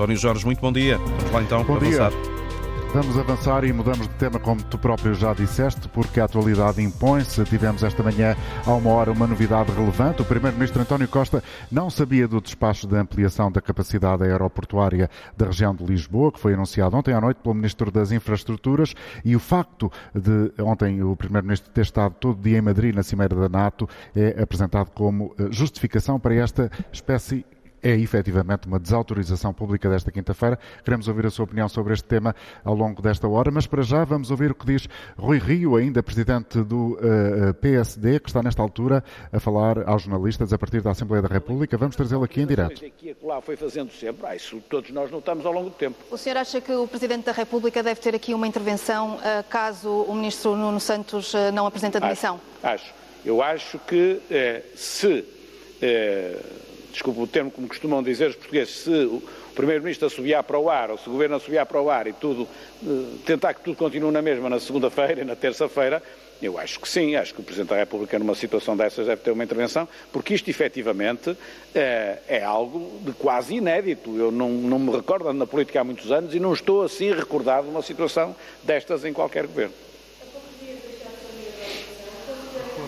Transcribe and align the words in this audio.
António 0.00 0.16
Jorge, 0.16 0.46
muito 0.46 0.62
bom 0.62 0.72
dia. 0.72 0.96
Vamos 0.96 1.30
lá 1.30 1.42
então 1.42 1.62
bom 1.62 1.76
avançar. 1.76 2.10
Dia. 2.10 2.40
Vamos 2.94 3.18
avançar 3.18 3.64
e 3.64 3.72
mudamos 3.72 4.08
de 4.08 4.14
tema, 4.14 4.38
como 4.38 4.62
tu 4.62 4.78
próprio 4.78 5.12
já 5.14 5.34
disseste, 5.34 5.86
porque 5.90 6.18
a 6.18 6.24
atualidade 6.24 6.80
impõe-se. 6.80 7.44
Tivemos 7.44 7.84
esta 7.84 8.02
manhã, 8.02 8.34
há 8.64 8.72
uma 8.72 8.90
hora, 8.92 9.12
uma 9.12 9.26
novidade 9.26 9.70
relevante. 9.72 10.22
O 10.22 10.24
Primeiro-Ministro 10.24 10.80
António 10.80 11.06
Costa 11.06 11.44
não 11.70 11.90
sabia 11.90 12.26
do 12.26 12.40
despacho 12.40 12.86
de 12.86 12.96
ampliação 12.96 13.52
da 13.52 13.60
capacidade 13.60 14.24
aeroportuária 14.24 15.10
da 15.36 15.44
região 15.44 15.74
de 15.74 15.84
Lisboa, 15.84 16.32
que 16.32 16.40
foi 16.40 16.54
anunciado 16.54 16.96
ontem 16.96 17.12
à 17.12 17.20
noite 17.20 17.40
pelo 17.42 17.54
Ministro 17.54 17.90
das 17.90 18.10
Infraestruturas, 18.10 18.94
e 19.22 19.36
o 19.36 19.38
facto 19.38 19.92
de 20.14 20.50
ontem 20.62 21.02
o 21.02 21.14
Primeiro-Ministro 21.14 21.70
ter 21.70 21.82
estado 21.82 22.14
todo 22.18 22.40
dia 22.40 22.56
em 22.56 22.62
Madrid, 22.62 22.94
na 22.94 23.02
Cimeira 23.02 23.36
da 23.36 23.50
NATO, 23.50 23.86
é 24.16 24.42
apresentado 24.42 24.90
como 24.92 25.34
eh, 25.38 25.48
justificação 25.50 26.18
para 26.18 26.34
esta 26.36 26.70
espécie 26.90 27.44
é 27.82 27.90
efetivamente 27.90 28.66
uma 28.66 28.78
desautorização 28.78 29.52
pública 29.52 29.88
desta 29.88 30.10
quinta-feira. 30.10 30.58
Queremos 30.84 31.08
ouvir 31.08 31.26
a 31.26 31.30
sua 31.30 31.44
opinião 31.44 31.68
sobre 31.68 31.92
este 31.92 32.04
tema 32.04 32.34
ao 32.64 32.74
longo 32.74 33.00
desta 33.02 33.28
hora, 33.28 33.50
mas 33.50 33.66
para 33.66 33.82
já 33.82 34.04
vamos 34.04 34.30
ouvir 34.30 34.50
o 34.50 34.54
que 34.54 34.66
diz 34.66 34.88
Rui 35.16 35.38
Rio, 35.38 35.76
ainda 35.76 36.02
presidente 36.02 36.62
do 36.62 36.94
uh, 36.94 36.98
eh, 37.00 37.48
eh, 37.48 37.52
PSD, 37.52 38.20
que 38.20 38.28
está 38.28 38.42
nesta 38.42 38.62
altura 38.62 39.02
a 39.32 39.40
falar 39.40 39.88
aos 39.88 40.02
jornalistas 40.02 40.52
a 40.52 40.58
partir 40.58 40.82
da 40.82 40.90
Assembleia 40.90 41.22
da 41.22 41.28
República. 41.28 41.76
Vamos 41.76 41.96
trazê-lo 41.96 42.24
aqui 42.24 42.42
em 42.42 42.46
direto. 42.46 42.84
Aqui 42.84 43.16
lá 43.22 43.40
foi 43.40 43.56
fazendo 43.56 43.92
sempre, 43.92 44.26
ah, 44.26 44.36
isso 44.36 44.62
todos 44.68 44.90
nós 44.90 45.10
notamos 45.10 45.46
ao 45.46 45.52
longo 45.52 45.70
do 45.70 45.76
tempo. 45.76 45.96
O 46.10 46.16
senhor 46.16 46.36
acha 46.38 46.60
que 46.60 46.72
o 46.72 46.86
Presidente 46.86 47.24
da 47.24 47.32
República 47.32 47.82
deve 47.82 48.00
ter 48.00 48.14
aqui 48.14 48.34
uma 48.34 48.46
intervenção 48.46 49.16
uh, 49.16 49.44
caso 49.48 49.88
o 49.88 50.14
Ministro 50.14 50.56
Nuno 50.56 50.80
Santos 50.80 51.32
uh, 51.34 51.52
não 51.52 51.66
apresente 51.66 51.96
a 51.96 52.00
demissão? 52.00 52.40
Acho. 52.62 52.74
acho. 52.74 52.94
Eu 53.24 53.42
acho 53.42 53.78
que 53.80 54.18
se 54.74 55.26
desculpe 56.90 57.20
o 57.20 57.26
termo 57.26 57.50
como 57.50 57.68
costumam 57.68 58.02
dizer 58.02 58.30
os 58.30 58.36
portugueses, 58.36 58.74
se 58.80 58.90
o 58.90 59.22
Primeiro-Ministro 59.54 60.06
assobiar 60.06 60.42
para 60.42 60.58
o 60.58 60.70
ar, 60.70 60.90
ou 60.90 60.98
se 60.98 61.08
o 61.08 61.12
Governo 61.12 61.36
assobiar 61.36 61.66
para 61.66 61.80
o 61.80 61.90
ar 61.90 62.06
e 62.06 62.12
tudo, 62.12 62.46
eh, 62.84 62.86
tentar 63.26 63.54
que 63.54 63.62
tudo 63.62 63.76
continue 63.76 64.10
na 64.10 64.22
mesma 64.22 64.48
na 64.48 64.60
segunda-feira 64.60 65.22
e 65.22 65.24
na 65.24 65.36
terça-feira, 65.36 66.02
eu 66.42 66.58
acho 66.58 66.80
que 66.80 66.88
sim, 66.88 67.16
acho 67.16 67.34
que 67.34 67.40
o 67.40 67.44
Presidente 67.44 67.68
da 67.68 67.76
República 67.76 68.18
numa 68.18 68.34
situação 68.34 68.74
dessas 68.74 69.06
deve 69.06 69.20
ter 69.20 69.30
uma 69.30 69.44
intervenção, 69.44 69.86
porque 70.10 70.34
isto 70.34 70.48
efetivamente 70.48 71.36
é, 71.74 72.18
é 72.26 72.42
algo 72.42 72.98
de 73.02 73.12
quase 73.12 73.56
inédito. 73.56 74.16
Eu 74.16 74.30
não, 74.30 74.48
não 74.48 74.78
me 74.78 74.90
recordo 74.90 75.30
na 75.34 75.46
política 75.46 75.80
há 75.82 75.84
muitos 75.84 76.10
anos 76.10 76.34
e 76.34 76.40
não 76.40 76.54
estou 76.54 76.82
assim 76.82 77.12
recordado 77.12 77.64
de 77.64 77.70
uma 77.70 77.82
situação 77.82 78.34
destas 78.62 79.04
em 79.04 79.12
qualquer 79.12 79.46
governo. 79.46 79.74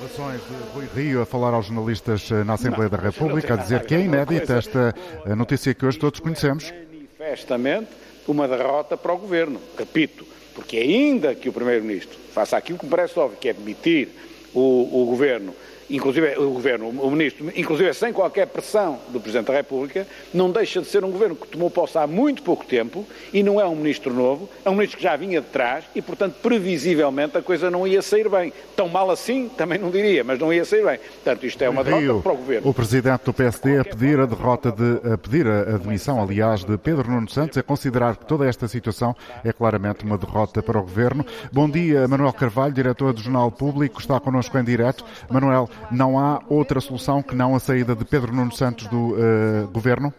Declarações 0.03 0.41
de 0.49 0.55
Rui 0.75 0.89
Rio 0.95 1.23
a 1.23 1.27
falar 1.27 1.55
aos 1.55 1.67
jornalistas 1.67 2.29
eh, 2.31 2.43
na 2.45 2.55
Assembleia 2.55 2.91
não, 2.91 2.99
da 2.99 3.03
República, 3.03 3.55
a 3.55 3.57
dizer 3.57 3.85
que 3.85 3.95
é 3.95 4.01
inédita 4.01 4.55
esta 4.55 4.95
eh, 5.25 5.35
notícia 5.35 5.73
que 5.75 5.87
hoje 5.87 5.99
todos 5.99 6.19
conhecemos. 6.19 6.73
Manifestamente 7.19 7.89
uma 8.27 8.49
derrota 8.49 8.97
para 8.97 9.13
o 9.13 9.19
Governo, 9.19 9.61
repito, 9.79 10.27
porque 10.55 10.77
ainda 10.77 11.35
que 11.35 11.49
o 11.49 11.53
Primeiro-Ministro 11.53 12.19
faça 12.33 12.57
aquilo 12.57 12.79
que 12.79 12.85
me 12.85 12.91
parece 12.91 13.19
óbvio, 13.19 13.39
que 13.39 13.49
é 13.49 13.53
demitir 13.53 14.09
o, 14.53 15.03
o 15.03 15.07
Governo 15.07 15.55
inclusive 15.93 16.37
o 16.39 16.51
Governo, 16.51 16.89
o 16.89 17.11
Ministro, 17.11 17.53
inclusive 17.55 17.93
sem 17.95 18.13
qualquer 18.13 18.47
pressão 18.47 18.99
do 19.09 19.21
Presidente 19.21 19.47
da 19.47 19.55
República, 19.55 20.07
não 20.33 20.51
deixa 20.51 20.81
de 20.81 20.87
ser 20.87 21.05
um 21.05 21.11
Governo 21.11 21.37
que 21.37 21.47
tomou 21.47 21.71
posse 21.71 21.99
há 21.99 22.07
muito 22.07 22.43
pouco 22.43 22.65
tempo 22.65 23.07
e 23.33 23.43
não 23.43 23.61
é 23.61 23.67
um 23.67 23.77
Ministro 23.77 24.13
novo, 24.13 24.49
é 24.65 24.71
um 24.71 24.75
Ministro 24.75 24.99
que 24.99 25.05
já 25.05 25.15
vinha 25.17 25.41
de 25.41 25.47
trás 25.49 25.85
e, 25.95 26.01
portanto, 26.01 26.37
previsivelmente 26.43 27.37
a 27.37 27.43
coisa 27.43 27.71
não 27.71 27.87
ia 27.87 28.01
sair 28.01 28.29
bem. 28.29 28.53
Tão 28.75 28.89
mal 28.89 29.11
assim, 29.11 29.49
também 29.49 29.79
não 29.79 29.91
diria, 29.91 30.25
mas 30.25 30.39
não 30.39 30.53
ia 30.53 30.65
sair 30.65 30.85
bem. 30.85 30.99
Portanto, 30.99 31.47
isto 31.47 31.63
é 31.63 31.69
uma 31.69 31.85
derrota 31.85 32.03
Rio, 32.03 32.23
para 32.23 32.33
o 32.33 32.37
Governo. 32.37 32.71
O 32.71 32.75
Presidente 32.75 33.25
do 33.25 33.33
PSD 33.33 33.79
a 33.79 33.85
pedir 33.85 34.19
a 34.19 34.27
derrota 34.27 34.73
de, 34.73 35.13
a 35.13 35.19
pedir 35.19 35.47
a 35.47 35.75
admissão, 35.75 36.23
aliás, 36.23 36.65
de 36.65 36.79
Pedro 36.79 37.11
Nuno 37.11 37.29
Santos, 37.29 37.59
a 37.59 37.63
considerar 37.63 38.17
que 38.17 38.25
toda 38.25 38.49
esta 38.49 38.67
situação 38.67 39.15
é 39.45 39.53
claramente 39.53 40.05
uma 40.05 40.17
derrota 40.17 40.63
para 40.63 40.79
o 40.79 40.83
Governo. 40.83 41.25
Bom 41.53 41.69
dia, 41.69 42.09
Manuel 42.09 42.33
Carvalho, 42.33 42.73
diretor 42.73 43.13
do 43.13 43.21
Jornal 43.21 43.51
Público, 43.51 44.01
está 44.01 44.19
connosco 44.19 44.57
em 44.59 44.65
direto. 44.65 45.05
Manuel, 45.31 45.69
não 45.91 46.19
há 46.19 46.43
outra 46.49 46.81
solução 46.81 47.23
que 47.23 47.35
não 47.35 47.55
a 47.55 47.61
saída 47.61 47.95
de 47.95 48.05
Pedro 48.05 48.35
Nuno 48.35 48.53
Santos 48.53 48.87
do 48.87 49.15
uh, 49.15 49.69
governo? 49.73 50.13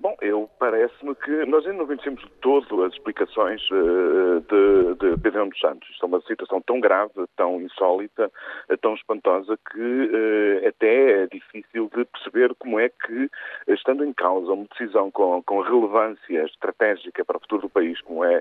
Bom, 0.00 0.16
eu 0.20 0.48
parece-me 0.60 1.12
que 1.16 1.44
nós 1.46 1.66
ainda 1.66 1.78
não 1.78 1.86
vencemos 1.86 2.24
todo 2.40 2.84
as 2.84 2.92
explicações 2.92 3.60
uh, 3.72 4.40
de, 4.42 4.94
de 4.94 5.20
Pedro 5.20 5.40
Nuno 5.40 5.56
Santos. 5.58 5.90
Isto 5.90 6.04
é 6.04 6.06
uma 6.06 6.20
situação 6.20 6.60
tão 6.60 6.78
grave, 6.78 7.12
tão 7.36 7.60
insólita, 7.60 8.30
uh, 8.70 8.76
tão 8.76 8.94
espantosa, 8.94 9.58
que 9.72 10.64
até 10.68 11.22
é 11.22 11.26
difícil 11.26 11.90
de 11.96 12.04
perceber 12.04 12.54
como 12.60 12.78
é 12.78 12.88
que, 12.88 13.28
estando 13.66 14.04
em 14.04 14.12
causa 14.12 14.52
uma 14.52 14.66
decisão 14.70 15.10
com, 15.10 15.42
com 15.42 15.62
relevância 15.62 16.44
estratégica 16.44 17.24
para 17.24 17.36
o 17.36 17.40
futuro 17.40 17.62
do 17.62 17.68
país, 17.68 18.00
como 18.02 18.24
é 18.24 18.40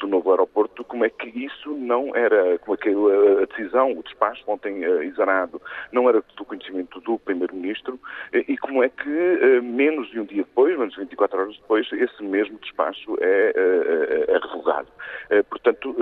do 0.00 0.06
novo 0.06 0.30
aeroporto, 0.30 0.84
como 0.84 1.04
é 1.04 1.10
que 1.10 1.28
isso 1.28 1.70
não 1.70 2.14
era, 2.14 2.58
como 2.58 2.74
é 2.74 2.76
que 2.76 2.90
a 2.90 3.46
decisão, 3.46 3.92
o 3.92 4.02
despacho 4.02 4.42
ontem 4.46 4.82
exarado, 5.04 5.60
não 5.92 6.08
era 6.08 6.22
do 6.36 6.44
conhecimento 6.44 7.00
do 7.00 7.18
Primeiro-Ministro, 7.18 7.98
e 8.32 8.56
como 8.58 8.82
é 8.82 8.88
que 8.88 9.60
menos 9.62 10.10
de 10.10 10.20
um 10.20 10.24
dia 10.24 10.44
depois, 10.44 10.76
menos 10.90 10.96
24 10.96 11.40
horas 11.40 11.56
depois, 11.56 11.86
esse 11.92 12.22
mesmo 12.22 12.58
despacho 12.58 13.16
é, 13.20 13.52
é, 13.54 14.34
é 14.34 14.38
revogado. 14.38 14.88
É, 15.28 15.42
portanto, 15.42 15.94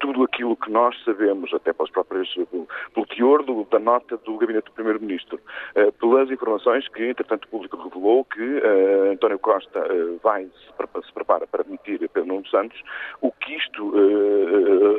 tudo 0.00 0.24
aquilo 0.24 0.56
que 0.56 0.70
nós 0.70 0.96
sabemos, 1.04 1.52
até 1.54 1.72
pelas 1.72 1.90
próprias, 1.90 2.28
pelo 2.34 3.06
teor 3.06 3.42
do, 3.44 3.64
da 3.64 3.78
nota 3.78 4.16
do 4.18 4.36
Gabinete 4.36 4.66
do 4.66 4.72
Primeiro-Ministro, 4.72 5.40
pelas 6.00 6.30
informações 6.30 6.86
que, 6.88 7.04
entretanto, 7.04 7.44
o 7.44 7.48
público 7.48 7.76
revelou 7.76 8.24
que 8.24 8.62
António 9.12 9.38
Costa 9.38 9.82
vai 10.22 10.44
se, 10.44 11.12
prepara 11.12 11.46
para 11.46 11.62
admitir 11.62 11.98
Pedro 11.98 12.26
Nuno 12.26 12.46
Santos, 12.48 12.80
o 13.20 13.30
que 13.32 13.54
isto 13.54 13.92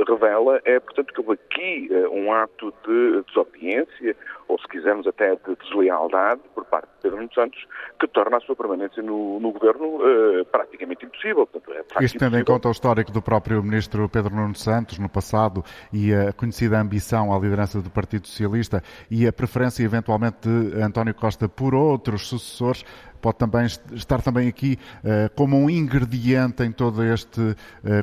revela 0.08 0.62
é, 0.66 0.80
portanto, 0.80 1.14
que 1.14 1.20
houve 1.20 1.34
aqui 1.34 1.90
um 2.12 2.32
ato 2.34 2.74
de 2.86 3.24
desobediência, 3.28 4.16
ou 4.48 4.60
se 4.60 4.68
quisermos 4.68 5.06
até 5.08 5.36
de 5.36 5.56
deslealdade 5.64 6.42
por 6.56 6.66
parte 6.66 6.88
de 6.88 7.02
Pedro 7.02 7.18
Nuno 7.18 7.34
Santos, 7.34 7.66
que 8.00 8.08
torna 8.08 8.38
a 8.38 8.40
sua 8.40 8.56
permanência 8.56 9.04
no, 9.04 9.40
no 9.40 9.52
governo 9.52 9.98
uh, 9.98 10.46
praticamente 10.46 11.06
impossível. 11.06 11.46
Portanto, 11.48 11.74
é 12.00 12.04
Isto 12.04 12.18
tendo 12.18 12.38
em 12.38 12.44
conta 12.44 12.68
o 12.68 12.72
histórico 12.72 13.12
do 13.12 13.22
próprio 13.22 13.62
ministro 13.62 14.08
Pedro 14.10 14.34
Nuno 14.34 14.56
Santos 14.56 15.00
no 15.00 15.10
passado 15.10 15.64
e 15.92 16.14
a 16.14 16.32
conhecida 16.34 16.80
ambição 16.80 17.34
à 17.34 17.40
liderança 17.40 17.82
do 17.82 17.90
Partido 17.90 18.28
Socialista 18.28 18.82
e 19.12 19.28
a 19.28 19.34
preferência 19.34 19.84
eventualmente 19.84 20.48
de 20.48 20.82
António 20.82 21.14
Costa 21.14 21.50
por 21.50 21.76
outros 21.76 22.28
sucessores, 22.28 22.84
pode 23.22 23.38
também 23.38 23.66
estar 23.66 24.22
também 24.22 24.48
aqui 24.48 24.78
uh, 25.04 25.34
como 25.36 25.58
um 25.58 25.70
ingrediente 25.70 26.64
em 26.64 26.72
todo 26.72 27.04
este 27.04 27.42
uh, 27.42 27.56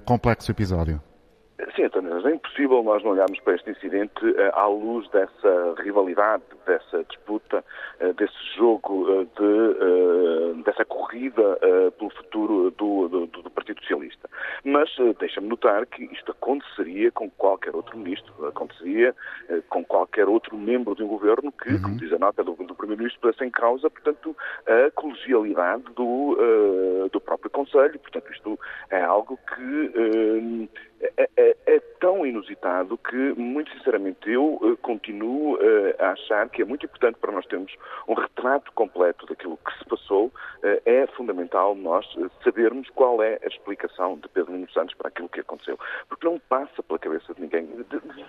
complexo 0.05 0.51
episódio. 0.51 1.01
Sim, 1.77 1.85
António, 1.85 2.27
é 2.27 2.33
impossível 2.33 2.83
nós 2.83 3.03
não 3.05 3.13
olharmos 3.13 3.39
para 3.41 3.55
este 3.55 3.71
incidente 3.71 4.27
uh, 4.27 4.51
à 4.55 4.67
luz 4.67 5.09
dessa 5.11 5.75
rivalidade, 5.79 6.43
dessa 6.67 7.05
disputa, 7.05 7.65
uh, 8.01 8.13
desse 8.15 8.35
jogo, 8.57 9.09
uh, 9.09 9.25
de, 9.25 10.63
dessa 10.65 10.85
corrida 10.85 11.59
pelo 11.97 12.11
futuro 12.11 12.71
do, 12.73 13.09
do, 13.09 13.27
do, 13.27 13.51
Partido 13.51 13.81
Socialista. 13.83 14.29
Mas 14.65 14.91
deixa-me 15.19 15.49
notar 15.49 15.87
que 15.87 16.05
isto 16.05 16.33
aconteceria 16.33 17.13
com 17.13 17.31
qualquer 17.31 17.75
outro 17.75 17.97
ministro, 17.97 18.47
aconteceria 18.47 19.15
com 19.69 19.85
qualquer 19.85 20.29
outro 20.29 20.57
membro 20.57 20.95
de 20.95 21.03
um 21.03 21.07
governo 21.07 21.53
que, 21.53 21.71
uhum. 21.71 21.83
como 21.83 21.97
diz 21.97 22.13
a 22.13 22.19
nota 22.19 22.43
do, 22.43 22.55
do 22.55 22.75
Primeiro-Ministro, 22.75 23.21
pudesse 23.21 23.45
em 23.45 23.51
causa, 23.51 23.89
portanto, 23.89 24.37
a 24.67 24.91
colegialidade 24.93 25.85
do, 25.95 27.09
do 27.13 27.21
próprio 27.21 27.51
Conselho. 27.51 27.99
Portanto, 27.99 28.33
isto 28.33 28.59
é 28.91 29.03
algo 29.03 29.39
que 29.55 30.69
é, 31.01 31.29
é, 31.37 31.57
é, 31.67 31.81
tão 32.01 32.27
inusitado 32.27 32.99
que, 32.99 33.17
muito 33.17 33.71
sinceramente, 33.73 34.31
eu 34.31 34.55
uh, 34.55 34.77
continuo 34.79 35.55
uh, 35.55 35.95
a 35.99 36.11
achar 36.11 36.49
que 36.49 36.63
é 36.63 36.65
muito 36.65 36.87
importante 36.87 37.19
para 37.19 37.33
nós 37.33 37.47
termos 37.47 37.73
um 38.09 38.15
retrato 38.15 38.71
completo 38.73 39.27
daquilo 39.27 39.59
que 39.59 39.79
se 39.79 39.85
passou. 39.85 40.27
Uh, 40.27 40.81
é 40.85 41.07
fundamental 41.09 41.75
nós 41.75 42.07
sabermos 42.43 42.89
qual 42.91 43.23
é 43.23 43.39
a 43.43 43.47
explicação 43.47 44.19
de 44.19 44.29
Pedro 44.29 44.53
Nuno 44.53 44.71
Santos 44.71 44.95
para 44.95 45.09
aquilo 45.09 45.29
que 45.29 45.41
aconteceu. 45.41 45.79
Porque 46.09 46.27
não 46.27 46.39
passa 46.49 46.83
pela 46.83 46.99
cabeça 46.99 47.35
de 47.35 47.41
ninguém. 47.41 47.69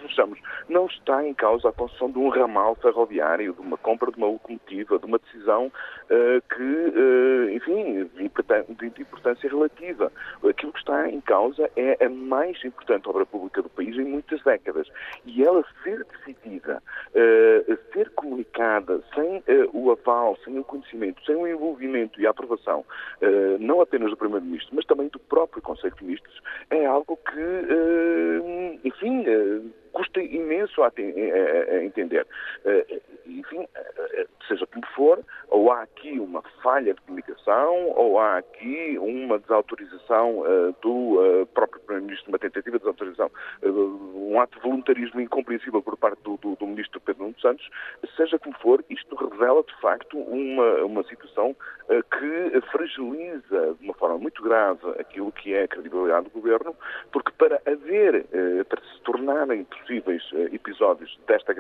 Vejamos, 0.02 0.40
não 0.70 0.86
está 0.88 1.26
em 1.26 1.34
causa 1.34 1.70
a 1.70 1.74
construção 1.74 2.12
de 2.12 2.18
um 2.18 2.30
ramal 2.30 2.76
ferroviário, 2.76 3.54
de 3.54 3.62
uma 3.62 3.78
compra 3.78 4.12
de 4.12 4.18
uma 4.18 4.28
locomotiva, 4.28 5.00
de 5.00 5.06
uma 5.06 5.20
decisão 5.20 5.72
que, 6.10 7.54
enfim, 7.54 8.10
de 8.16 9.02
importância 9.02 9.50
relativa. 9.50 10.12
Aquilo 10.48 10.72
que 10.72 10.80
está 10.80 11.10
em 11.10 11.22
causa 11.22 11.70
é 11.76 12.06
a 12.06 12.10
mais 12.10 12.55
importante 12.64 13.10
obra 13.10 13.26
pública 13.26 13.62
do 13.62 13.70
país 13.70 13.96
em 13.96 14.06
muitas 14.06 14.42
décadas. 14.44 14.88
E 15.26 15.44
ela 15.44 15.64
ser 15.84 16.06
decidida, 16.06 16.82
uh, 17.10 17.78
ser 17.94 18.10
comunicada 18.12 19.02
sem 19.14 19.38
uh, 19.38 19.70
o 19.74 19.92
aval, 19.92 20.38
sem 20.44 20.58
o 20.58 20.64
conhecimento, 20.64 21.24
sem 21.26 21.36
o 21.36 21.48
envolvimento 21.48 22.22
e 22.22 22.28
a 22.28 22.30
aprovação, 22.30 22.86
uh, 23.22 23.58
não 23.60 23.82
apenas 23.82 24.10
do 24.10 24.18
Primeiro-Ministro, 24.18 24.76
mas 24.76 24.86
também 24.86 25.08
do 25.10 25.20
próprio 25.20 25.62
Conselho 25.62 25.96
de 25.96 26.04
Ministros, 26.04 26.42
é 26.70 26.86
algo 26.86 27.18
que, 27.18 28.88
enfim 28.88 29.26
custa 29.96 30.22
imenso 30.22 30.84
a, 30.84 30.88
a, 30.88 31.76
a 31.76 31.84
entender. 31.84 32.28
Enfim, 33.26 33.66
seja 34.48 34.68
como 34.68 34.86
for, 34.96 35.20
ou 35.50 35.72
há 35.72 35.82
aqui 35.84 36.20
uma 36.20 36.42
falha 36.62 36.94
de 36.94 37.02
comunicação, 37.02 37.92
ou 37.96 38.20
há 38.20 38.38
aqui 38.38 38.98
uma 39.00 39.40
desautorização 39.40 40.44
do 40.82 41.48
próprio 41.54 41.82
Primeiro-Ministro, 41.82 42.30
uma 42.30 42.40
tentativa 42.40 42.78
de 42.78 42.84
desautorização, 42.84 43.32
um 43.64 44.40
ato 44.40 44.58
de 44.58 44.64
voluntarismo 44.64 45.22
incompreensível 45.22 45.82
por 45.82 45.98
parte 45.98 46.22
do, 46.24 46.38
do, 46.38 46.56
do 46.56 46.68
Ministro 46.68 47.00
Pedro 47.00 47.24
Nuno 47.24 47.40
Santos, 47.40 47.68
seja 48.18 48.38
como 48.38 48.56
for, 48.60 48.84
isto 48.90 49.16
revela 49.16 49.64
de 49.64 49.76
facto 49.82 50.18
uma, 50.18 50.84
uma 50.84 51.04
situação 51.04 51.56
que 51.88 52.62
fragiliza 52.72 53.76
de 53.80 53.86
uma 53.86 53.94
forma 53.94 54.18
muito 54.18 54.42
grave 54.42 54.82
aquilo 55.00 55.32
que 55.32 55.54
é 55.54 55.64
a 55.64 55.68
credibilidade 55.68 56.26
do 56.26 56.32
Governo, 56.32 56.76
porque 57.12 57.32
para 57.38 57.62
haver, 57.66 58.26
eh, 58.32 58.64
para 58.64 58.82
se 58.82 59.02
tornarem 59.02 59.64
possíveis 59.86 60.24
eh, 60.34 60.56
episódios 60.56 61.18
desta 61.28 61.54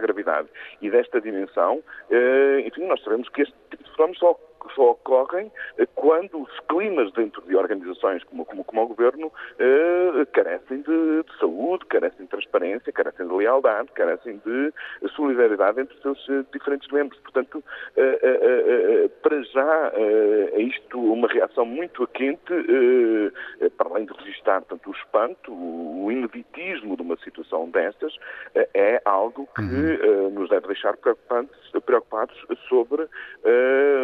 gravidade 0.00 0.48
e 0.80 0.90
desta 0.90 1.20
dimensão, 1.20 1.82
eh, 2.10 2.64
enfim, 2.66 2.86
nós 2.86 3.02
sabemos 3.02 3.28
que 3.28 3.42
este 3.42 3.54
tipo 3.70 3.84
de 3.84 3.90
fenómenos 3.90 4.18
só 4.18 4.38
só 4.74 4.92
ocorrem 4.92 5.50
eh, 5.78 5.86
quando 5.94 6.42
os 6.42 6.60
climas 6.68 7.12
dentro 7.12 7.42
de 7.42 7.56
organizações 7.56 8.22
como, 8.24 8.44
como, 8.44 8.64
como 8.64 8.82
o 8.82 8.88
Governo 8.88 9.32
eh, 9.58 10.26
carecem 10.32 10.82
de, 10.82 11.22
de, 11.22 11.38
saúde, 11.38 11.84
carecem 11.86 12.24
de 12.24 12.30
transparência, 12.30 12.92
carecem 12.92 13.26
de 13.26 13.34
lealdade, 13.34 13.88
carecem 13.92 14.40
de 14.44 14.72
solidariedade 15.14 15.80
entre 15.80 15.94
os 15.94 16.02
seus 16.02 16.28
eh, 16.28 16.44
diferentes 16.52 16.90
membros. 16.90 17.20
Portanto, 17.20 17.62
eh, 17.96 18.18
eh, 18.22 19.10
para 19.22 19.42
já 19.42 19.92
é 19.94 20.60
isto 20.60 20.98
uma 20.98 21.28
reação 21.28 21.64
muito 21.64 22.06
quente, 22.08 22.52
para 23.76 23.88
além 23.88 24.06
de 24.06 24.12
registrar 24.12 24.62
tanto 24.62 24.90
o 24.90 24.92
espanto, 24.92 25.52
o 25.52 26.10
ineditismo 26.10 26.96
de 26.96 27.02
uma 27.02 27.16
situação 27.18 27.68
destas, 27.70 28.14
é 28.74 29.00
algo 29.04 29.48
que 29.54 29.62
uhum. 29.62 30.30
nos 30.30 30.48
deve 30.48 30.66
deixar 30.68 30.96
preocupados, 30.96 31.50
preocupados 31.84 32.36
sobre 32.68 33.08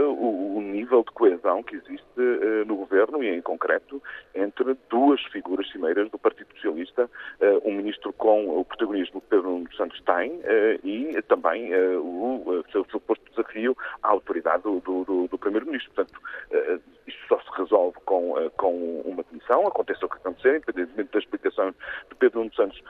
o 0.07 0.48
o 0.57 0.61
nível 0.61 1.03
de 1.03 1.13
coesão 1.13 1.63
que 1.63 1.77
existe 1.77 2.03
uh, 2.17 2.65
no 2.67 2.77
governo 2.77 3.23
e, 3.23 3.29
em 3.29 3.43
concreto, 3.43 4.03
entre 4.35 4.77
duas 4.89 5.23
figuras 5.27 5.71
cimeiras 5.71 6.11
do 6.11 6.19
Partido 6.19 6.49
Socialista, 6.55 7.05
uh, 7.05 7.69
um 7.69 7.75
ministro 7.75 8.13
com 8.13 8.59
o 8.59 8.65
protagonismo 8.65 9.21
Pedro 9.23 9.65
Santos 9.77 10.01
tem 10.03 10.33
uh, 10.33 10.87
e 10.87 11.21
também 11.23 11.75
o 11.75 12.65
seu 12.73 12.85
suposto 12.91 13.25
desafio 13.31 13.77
à 14.03 14.09
autoridade 14.09 14.63
do, 14.63 14.81
do, 14.81 15.29
do 15.29 15.39
Primeiro-Ministro. 15.39 15.93
Portanto, 15.95 16.21
isto 17.07 17.21
só 17.29 17.39
se 17.41 17.61
resolve 17.61 17.99
com, 18.05 18.35
com 18.57 19.01
uma 19.05 19.23
comissão, 19.25 19.67
aconteça 19.67 20.07
o 20.07 20.09
que 20.09 20.17
acontecer, 20.17 20.57
independentemente 20.57 21.11
das 21.13 21.23
explicações 21.23 21.75
de 22.09 22.15
Pedro 22.17 22.51
Santos 22.55 22.83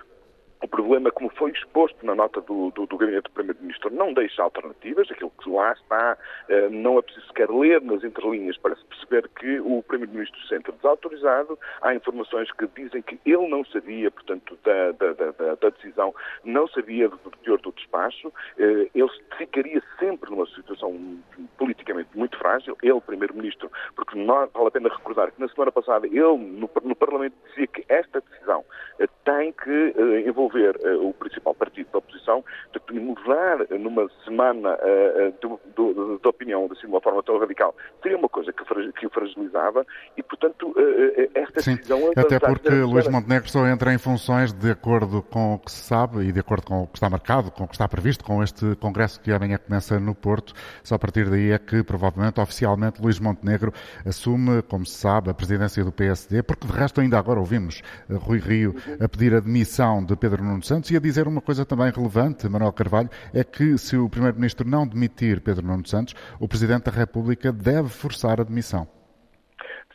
o 0.61 0.67
problema, 0.67 1.11
como 1.13 1.31
foi 1.31 1.53
exposto 1.53 2.05
na 2.05 2.15
nota 2.15 2.41
do, 2.41 2.71
do, 2.73 2.87
do 2.87 2.97
Gabinete 2.97 3.25
do 3.25 3.31
Primeiro-Ministro, 3.31 3.95
não 3.95 4.13
deixa 4.13 4.43
alternativas. 4.43 5.09
Aquilo 5.11 5.33
que 5.43 5.49
lá 5.49 5.73
está, 5.73 6.19
eh, 6.49 6.69
não 6.69 6.99
é 6.99 7.03
preciso 7.03 7.27
sequer 7.29 7.49
ler 7.51 7.81
nas 7.81 8.03
entrelinhas 8.03 8.57
para 8.57 8.75
se 8.75 8.85
perceber 8.87 9.29
que 9.39 9.61
o 9.61 9.83
Primeiro-Ministro 9.85 10.41
se 10.43 10.49
sente 10.49 10.73
desautorizado. 10.73 11.57
Há 11.81 11.95
informações 11.95 12.51
que 12.53 12.67
dizem 12.75 13.03
que 13.03 13.21
ele 13.25 13.49
não 13.49 13.65
sabia, 13.67 14.11
portanto, 14.11 14.59
da, 14.65 14.93
da, 14.93 15.13
da, 15.13 15.55
da 15.55 15.69
decisão, 15.71 16.13
não 16.45 16.67
sabia 16.69 17.09
do 17.09 17.19
teor 17.45 17.61
do 17.61 17.73
despacho. 17.73 18.33
Eh, 18.59 18.91
ele 18.95 19.11
ficaria 19.37 19.81
sempre 20.01 20.31
numa 20.31 20.47
situação 20.47 21.19
politicamente 21.57 22.11
muito 22.17 22.37
frágil. 22.37 22.77
Ele, 22.83 23.01
Primeiro-Ministro, 23.01 23.71
porque 23.95 24.19
não 24.19 24.49
vale 24.49 24.67
a 24.67 24.71
pena 24.73 24.89
recordar 24.89 25.31
que 25.31 25.41
na 25.41 25.49
semana 25.49 25.71
passada 25.71 26.07
ele, 26.07 26.19
no, 26.19 26.69
no 26.83 26.97
Parlamento, 26.97 27.35
dizia 27.49 27.67
que 27.69 27.85
esta 27.89 28.21
decisão 28.21 28.65
eh, 28.99 29.07
tem 29.25 29.53
que 29.53 29.95
envolver 30.27 30.48
envolver 30.49 30.77
uh, 30.77 31.09
o 31.09 31.15
principal 31.15 31.55
partido 31.55 31.89
da 31.93 31.99
oposição, 31.99 32.45
de 32.73 33.01
mudar 33.01 33.59
numa 33.79 34.09
semana 34.25 34.75
uh, 34.75 36.29
opinião 36.29 36.69
assim, 36.73 36.83
de 36.83 36.87
uma 36.87 37.01
forma 37.01 37.23
tão 37.23 37.39
radical 37.39 37.75
seria 38.03 38.17
uma 38.17 38.29
coisa 38.29 38.53
que, 38.53 38.93
que 38.93 39.07
o 39.07 39.11
fragilizava 39.11 39.87
e, 40.17 40.23
portanto, 40.23 40.69
uh, 40.69 41.31
esta 41.35 41.61
Sim, 41.61 41.77
decisão... 41.77 41.99
Até 42.17 42.39
porque 42.39 42.71
Luís 42.71 43.09
Montenegro 43.09 43.49
só 43.49 43.67
entra 43.67 43.93
em 43.93 43.99
funções 43.99 44.53
de 44.53 44.71
acordo 44.71 45.23
com 45.23 45.55
o 45.55 45.59
que 45.59 45.71
se 45.71 45.85
sabe 45.85 46.21
e 46.21 46.33
de 46.33 46.41
acordo 46.41 46.67
com 46.67 46.83
o 46.83 46.87
que 46.87 46.97
está 46.97 47.11
marcado, 47.11 47.51
com 47.51 47.65
o 47.65 47.69
que 47.69 47.75
está 47.75 47.89
previsto, 47.89 48.25
com 48.25 48.43
este 48.43 48.77
congresso 48.77 49.21
que 49.21 49.33
amanhã 49.33 49.59
começa 49.59 49.99
no 49.99 50.15
Porto. 50.15 50.53
Só 50.83 50.95
a 50.95 50.99
partir 50.99 51.29
daí 51.29 51.53
é 51.53 51.59
que, 51.59 51.83
provavelmente, 51.83 52.41
oficialmente, 52.41 53.03
Luís 53.03 53.19
Montenegro 53.19 53.73
assume, 54.07 54.63
como 54.63 54.87
se 54.87 54.99
sabe, 54.99 55.31
a 55.31 55.35
presidência 55.35 55.85
do 55.85 55.93
PSD, 55.93 56.43
porque 56.43 56.67
de 56.67 56.73
resto 56.73 57.01
ainda 57.01 57.19
agora 57.19 57.39
ouvimos 57.39 57.83
Rui 58.09 58.39
Rio 58.39 58.75
a 59.01 59.09
pedir 59.09 59.35
a 59.35 59.41
demissão 59.41 60.05
de 60.05 60.17
Pedro 60.17 60.38
Pedro 60.39 60.53
Nuno 60.53 60.63
Santos 60.63 60.91
e 60.93 60.97
a 60.97 61.01
dizer 61.01 61.27
uma 61.27 61.41
coisa 61.41 61.67
também 61.67 61.91
relevante, 61.91 62.49
Manuel 62.49 62.73
Carvalho, 62.73 63.11
é 63.35 63.43
que 63.43 63.77
se 63.77 63.97
o 63.97 64.09
Primeiro-Ministro 64.09 64.69
não 64.69 64.87
demitir 64.87 65.41
Pedro 65.41 65.67
Nuno 65.67 65.85
Santos, 65.85 66.15
o 66.39 66.47
Presidente 66.47 66.85
da 66.85 66.93
República 66.93 67.51
deve 67.51 67.89
forçar 67.89 68.41
a 68.41 68.45
demissão. 68.45 68.87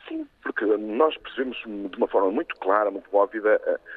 Sim, 0.06 0.26
porque 0.42 0.66
nós 0.66 1.16
percebemos 1.16 1.56
de 1.90 1.96
uma 1.96 2.06
forma 2.08 2.30
muito 2.30 2.54
clara, 2.56 2.90
muito 2.90 3.08
óbvia, 3.16 3.40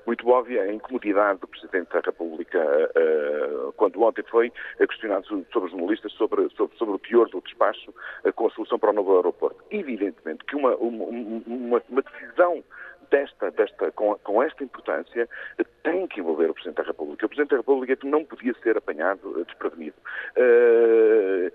muito 0.05 0.25
óbvia 0.29 0.61
a 0.61 0.73
incomodidade 0.73 1.41
do 1.41 1.47
Presidente 1.49 1.91
da 1.91 1.99
República 1.99 2.59
eh, 2.95 3.71
quando 3.75 4.01
ontem 4.01 4.23
foi 4.31 4.49
questionado 4.77 5.27
sobre 5.27 5.65
os 5.65 5.71
jornalistas 5.71 6.13
sobre, 6.13 6.47
sobre, 6.55 6.77
sobre 6.77 6.95
o 6.95 6.99
pior 6.99 7.27
do 7.27 7.41
despacho 7.41 7.93
eh, 8.23 8.31
com 8.31 8.47
a 8.47 8.51
solução 8.51 8.79
para 8.79 8.91
o 8.91 8.93
novo 8.93 9.17
aeroporto. 9.17 9.61
Evidentemente 9.69 10.45
que 10.45 10.55
uma, 10.55 10.73
uma, 10.77 11.81
uma 11.89 12.01
decisão 12.01 12.63
desta, 13.09 13.51
desta, 13.51 13.91
com, 13.91 14.15
com, 14.15 14.43
esta 14.43 14.63
importância, 14.63 15.27
tem 15.83 16.07
que 16.07 16.19
envolver 16.19 16.49
o 16.49 16.53
Presidente 16.53 16.77
da 16.77 16.83
República. 16.83 17.25
O 17.25 17.29
Presidente 17.29 17.51
da 17.51 17.57
República 17.57 17.97
não 18.03 18.25
podia 18.25 18.53
ser 18.63 18.77
apanhado 18.77 19.43
desprevenido. 19.45 19.95
Uh, 20.37 21.51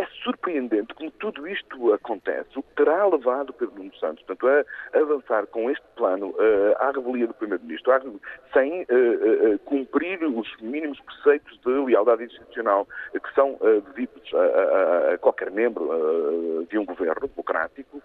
é 0.00 0.06
surpreendente 0.24 0.94
como 0.94 1.10
tudo 1.12 1.46
isto 1.46 1.92
acontece, 1.92 2.48
o 2.58 2.62
que 2.62 2.74
terá 2.74 3.06
levado 3.06 3.52
Pedro 3.52 3.76
Nuno 3.76 3.94
Santos, 3.96 4.24
portanto, 4.24 4.64
a 4.94 4.98
avançar 4.98 5.46
com 5.48 5.70
este 5.70 5.84
plano 5.94 6.30
uh, 6.30 6.76
à 6.78 6.90
revelia 6.90 7.26
do 7.26 7.34
Primeiro-Ministro, 7.34 8.20
sem 8.52 8.82
uh, 8.82 9.54
uh, 9.54 9.58
cumprir 9.60 10.24
os 10.24 10.48
mínimos 10.60 10.98
preceitos 11.00 11.60
de 11.60 11.70
lealdade 11.70 12.24
institucional 12.24 12.88
que 13.12 13.34
são 13.34 13.58
devidos 13.86 14.34
a, 14.34 14.38
a, 14.38 15.14
a, 15.14 15.18
qualquer 15.18 15.50
membro 15.50 16.66
de 16.68 16.78
um 16.78 16.84
governo 16.84 17.28
democrático, 17.28 18.02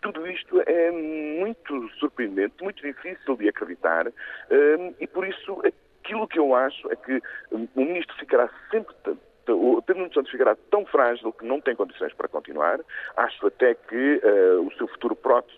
tudo 0.00 0.26
isto 0.26 0.62
é 0.66 0.90
muito 0.90 1.88
surpreendente, 1.98 2.62
muito 2.62 2.80
difícil 2.82 3.36
de 3.36 3.48
acreditar 3.48 4.06
e, 5.00 5.06
por 5.06 5.26
isso, 5.26 5.60
aquilo 6.04 6.28
que 6.28 6.38
eu 6.38 6.54
acho 6.54 6.90
é 6.92 6.96
que 6.96 7.22
o 7.50 7.68
Ministro 7.74 8.14
ficará 8.18 8.48
sempre 8.70 8.94
o 9.52 9.82
Pedro 9.82 10.02
Nuno 10.02 10.14
Santos 10.14 10.30
ficará 10.30 10.56
tão 10.70 10.86
frágil 10.86 11.32
que 11.32 11.44
não 11.44 11.60
tem 11.60 11.74
condições 11.76 12.12
para 12.14 12.28
continuar. 12.28 12.80
Acho 13.16 13.46
até 13.46 13.74
que 13.74 14.20
uh, 14.24 14.66
o 14.66 14.72
seu 14.74 14.88
futuro 14.88 15.16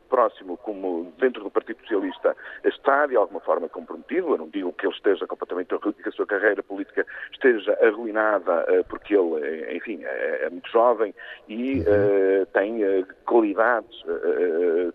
próximo, 0.08 0.56
como 0.58 1.12
dentro 1.18 1.42
do 1.42 1.50
Partido 1.50 1.80
Socialista, 1.80 2.36
está 2.64 3.06
de 3.06 3.16
alguma 3.16 3.40
forma 3.40 3.68
comprometido. 3.68 4.30
Eu 4.30 4.38
não 4.38 4.48
digo 4.48 4.72
que 4.72 4.86
ele 4.86 4.94
esteja 4.94 5.26
completamente 5.26 5.74
arruinado, 5.74 6.02
que 6.02 6.08
a 6.08 6.12
sua 6.12 6.26
carreira 6.26 6.62
política 6.62 7.06
esteja 7.32 7.76
arruinada, 7.82 8.64
uh, 8.64 8.84
porque 8.88 9.14
ele, 9.14 9.44
eh, 9.44 9.76
enfim, 9.76 10.04
é, 10.04 10.44
é, 10.44 10.50
muito 10.50 10.70
jovem 10.70 11.14
e 11.48 11.80
uh, 11.80 12.46
tem 12.52 12.80
qualidades 13.24 13.96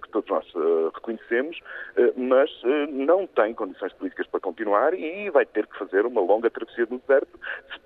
que 0.02 0.10
todos 0.10 0.30
nós 0.30 0.46
reconhecemos, 0.94 1.60
mas 2.16 2.50
não 2.90 3.28
tem 3.28 3.54
condições 3.54 3.94
políticas 3.94 4.28
para 4.28 4.40
continuar 4.40 4.94
e 4.94 5.30
vai 5.30 5.46
ter 5.46 5.68
que 5.68 5.78
fazer 5.78 6.06
uma 6.06 6.22
longa 6.22 6.50
travessia 6.50 6.86
do 6.86 6.98
deserto. 7.00 7.40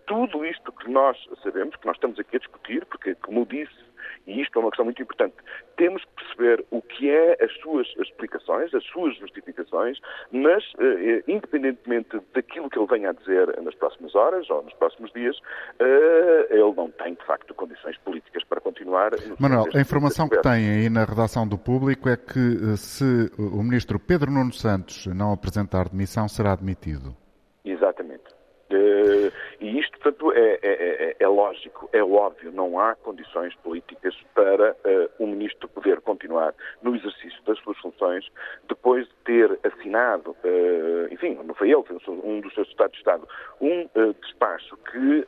Tudo 0.07 0.45
isto 0.45 0.71
que 0.71 0.89
nós 0.89 1.17
sabemos, 1.43 1.75
que 1.75 1.85
nós 1.85 1.95
estamos 1.95 2.19
aqui 2.19 2.35
a 2.35 2.39
discutir, 2.39 2.85
porque, 2.85 3.15
como 3.15 3.45
disse, 3.45 3.85
e 4.27 4.41
isto 4.41 4.57
é 4.57 4.61
uma 4.61 4.69
questão 4.69 4.85
muito 4.85 5.01
importante, 5.01 5.35
temos 5.77 6.03
que 6.03 6.11
perceber 6.15 6.65
o 6.71 6.81
que 6.81 7.09
é 7.09 7.37
as 7.43 7.51
suas 7.57 7.87
explicações, 7.99 8.73
as 8.73 8.83
suas 8.85 9.15
justificações, 9.17 9.99
mas, 10.31 10.63
eh, 10.79 11.23
independentemente 11.27 12.19
daquilo 12.33 12.69
que 12.69 12.79
ele 12.79 12.87
venha 12.87 13.09
a 13.09 13.13
dizer 13.13 13.61
nas 13.61 13.75
próximas 13.75 14.15
horas 14.15 14.49
ou 14.49 14.63
nos 14.63 14.73
próximos 14.73 15.11
dias, 15.13 15.37
eh, 15.79 16.47
ele 16.49 16.73
não 16.73 16.89
tem, 16.91 17.13
de 17.13 17.25
facto, 17.25 17.53
condições 17.53 17.97
políticas 17.99 18.43
para 18.43 18.59
continuar. 18.61 19.11
Manuel, 19.39 19.65
a 19.73 19.79
informação 19.79 20.27
que 20.27 20.41
tem 20.41 20.69
aí 20.69 20.89
na 20.89 21.03
redação 21.03 21.47
do 21.47 21.57
público 21.57 22.09
é 22.09 22.17
que 22.17 22.73
eh, 22.73 22.77
se 22.77 23.31
o 23.37 23.61
ministro 23.61 23.99
Pedro 23.99 24.31
Nuno 24.31 24.53
Santos 24.53 25.05
não 25.07 25.31
apresentar 25.33 25.89
demissão, 25.89 26.27
será 26.27 26.55
demitido. 26.55 27.15
Exatamente. 27.63 28.23
Uh, 28.71 29.31
E 29.59 29.79
isto, 29.79 29.97
portanto, 29.99 30.31
é, 30.33 30.39
é, 30.39 30.59
é, 30.61 31.15
é, 31.19 31.27
lógico, 31.27 31.89
é 31.93 32.03
óbvio, 32.03 32.51
não 32.51 32.79
há 32.79 32.95
condições 32.95 33.55
políticas 33.55 34.15
para 34.33 34.71
uh, 34.71 35.23
o 35.23 35.27
Ministro 35.27 35.67
poder 35.69 36.01
continuar 36.01 36.53
no 36.81 36.95
exercício 36.95 37.41
das 37.43 37.57
suas 37.59 37.77
funções 37.77 38.29
depois 38.67 39.07
de 39.07 39.13
ter 39.23 39.59
assinado, 39.63 40.31
uh, 40.31 41.13
enfim, 41.13 41.39
não 41.43 41.55
foi 41.55 41.71
ele, 41.71 41.83
foi 41.83 41.97
um 42.23 42.41
dos 42.41 42.53
seus 42.53 42.67
Estados 42.67 42.93
de 42.93 42.99
Estado, 42.99 43.27
um 43.61 43.83
uh, 43.95 44.13
despacho 44.21 44.77
que 44.91 45.25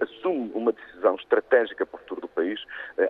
assume 0.00 0.50
uma 0.54 0.72
decisão 0.72 1.14
estratégica 1.16 1.86
para 1.86 1.96
o 1.96 2.00
futuro 2.00 2.20
do 2.22 2.28
país 2.28 2.60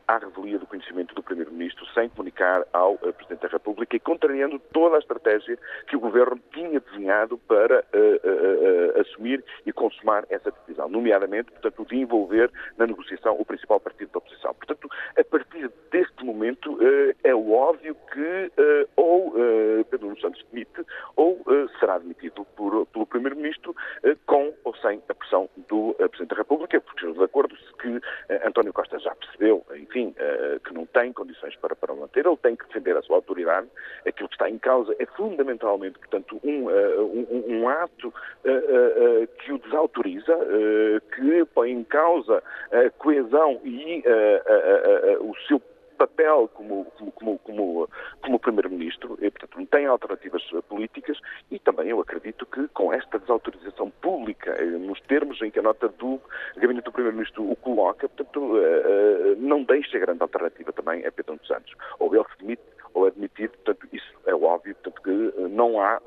à 0.06 0.18
revelia 0.18 0.58
do 0.58 0.66
conhecimento 0.66 1.14
do 1.14 1.22
Primeiro-Ministro, 1.22 1.84
sem 1.94 2.08
comunicar 2.08 2.64
ao 2.72 2.96
Presidente 2.98 3.42
da 3.42 3.48
República 3.48 3.96
e 3.96 4.00
contrariando 4.00 4.58
toda 4.72 4.96
a 4.96 4.98
estratégia 4.98 5.58
que 5.86 5.96
o 5.96 6.00
Governo 6.00 6.40
tinha 6.52 6.80
desenhado 6.80 7.38
para 7.38 7.84
assumir 9.00 9.44
e 9.66 9.72
consumar 9.72 10.24
essa 10.30 10.51
decisão, 10.60 10.88
nomeadamente, 10.88 11.50
portanto, 11.50 11.84
de 11.84 11.96
envolver 11.96 12.50
na 12.76 12.86
negociação 12.86 13.36
o 13.38 13.44
principal 13.44 13.80
partido 13.80 14.12
da 14.12 14.18
oposição. 14.18 14.54
Portanto, 14.54 14.88
a 15.18 15.24
partir 15.24 15.70
deste 15.90 16.24
momento, 16.24 16.78
eh, 16.80 17.14
é 17.24 17.34
óbvio 17.34 17.94
que 18.12 18.50
eh, 18.56 18.86
ou 18.96 19.34
eh, 19.36 19.84
Pedro 19.90 20.08
Nuno 20.08 20.20
Santos 20.20 20.44
demite 20.50 20.84
ou 21.16 21.42
será 21.78 21.98
demitido 21.98 22.44
por, 22.56 22.86
pelo 22.86 23.06
Primeiro-Ministro 23.06 23.74
com 24.26 24.52
ou 24.64 24.74
sem 24.76 25.02
a 25.08 25.14
pressão 25.14 25.48
do 25.68 25.94
Presidente 25.94 26.30
da 26.30 26.36
República, 26.36 26.80
porque 26.80 27.12
de 27.12 27.22
acordo 27.22 27.54
que 27.80 28.00
António 28.46 28.72
Costa 28.72 28.98
já 28.98 29.14
percebeu, 29.14 29.64
enfim, 29.74 30.14
que 30.64 30.72
não 30.72 30.86
tem 30.86 31.12
condições 31.12 31.54
para, 31.56 31.74
para 31.74 31.94
manter, 31.94 32.24
ele 32.26 32.36
tem 32.36 32.56
que 32.56 32.66
defender 32.66 32.96
a 32.96 33.02
sua 33.02 33.16
autoridade. 33.16 33.68
Aquilo 34.06 34.28
que 34.28 34.34
está 34.34 34.48
em 34.48 34.58
causa 34.58 34.94
é 34.98 35.06
fundamentalmente, 35.06 35.98
portanto, 35.98 36.40
um, 36.42 36.68
um, 36.68 37.44
um 37.48 37.68
ato 37.68 38.12
que 39.38 39.52
o 39.52 39.58
desautoriza, 39.58 40.34
que 41.14 41.44
põe 41.54 41.70
em 41.70 41.84
causa 41.84 42.42
a 42.70 42.90
coesão 42.90 43.60
e 43.64 44.02
o 45.20 45.34
seu 45.46 45.60
papel 46.02 46.50
como, 46.54 46.84
como, 47.14 47.38
como, 47.38 47.88
como 48.20 48.38
Primeiro-Ministro, 48.40 49.16
e, 49.20 49.30
portanto, 49.30 49.56
não 49.56 49.66
tem 49.66 49.86
alternativas 49.86 50.42
políticas 50.68 51.18
e 51.50 51.58
também 51.60 51.88
eu 51.88 52.00
acredito 52.00 52.44
que 52.46 52.66
com 52.68 52.92
esta 52.92 53.18
desautorização 53.18 53.90
pública, 54.00 54.50
eh, 54.50 54.64
nos 54.64 55.00
termos 55.02 55.40
em 55.42 55.50
que 55.50 55.60
a 55.60 55.62
nota 55.62 55.88
do 55.88 56.20
Gabinete 56.56 56.86
do 56.86 56.92
Primeiro-Ministro 56.92 57.48
o 57.48 57.54
coloca, 57.54 58.08
portanto, 58.08 58.58
eh, 58.58 58.82
eh, 58.84 59.34
não 59.38 59.62
deixa 59.62 59.98
grande 59.98 60.22
alternativa 60.22 60.72
também 60.72 61.06
a 61.06 61.12
Pedro 61.12 61.38
Santos. 61.46 61.72
Ou 62.00 62.14
ele 62.14 62.24
se 62.32 62.38
demite 62.40 62.62
ou 62.94 63.08
é 63.08 63.10
demitido, 63.10 63.52
portanto, 63.64 63.88
isso 63.92 64.12
é 64.26 64.34
óbvio, 64.34 64.74
portanto, 64.76 65.02
que 65.02 65.48
não 65.48 65.80
há, 65.80 66.00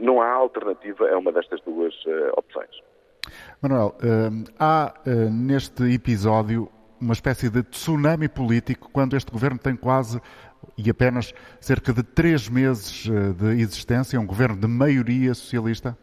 não 0.00 0.20
há 0.20 0.30
alternativa 0.32 1.08
a 1.08 1.18
uma 1.18 1.32
destas 1.32 1.60
duas 1.62 1.94
opções. 2.36 2.82
Manuel, 3.60 3.94
há 4.58 4.94
neste 5.30 5.84
episódio 5.92 6.68
uma 7.00 7.12
espécie 7.12 7.48
de 7.48 7.62
tsunami 7.62 8.28
político 8.28 8.90
quando 8.92 9.16
este 9.16 9.30
governo 9.30 9.58
tem 9.58 9.76
quase 9.76 10.20
e 10.76 10.90
apenas 10.90 11.32
cerca 11.60 11.92
de 11.92 12.02
três 12.02 12.48
meses 12.48 13.08
eh, 13.08 13.32
de 13.32 13.62
existência, 13.62 14.18
um 14.20 14.26
governo 14.26 14.56
de 14.56 14.66
maioria 14.66 15.34
socialista? 15.34 15.96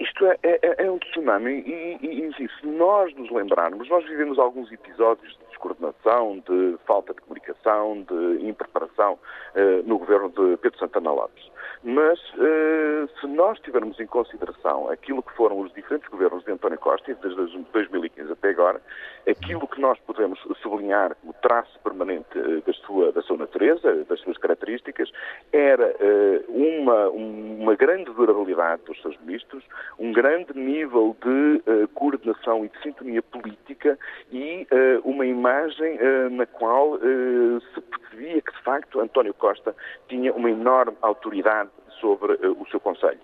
Isto 0.00 0.26
é, 0.26 0.38
é, 0.42 0.86
é 0.86 0.90
um 0.90 0.98
tsunami 0.98 1.52
e, 1.52 1.98
e, 2.00 2.28
e, 2.28 2.48
se 2.60 2.66
nós 2.66 3.14
nos 3.14 3.30
lembrarmos, 3.30 3.88
nós 3.88 4.04
vivemos 4.06 4.38
alguns 4.38 4.72
episódios 4.72 5.36
de 5.38 5.45
descoordenação, 5.56 6.42
de 6.46 6.76
falta 6.86 7.14
de 7.14 7.20
comunicação, 7.22 8.02
de 8.02 8.46
impreparação 8.46 9.18
eh, 9.54 9.82
no 9.84 9.98
governo 9.98 10.28
de 10.28 10.56
Pedro 10.58 10.78
Santana 10.78 11.10
Lopes. 11.10 11.50
Mas 11.88 12.18
uh, 12.34 13.08
se 13.20 13.28
nós 13.28 13.60
tivermos 13.60 14.00
em 14.00 14.08
consideração 14.08 14.90
aquilo 14.90 15.22
que 15.22 15.32
foram 15.34 15.60
os 15.60 15.72
diferentes 15.72 16.08
governos 16.08 16.44
de 16.44 16.50
António 16.50 16.80
Costa, 16.80 17.16
desde 17.22 17.62
2015 17.72 18.32
até 18.32 18.48
agora, 18.48 18.82
aquilo 19.24 19.68
que 19.68 19.80
nós 19.80 19.96
podemos 20.00 20.36
sublinhar, 20.60 21.16
o 21.22 21.32
traço 21.34 21.78
permanente 21.84 22.36
uh, 22.36 22.60
da, 22.62 22.72
sua, 22.72 23.12
da 23.12 23.22
sua 23.22 23.36
natureza, 23.36 24.04
das 24.06 24.18
suas 24.18 24.36
características, 24.36 25.12
era 25.52 25.86
uh, 25.86 26.52
uma, 26.52 27.08
uma 27.10 27.76
grande 27.76 28.12
durabilidade 28.14 28.82
dos 28.84 29.00
seus 29.00 29.16
ministros, 29.20 29.62
um 29.96 30.10
grande 30.10 30.58
nível 30.58 31.16
de 31.22 31.86
coordenação 31.94 32.64
e 32.64 32.68
de 32.68 32.82
sintonia 32.82 33.22
política 33.22 33.98
e 34.32 34.66
uma 35.04 35.24
imagem 35.24 35.98
na 36.30 36.46
qual 36.46 36.98
se 36.98 37.80
percebia 37.80 38.40
que, 38.42 38.52
de 38.52 38.62
facto, 38.62 39.00
António 39.00 39.34
Costa 39.34 39.74
tinha 40.08 40.32
uma 40.32 40.50
enorme 40.50 40.96
autoridade 41.02 41.70
sobre 42.00 42.34
uh, 42.34 42.56
o 42.60 42.66
seu 42.68 42.80
Conselho. 42.80 43.18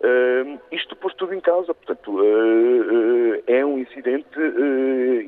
Uh, 0.00 0.60
isto 0.70 0.94
pôs 0.96 1.14
tudo 1.14 1.34
em 1.34 1.40
causa, 1.40 1.74
portanto, 1.74 2.20
uh, 2.20 3.42
é 3.46 3.64
um 3.64 3.78
incidente 3.78 4.38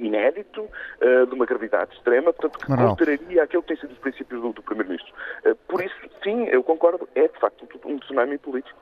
inédito, 0.00 0.68
de 1.00 1.34
uma 1.34 1.46
gravidade 1.46 1.94
extrema, 1.94 2.32
portanto, 2.32 2.58
que 2.58 2.66
contraria 2.66 3.42
aquilo 3.42 3.62
que 3.62 3.68
tem 3.68 3.76
sido 3.78 3.92
os 3.92 3.98
princípios 3.98 4.40
do, 4.40 4.52
do 4.52 4.62
Primeiro-Ministro. 4.62 5.12
por 5.68 5.82
isso, 5.82 5.94
sim, 6.22 6.44
eu 6.46 6.62
concordo, 6.62 7.08
é 7.14 7.28
de 7.28 7.38
facto 7.38 7.66
um 7.84 7.98
tsunami 7.98 8.38
político. 8.38 8.78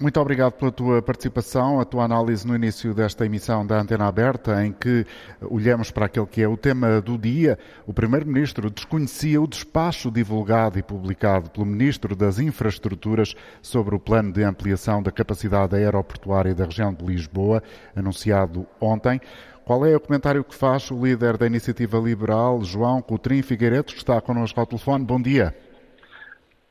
Muito 0.00 0.20
obrigado 0.20 0.52
pela 0.52 0.70
tua 0.70 1.02
participação, 1.02 1.80
a 1.80 1.84
tua 1.84 2.04
análise 2.04 2.46
no 2.46 2.54
início 2.54 2.94
desta 2.94 3.26
emissão 3.26 3.66
da 3.66 3.80
Antena 3.80 4.06
Aberta, 4.06 4.64
em 4.64 4.70
que 4.70 5.04
olhamos 5.42 5.90
para 5.90 6.06
aquele 6.06 6.24
que 6.24 6.40
é 6.40 6.46
o 6.46 6.56
tema 6.56 7.00
do 7.00 7.18
dia. 7.18 7.58
O 7.84 7.92
Primeiro-Ministro 7.92 8.70
desconhecia 8.70 9.42
o 9.42 9.46
despacho 9.48 10.08
divulgado 10.08 10.78
e 10.78 10.84
publicado 10.84 11.50
pelo 11.50 11.66
Ministro 11.66 12.14
das 12.14 12.38
Infraestruturas 12.38 13.34
sobre 13.60 13.96
o 13.96 13.98
plano 13.98 14.32
de 14.32 14.44
ampliação 14.44 15.02
da 15.02 15.10
capacidade 15.10 15.74
aeroportuária 15.74 16.54
da 16.54 16.66
região 16.66 16.94
de 16.94 17.04
Lisboa, 17.04 17.60
anunciado 17.96 18.68
ontem. 18.80 19.20
Qual 19.64 19.84
é 19.84 19.96
o 19.96 20.00
comentário 20.00 20.44
que 20.44 20.54
faz 20.54 20.92
o 20.92 21.04
líder 21.04 21.36
da 21.36 21.46
Iniciativa 21.46 21.98
Liberal, 21.98 22.62
João 22.62 23.02
Coutrinho 23.02 23.42
Figueiredo, 23.42 23.92
que 23.92 23.96
está 23.96 24.20
connosco 24.20 24.60
ao 24.60 24.66
telefone? 24.66 25.04
Bom 25.04 25.20
dia. 25.20 25.52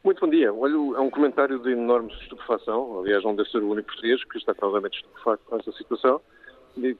Muito 0.07 0.21
bom 0.21 0.29
dia. 0.29 0.53
Olha, 0.53 0.73
é 0.73 1.01
um 1.01 1.09
comentário 1.09 1.59
de 1.59 1.71
enorme 1.71 2.09
estupefação. 2.21 3.01
Aliás, 3.01 3.21
não 3.25 3.35
deve 3.35 3.51
ser 3.51 3.57
o 3.57 3.69
único 3.69 3.89
português 3.89 4.23
que 4.23 4.37
está 4.37 4.55
claramente 4.55 4.95
estupefacto 4.99 5.43
com 5.45 5.57
esta 5.57 5.69
situação, 5.73 6.21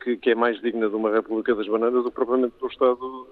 que, 0.04 0.18
que, 0.18 0.32
é 0.32 0.36
mais 0.36 0.60
digna 0.60 0.90
de 0.90 0.96
uma 0.98 1.10
República 1.10 1.56
das 1.56 1.66
Bananas 1.68 2.04
do 2.04 2.10
que 2.10 2.16
propriamente 2.16 2.58
de 2.58 2.66
um 2.66 2.68
Estado 2.68 3.28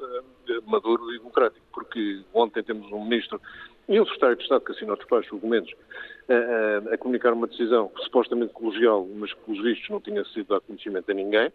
eh, 0.47 0.61
maduro 0.65 1.13
e 1.13 1.17
democrático. 1.17 1.65
Porque 1.73 2.21
ontem 2.33 2.63
temos 2.63 2.89
um 2.89 3.03
ministro 3.03 3.41
e 3.89 3.99
um 3.99 4.05
secretário 4.05 4.37
de 4.37 4.43
Estado 4.43 4.63
que 4.63 4.71
assinou 4.71 4.95
despacho 4.95 5.35
documentos 5.35 5.73
a, 6.29 6.91
a, 6.91 6.93
a 6.93 6.97
comunicar 6.97 7.33
uma 7.33 7.45
decisão 7.45 7.91
supostamente 7.97 8.53
colegial, 8.53 9.05
mas 9.13 9.33
que, 9.33 9.41
pelos 9.41 9.61
vistos, 9.61 9.89
não 9.89 9.99
tinha 9.99 10.23
sido 10.23 10.47
dado 10.47 10.61
conhecimento 10.61 11.11
a 11.11 11.13
ninguém. 11.13 11.51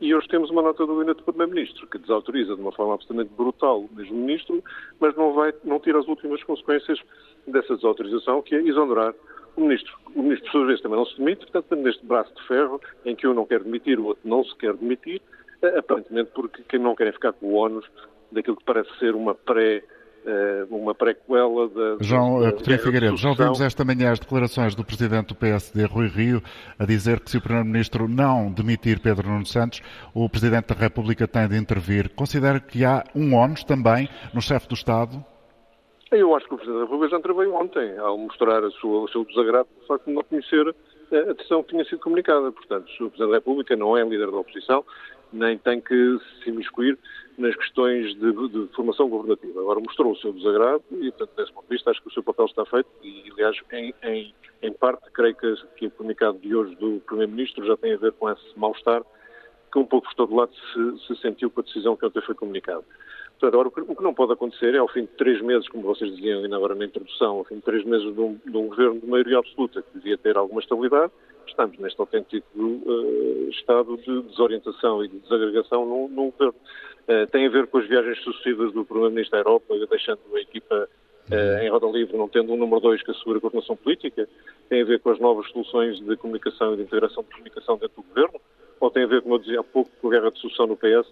E 0.00 0.14
hoje 0.14 0.28
temos 0.28 0.50
uma 0.50 0.60
nota 0.60 0.84
do 0.86 0.94
gabinete 0.94 1.18
do 1.18 1.24
Primeiro-Ministro 1.24 1.86
que 1.86 1.96
desautoriza 1.98 2.54
de 2.54 2.60
uma 2.60 2.72
forma 2.72 2.94
absolutamente 2.94 3.34
brutal 3.34 3.80
o 3.80 3.90
mesmo 3.94 4.14
Ministro, 4.14 4.62
mas 5.00 5.16
não, 5.16 5.32
vai, 5.32 5.54
não 5.64 5.80
tira 5.80 5.98
as 5.98 6.06
últimas 6.06 6.42
consequências 6.44 7.00
dessa 7.46 7.74
desautorização, 7.76 8.42
que 8.42 8.54
é 8.54 8.60
exonerar 8.60 9.14
o 9.56 9.60
Ministro. 9.62 9.96
O 10.14 10.22
Ministro, 10.22 10.50
por 10.50 10.58
sua 10.58 10.66
vez, 10.66 10.80
também 10.82 10.98
não 10.98 11.06
se 11.06 11.16
demite, 11.16 11.46
portanto, 11.50 11.74
neste 11.76 12.04
braço 12.04 12.34
de 12.34 12.46
ferro, 12.46 12.78
em 13.06 13.16
que 13.16 13.26
um 13.26 13.32
não 13.32 13.46
quer 13.46 13.62
demitir, 13.62 13.98
o 13.98 14.04
outro 14.04 14.28
não 14.28 14.44
se 14.44 14.54
quer 14.56 14.74
demitir, 14.74 15.22
eh, 15.62 15.78
aparentemente 15.78 16.30
porque 16.34 16.76
não 16.78 16.94
querem 16.94 17.14
ficar 17.14 17.32
com 17.32 17.46
o 17.46 17.54
ónus 17.54 17.86
daquilo 18.30 18.56
que 18.56 18.64
parece 18.64 18.94
ser 18.98 19.14
uma 19.14 19.34
pré- 19.34 19.82
uma 20.70 20.94
prequela 20.94 21.68
da. 21.68 21.96
João 22.00 22.40
da, 22.40 22.52
Coutinho 22.52 22.78
Figueiredo, 22.78 23.16
já 23.16 23.28
ouvimos 23.30 23.60
esta 23.60 23.84
manhã 23.84 24.12
as 24.12 24.18
declarações 24.18 24.74
do 24.74 24.84
presidente 24.84 25.28
do 25.28 25.34
PSD, 25.34 25.84
Rui 25.84 26.08
Rio, 26.08 26.42
a 26.78 26.84
dizer 26.84 27.20
que 27.20 27.30
se 27.30 27.38
o 27.38 27.40
Primeiro-Ministro 27.40 28.08
não 28.08 28.52
demitir 28.52 29.00
Pedro 29.00 29.28
Nuno 29.28 29.46
Santos, 29.46 29.82
o 30.14 30.28
Presidente 30.28 30.74
da 30.74 30.74
República 30.74 31.28
tem 31.28 31.48
de 31.48 31.56
intervir. 31.56 32.10
Considera 32.10 32.58
que 32.60 32.84
há 32.84 33.04
um 33.14 33.34
ónus 33.34 33.62
também 33.64 34.08
no 34.34 34.40
chefe 34.40 34.68
do 34.68 34.74
Estado? 34.74 35.24
Eu 36.10 36.34
acho 36.36 36.46
que 36.46 36.54
o 36.54 36.56
Presidente 36.56 36.78
da 36.78 36.84
República 36.84 37.10
já 37.10 37.18
interveio 37.18 37.54
ontem, 37.54 37.98
ao 37.98 38.16
mostrar 38.16 38.62
sua, 38.80 39.02
o 39.02 39.08
seu 39.08 39.24
desagrado 39.24 39.66
pelo 39.66 39.86
facto 39.86 40.06
de 40.06 40.12
não 40.12 40.22
conhecer 40.22 40.74
a 41.12 41.32
decisão 41.32 41.62
que 41.62 41.70
tinha 41.70 41.84
sido 41.84 42.00
comunicada. 42.00 42.50
Portanto, 42.52 42.84
o 42.84 43.10
Presidente 43.10 43.30
da 43.30 43.36
República 43.36 43.76
não 43.76 43.96
é 43.96 44.04
líder 44.04 44.30
da 44.30 44.38
oposição, 44.38 44.84
nem 45.36 45.58
tem 45.58 45.80
que 45.80 46.18
se 46.42 46.50
imiscuir 46.50 46.98
nas 47.38 47.54
questões 47.54 48.14
de, 48.14 48.48
de, 48.48 48.68
formação 48.74 49.08
governativa. 49.08 49.60
Agora 49.60 49.80
mostrou 49.80 50.12
o 50.12 50.16
seu 50.16 50.32
desagrado 50.32 50.82
e, 50.92 51.10
portanto, 51.12 51.36
desse 51.36 51.52
ponto 51.52 51.68
de 51.68 51.74
vista, 51.74 51.90
acho 51.90 52.02
que 52.02 52.08
o 52.08 52.12
seu 52.12 52.22
papel 52.22 52.46
está 52.46 52.64
feito 52.64 52.88
e, 53.02 53.30
aliás, 53.32 53.56
em, 53.72 53.94
em, 54.02 54.34
em 54.62 54.72
parte, 54.72 55.10
creio 55.12 55.34
que, 55.34 55.54
que 55.76 55.86
o 55.86 55.90
comunicado 55.90 56.38
de 56.38 56.54
hoje 56.54 56.74
do 56.76 57.00
Primeiro-Ministro 57.06 57.66
já 57.66 57.76
tem 57.76 57.94
a 57.94 57.98
ver 57.98 58.12
com 58.12 58.30
esse 58.30 58.58
mal-estar 58.58 59.02
que 59.70 59.78
um 59.78 59.84
pouco 59.84 60.06
por 60.08 60.14
todo 60.14 60.34
lado 60.34 60.52
se, 60.72 61.06
se 61.06 61.20
sentiu 61.20 61.50
com 61.50 61.60
a 61.60 61.64
decisão 61.64 61.96
que 61.96 62.06
ontem 62.06 62.22
foi 62.22 62.34
comunicada. 62.34 62.84
Portanto, 63.38 63.60
agora, 63.60 63.68
o 63.68 63.94
que 63.96 64.02
não 64.02 64.14
pode 64.14 64.32
acontecer 64.32 64.74
é, 64.74 64.78
ao 64.78 64.88
fim 64.88 65.02
de 65.02 65.08
três 65.08 65.42
meses, 65.42 65.68
como 65.68 65.82
vocês 65.82 66.14
diziam 66.16 66.42
ainda 66.42 66.56
agora 66.56 66.74
na 66.74 66.86
introdução, 66.86 67.36
ao 67.38 67.44
fim 67.44 67.56
de 67.56 67.62
três 67.62 67.84
meses 67.84 68.14
de 68.14 68.20
um, 68.20 68.38
de 68.44 68.56
um 68.56 68.68
governo 68.68 68.98
de 68.98 69.06
maioria 69.06 69.38
absoluta 69.38 69.82
que 69.82 69.98
devia 69.98 70.16
ter 70.16 70.38
alguma 70.38 70.60
estabilidade, 70.60 71.12
estamos 71.46 71.78
neste 71.78 72.00
autêntico 72.00 72.46
uh, 72.58 73.48
estado 73.50 73.96
de 73.98 74.22
desorientação 74.22 75.04
e 75.04 75.08
de 75.08 75.18
desagregação 75.18 75.84
no, 75.84 76.08
no 76.08 76.30
governo. 76.30 76.54
Uh, 77.06 77.26
tem 77.30 77.46
a 77.46 77.50
ver 77.50 77.66
com 77.66 77.78
as 77.78 77.86
viagens 77.86 78.18
sucessivas 78.22 78.72
do 78.72 78.84
Primeiro-Ministro 78.86 79.36
à 79.36 79.40
Europa, 79.40 79.74
deixando 79.86 80.20
a 80.34 80.40
equipa 80.40 80.88
uh, 81.30 81.62
em 81.62 81.68
roda 81.68 81.86
livre, 81.88 82.16
não 82.16 82.28
tendo 82.28 82.54
um 82.54 82.56
número 82.56 82.80
dois 82.80 83.02
que 83.02 83.10
assegura 83.10 83.36
a 83.36 83.40
coordenação 83.42 83.76
política? 83.76 84.26
Tem 84.70 84.80
a 84.80 84.84
ver 84.84 84.98
com 85.00 85.10
as 85.10 85.20
novas 85.20 85.46
soluções 85.50 86.00
de 86.00 86.16
comunicação 86.16 86.72
e 86.72 86.76
de 86.78 86.82
integração 86.84 87.22
de 87.22 87.30
comunicação 87.30 87.76
dentro 87.76 88.02
do 88.02 88.08
governo? 88.08 88.40
Ou 88.80 88.90
tem 88.90 89.04
a 89.04 89.06
ver, 89.06 89.22
como 89.22 89.34
eu 89.34 89.38
dizia 89.38 89.60
há 89.60 89.64
pouco, 89.64 89.90
com 90.00 90.08
a 90.08 90.10
guerra 90.10 90.30
de 90.30 90.38
sucessão 90.38 90.66
no 90.66 90.76
PS, 90.76 91.06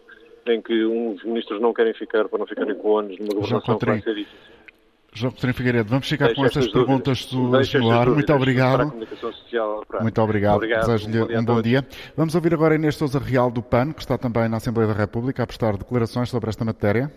em 0.49 0.61
que 0.61 0.85
uns 0.85 1.23
ministros 1.25 1.61
não 1.61 1.73
querem 1.73 1.95
ficar 1.95 2.29
para 2.29 2.39
não 2.39 2.47
ficarem 2.47 2.75
com 2.75 2.99
anos 2.99 3.19
numa 3.19 3.35
governação 3.35 3.79
que 3.79 3.87
vai 3.87 4.01
ser 4.01 4.15
difícil? 4.15 4.55
João 5.17 5.31
Coutinho 5.31 5.55
Figueiredo, 5.55 5.89
vamos 5.89 6.09
ficar 6.09 6.27
Deixa 6.27 6.41
com 6.41 6.45
estas 6.45 6.67
perguntas 6.67 7.33
no 7.33 7.91
ar. 7.91 8.09
Muito 8.09 8.33
obrigado. 8.33 8.93
Muito 10.01 10.21
obrigado. 10.21 10.57
obrigado. 10.57 10.87
Desejo-lhe 10.87 11.37
um, 11.37 11.41
um 11.41 11.45
bom 11.45 11.63
dia. 11.63 11.87
Vamos 12.17 12.35
ouvir 12.35 12.53
agora 12.53 12.75
Inês 12.75 12.97
Souza 12.97 13.21
Real 13.21 13.49
do 13.49 13.63
PAN, 13.63 13.93
que 13.93 14.01
está 14.01 14.19
também 14.19 14.49
na 14.49 14.57
Assembleia 14.57 14.89
da 14.89 14.95
República 14.95 15.45
a 15.45 15.47
prestar 15.47 15.77
declarações 15.77 16.31
sobre 16.31 16.51
esta 16.51 16.65
matéria 16.65 17.13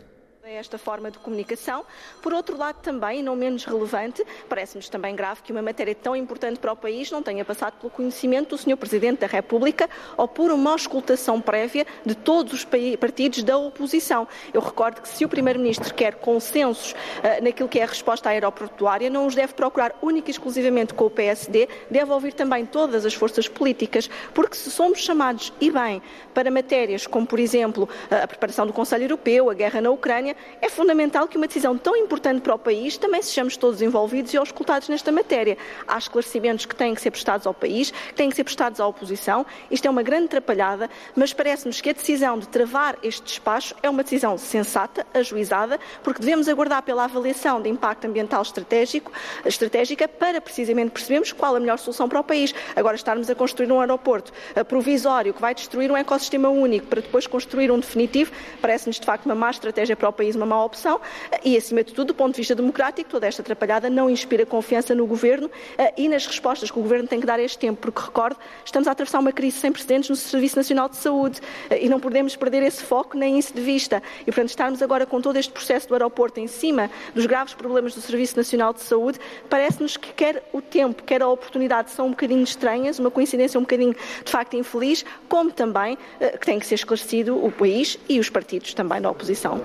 esta 0.56 0.78
forma 0.78 1.12
de 1.12 1.18
comunicação. 1.20 1.86
Por 2.22 2.34
outro 2.34 2.58
lado, 2.58 2.78
também, 2.82 3.20
e 3.20 3.24
não 3.24 3.36
menos 3.36 3.66
relevante, 3.66 4.26
parece-nos 4.48 4.88
também 4.90 5.16
grave 5.16 5.42
que 5.42 5.52
uma 5.52 5.62
matéria 5.62 5.94
tão 5.94 6.16
importante 6.16 6.60
para 6.60 6.72
o 6.72 6.76
país 6.76 7.12
não 7.12 7.22
tenha 7.22 7.44
passado 7.44 7.74
pelo 7.80 7.90
conhecimento 7.90 8.50
do 8.50 8.58
Sr. 8.58 8.78
Presidente 8.78 9.20
da 9.20 9.28
República 9.28 9.90
ou 10.16 10.28
por 10.28 10.52
uma 10.52 10.72
auscultação 10.72 11.42
prévia 11.42 11.86
de 12.06 12.16
todos 12.16 12.54
os 12.54 12.66
partidos 13.00 13.44
da 13.44 13.58
oposição. 13.58 14.28
Eu 14.54 14.62
recordo 14.62 15.02
que 15.02 15.10
se 15.10 15.26
o 15.26 15.30
Primeiro-Ministro 15.30 15.94
quer 15.94 16.16
consensos 16.16 16.94
uh, 16.94 17.44
naquilo 17.44 17.68
que 17.68 17.80
é 17.80 17.84
a 17.84 17.88
resposta 17.88 18.30
aeroportuária, 18.30 19.10
não 19.10 19.28
os 19.28 19.36
deve 19.36 19.54
procurar 19.54 19.98
única 20.02 20.30
e 20.30 20.32
exclusivamente 20.32 20.94
com 20.94 21.06
o 21.06 21.10
PSD, 21.10 21.68
deve 21.92 22.12
ouvir 22.12 22.34
também 22.34 22.66
todas 22.66 23.06
as 23.06 23.14
forças 23.14 23.48
políticas, 23.48 24.10
porque 24.34 24.56
se 24.56 24.72
somos 24.72 25.00
chamados, 25.00 25.52
e 25.60 25.70
bem, 25.70 26.02
para 26.34 26.50
matérias 26.50 27.06
como, 27.06 27.28
por 27.28 27.40
exemplo, 27.40 27.90
a 28.10 28.28
preparação 28.28 28.66
do 28.66 28.74
Conselho 28.74 29.04
Europeu, 29.04 29.50
a 29.50 29.54
guerra 29.54 29.82
na 29.82 29.90
Ucrânia, 29.90 30.37
é 30.62 30.70
fundamental 30.70 31.28
que 31.28 31.38
uma 31.38 31.48
decisão 31.48 31.78
tão 31.78 31.96
importante 31.96 32.42
para 32.42 32.56
o 32.56 32.60
país 32.60 32.98
também 32.98 33.22
sejamos 33.22 33.58
todos 33.58 33.82
envolvidos 33.82 34.34
e 34.34 34.38
auscultados 34.38 34.90
nesta 34.90 35.12
matéria. 35.12 35.58
Há 35.88 35.98
esclarecimentos 35.98 36.66
que 36.66 36.76
têm 36.76 36.96
que 36.96 37.02
ser 37.02 37.12
prestados 37.12 37.46
ao 37.46 37.54
país, 37.54 37.92
que 37.92 38.14
têm 38.14 38.30
que 38.30 38.36
ser 38.36 38.44
prestados 38.44 38.80
à 38.80 38.88
oposição. 38.88 39.46
Isto 39.70 39.88
é 39.88 39.90
uma 39.90 40.04
grande 40.04 40.26
atrapalhada, 40.26 40.90
mas 41.16 41.34
parece-nos 41.34 41.82
que 41.82 41.90
a 41.90 41.94
decisão 41.94 42.38
de 42.40 42.48
travar 42.48 42.98
este 43.04 43.24
despacho 43.24 43.76
é 43.82 43.90
uma 43.90 44.04
decisão 44.04 44.38
sensata, 44.38 45.06
ajuizada, 45.14 45.80
porque 46.04 46.20
devemos 46.20 46.48
aguardar 46.48 46.82
pela 46.84 47.04
avaliação 47.04 47.62
de 47.62 47.70
impacto 47.70 48.06
ambiental 48.06 48.42
estratégico, 48.42 49.12
estratégica 49.46 50.08
para 50.08 50.42
precisamente 50.42 50.92
percebermos 50.92 51.32
qual 51.32 51.56
a 51.56 51.60
melhor 51.60 51.78
solução 51.78 52.10
para 52.10 52.20
o 52.20 52.24
país. 52.24 52.54
Agora 52.76 52.96
estarmos 52.96 53.30
a 53.30 53.36
construir 53.36 53.72
um 53.72 53.80
aeroporto 53.80 54.34
provisório 54.68 55.34
que 55.34 55.42
vai 55.42 55.54
destruir 55.54 55.92
um 55.92 55.98
ecossistema 55.98 56.50
único 56.50 56.88
para 56.88 57.02
depois 57.02 57.28
construir 57.28 57.72
um 57.72 57.80
definitivo, 57.80 58.32
parece-nos 58.62 59.00
de 59.00 59.06
facto 59.06 59.26
uma 59.26 59.36
má 59.36 59.50
estratégia 59.50 59.96
para 59.96 60.10
o 60.10 60.14
país 60.14 60.27
uma 60.36 60.46
má 60.46 60.64
opção 60.64 61.00
e, 61.44 61.58
acima 61.58 61.84
de 61.84 61.94
tudo, 61.94 62.08
do 62.08 62.14
ponto 62.14 62.34
de 62.34 62.38
vista 62.38 62.56
democrático, 62.56 63.10
toda 63.10 63.28
esta 63.28 63.42
atrapalhada 63.42 63.90
não 63.90 64.10
inspira 64.10 64.46
confiança 64.46 64.94
no 64.96 65.06
Governo 65.06 65.50
eh, 65.78 65.94
e 65.98 66.10
nas 66.10 66.26
respostas 66.26 66.72
que 66.72 66.80
o 66.80 66.82
Governo 66.82 67.08
tem 67.08 67.20
que 67.20 67.26
dar 67.26 67.40
a 67.40 67.44
este 67.44 67.58
tempo, 67.58 67.80
porque, 67.82 68.02
recordo, 68.02 68.38
estamos 68.66 68.88
a 68.88 68.92
atravessar 68.92 69.20
uma 69.20 69.32
crise 69.32 69.58
sem 69.58 69.72
precedentes 69.72 70.10
no 70.10 70.16
Serviço 70.16 70.56
Nacional 70.56 70.90
de 70.90 70.98
Saúde 70.98 71.40
eh, 71.70 71.86
e 71.86 71.90
não 71.90 72.00
podemos 72.00 72.36
perder 72.36 72.64
esse 72.64 72.84
foco 72.84 73.18
nem 73.18 73.38
isso 73.38 73.54
de 73.54 73.62
vista. 73.62 74.02
E, 74.22 74.26
portanto, 74.26 74.50
estarmos 74.50 74.82
agora 74.82 75.06
com 75.06 75.22
todo 75.22 75.38
este 75.38 75.52
processo 75.52 75.88
do 75.88 75.94
aeroporto 75.94 76.40
em 76.40 76.48
cima 76.48 76.90
dos 77.14 77.26
graves 77.26 77.54
problemas 77.54 77.94
do 77.94 78.02
Serviço 78.02 78.38
Nacional 78.38 78.74
de 78.74 78.82
Saúde, 78.82 79.20
parece-nos 79.50 79.98
que 79.98 80.14
quer 80.14 80.44
o 80.54 80.62
tempo, 80.62 81.04
quer 81.04 81.22
a 81.22 81.28
oportunidade 81.28 81.92
são 81.92 82.08
um 82.08 82.12
bocadinho 82.12 82.44
estranhas, 82.44 83.00
uma 83.00 83.12
coincidência 83.12 83.58
um 83.58 83.64
bocadinho, 83.64 83.96
de 84.24 84.32
facto, 84.32 84.56
infeliz, 84.56 85.06
como 85.28 85.52
também 85.52 85.98
eh, 86.20 86.38
que 86.38 86.46
tem 86.46 86.60
que 86.60 86.66
ser 86.66 86.76
esclarecido 86.76 87.44
o 87.44 87.52
país 87.52 87.98
e 88.08 88.20
os 88.20 88.30
partidos 88.30 88.74
também 88.74 89.02
da 89.02 89.10
oposição. 89.10 89.62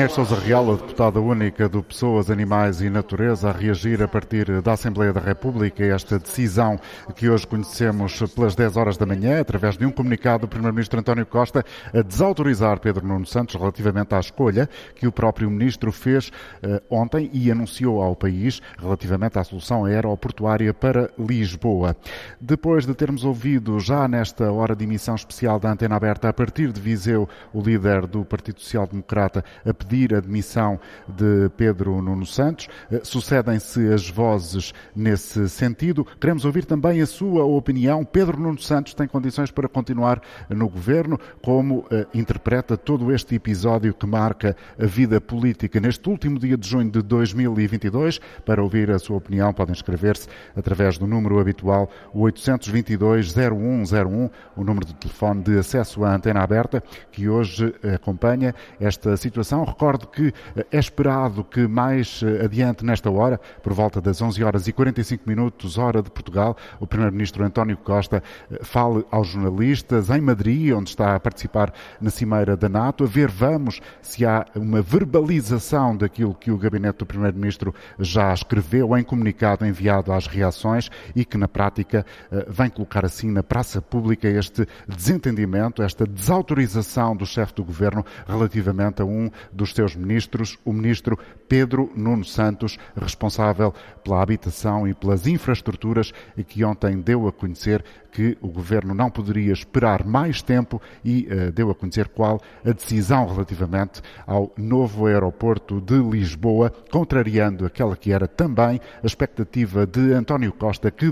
Inês 0.00 0.12
Sousa 0.12 0.34
Real, 0.34 0.72
a 0.72 0.76
deputada 0.76 1.20
única 1.20 1.68
do 1.68 1.82
Pessoas, 1.82 2.30
Animais 2.30 2.80
e 2.80 2.88
Natureza, 2.88 3.50
a 3.50 3.52
reagir 3.52 4.02
a 4.02 4.08
partir 4.08 4.62
da 4.62 4.72
Assembleia 4.72 5.12
da 5.12 5.20
República 5.20 5.84
a 5.84 5.88
esta 5.88 6.18
decisão 6.18 6.80
que 7.14 7.28
hoje 7.28 7.46
conhecemos 7.46 8.18
pelas 8.34 8.54
10 8.54 8.78
horas 8.78 8.96
da 8.96 9.04
manhã, 9.04 9.42
através 9.42 9.76
de 9.76 9.84
um 9.84 9.90
comunicado 9.90 10.46
do 10.46 10.48
Primeiro-Ministro 10.48 10.98
António 10.98 11.26
Costa, 11.26 11.62
a 11.92 12.00
desautorizar 12.00 12.80
Pedro 12.80 13.06
Nuno 13.06 13.26
Santos 13.26 13.56
relativamente 13.56 14.14
à 14.14 14.20
escolha 14.20 14.70
que 14.94 15.06
o 15.06 15.12
próprio 15.12 15.50
Ministro 15.50 15.92
fez 15.92 16.28
uh, 16.28 16.80
ontem 16.88 17.28
e 17.34 17.50
anunciou 17.50 18.00
ao 18.00 18.16
país 18.16 18.62
relativamente 18.78 19.38
à 19.38 19.44
solução 19.44 19.84
aeroportuária 19.84 20.72
para 20.72 21.10
Lisboa. 21.18 21.94
Depois 22.40 22.86
de 22.86 22.94
termos 22.94 23.22
ouvido 23.22 23.78
já 23.78 24.08
nesta 24.08 24.50
hora 24.50 24.74
de 24.74 24.82
emissão 24.82 25.14
especial 25.14 25.60
da 25.60 25.70
Antena 25.70 25.96
Aberta, 25.96 26.26
a 26.26 26.32
partir 26.32 26.72
de 26.72 26.80
Viseu, 26.80 27.28
o 27.52 27.60
líder 27.60 28.06
do 28.06 28.24
Partido 28.24 28.62
Social 28.62 28.86
Democrata 28.86 29.44
a 29.62 29.74
pedir 29.74 29.89
a 30.16 30.20
demissão 30.20 30.78
de 31.08 31.50
Pedro 31.56 32.00
Nuno 32.00 32.24
Santos. 32.24 32.68
Eh, 32.90 33.00
sucedem-se 33.02 33.92
as 33.92 34.08
vozes 34.08 34.72
nesse 34.94 35.48
sentido. 35.48 36.06
Queremos 36.20 36.44
ouvir 36.44 36.64
também 36.64 37.00
a 37.00 37.06
sua 37.06 37.44
opinião. 37.44 38.04
Pedro 38.04 38.38
Nuno 38.38 38.60
Santos 38.60 38.94
tem 38.94 39.08
condições 39.08 39.50
para 39.50 39.68
continuar 39.68 40.22
no 40.48 40.68
governo? 40.68 41.18
Como 41.42 41.78
uh, 41.78 41.86
interpreta 42.14 42.76
todo 42.76 43.12
este 43.12 43.34
episódio 43.34 43.92
que 43.92 44.06
marca 44.06 44.56
a 44.78 44.86
vida 44.86 45.20
política 45.20 45.80
neste 45.80 46.08
último 46.08 46.38
dia 46.38 46.56
de 46.56 46.68
junho 46.68 46.88
de 46.88 47.02
2022? 47.02 48.20
Para 48.44 48.62
ouvir 48.62 48.92
a 48.92 48.98
sua 49.00 49.16
opinião, 49.16 49.52
podem 49.52 49.72
escrever-se 49.72 50.28
através 50.56 50.98
do 50.98 51.06
número 51.06 51.40
habitual 51.40 51.90
822-0101, 52.14 54.30
o 54.56 54.62
número 54.62 54.86
de 54.86 54.94
telefone 54.94 55.42
de 55.42 55.58
acesso 55.58 56.04
à 56.04 56.14
antena 56.14 56.42
aberta, 56.42 56.80
que 57.10 57.28
hoje 57.28 57.74
acompanha 57.94 58.54
esta 58.78 59.16
situação. 59.16 59.64
Recordo 59.80 60.08
que 60.08 60.34
eh, 60.54 60.66
é 60.72 60.78
esperado 60.78 61.42
que 61.42 61.66
mais 61.66 62.22
eh, 62.22 62.44
adiante 62.44 62.84
nesta 62.84 63.10
hora, 63.10 63.40
por 63.62 63.72
volta 63.72 63.98
das 63.98 64.20
11 64.20 64.44
horas 64.44 64.68
e 64.68 64.74
45 64.74 65.26
minutos, 65.26 65.78
hora 65.78 66.02
de 66.02 66.10
Portugal, 66.10 66.54
o 66.78 66.86
Primeiro-Ministro 66.86 67.42
António 67.42 67.78
Costa 67.78 68.22
eh, 68.50 68.58
fale 68.62 69.06
aos 69.10 69.28
jornalistas 69.28 70.10
em 70.10 70.20
Madrid, 70.20 70.74
onde 70.74 70.90
está 70.90 71.16
a 71.16 71.20
participar 71.20 71.72
na 71.98 72.10
Cimeira 72.10 72.58
da 72.58 72.68
NATO, 72.68 73.04
a 73.04 73.06
ver 73.06 73.30
vamos 73.30 73.80
se 74.02 74.26
há 74.26 74.44
uma 74.54 74.82
verbalização 74.82 75.96
daquilo 75.96 76.34
que 76.34 76.50
o 76.50 76.58
gabinete 76.58 76.98
do 76.98 77.06
Primeiro-Ministro 77.06 77.74
já 77.98 78.34
escreveu 78.34 78.94
em 78.98 79.02
comunicado 79.02 79.64
enviado 79.64 80.12
às 80.12 80.26
reações 80.26 80.90
e 81.16 81.24
que 81.24 81.38
na 81.38 81.48
prática 81.48 82.04
vem 82.46 82.68
colocar 82.68 83.06
assim 83.06 83.30
na 83.30 83.42
praça 83.42 83.80
pública 83.80 84.28
este 84.28 84.66
desentendimento, 84.86 85.82
esta 85.82 86.06
desautorização 86.06 87.16
do 87.16 87.24
chefe 87.24 87.54
do 87.54 87.64
governo 87.64 88.04
relativamente 88.26 89.00
a 89.00 89.06
um 89.06 89.30
dos 89.50 89.69
seus 89.72 89.94
ministros, 89.94 90.58
o 90.64 90.72
ministro 90.72 91.18
Pedro 91.48 91.90
Nuno 91.96 92.24
Santos, 92.24 92.78
responsável 92.96 93.74
pela 94.04 94.22
habitação 94.22 94.86
e 94.86 94.94
pelas 94.94 95.26
infraestruturas, 95.26 96.12
que 96.46 96.64
ontem 96.64 97.00
deu 97.00 97.26
a 97.26 97.32
conhecer 97.32 97.84
que 98.10 98.36
o 98.40 98.48
governo 98.48 98.94
não 98.94 99.10
poderia 99.10 99.52
esperar 99.52 100.04
mais 100.04 100.42
tempo 100.42 100.80
e 101.04 101.28
uh, 101.30 101.52
deu 101.52 101.70
a 101.70 101.74
conhecer 101.74 102.08
qual 102.08 102.40
a 102.64 102.72
decisão 102.72 103.26
relativamente 103.26 104.02
ao 104.26 104.52
novo 104.56 105.06
aeroporto 105.06 105.80
de 105.80 105.94
Lisboa, 105.94 106.72
contrariando 106.90 107.64
aquela 107.64 107.96
que 107.96 108.12
era 108.12 108.26
também 108.26 108.80
a 109.02 109.06
expectativa 109.06 109.86
de 109.86 110.12
António 110.12 110.52
Costa, 110.52 110.90
que 110.90 111.10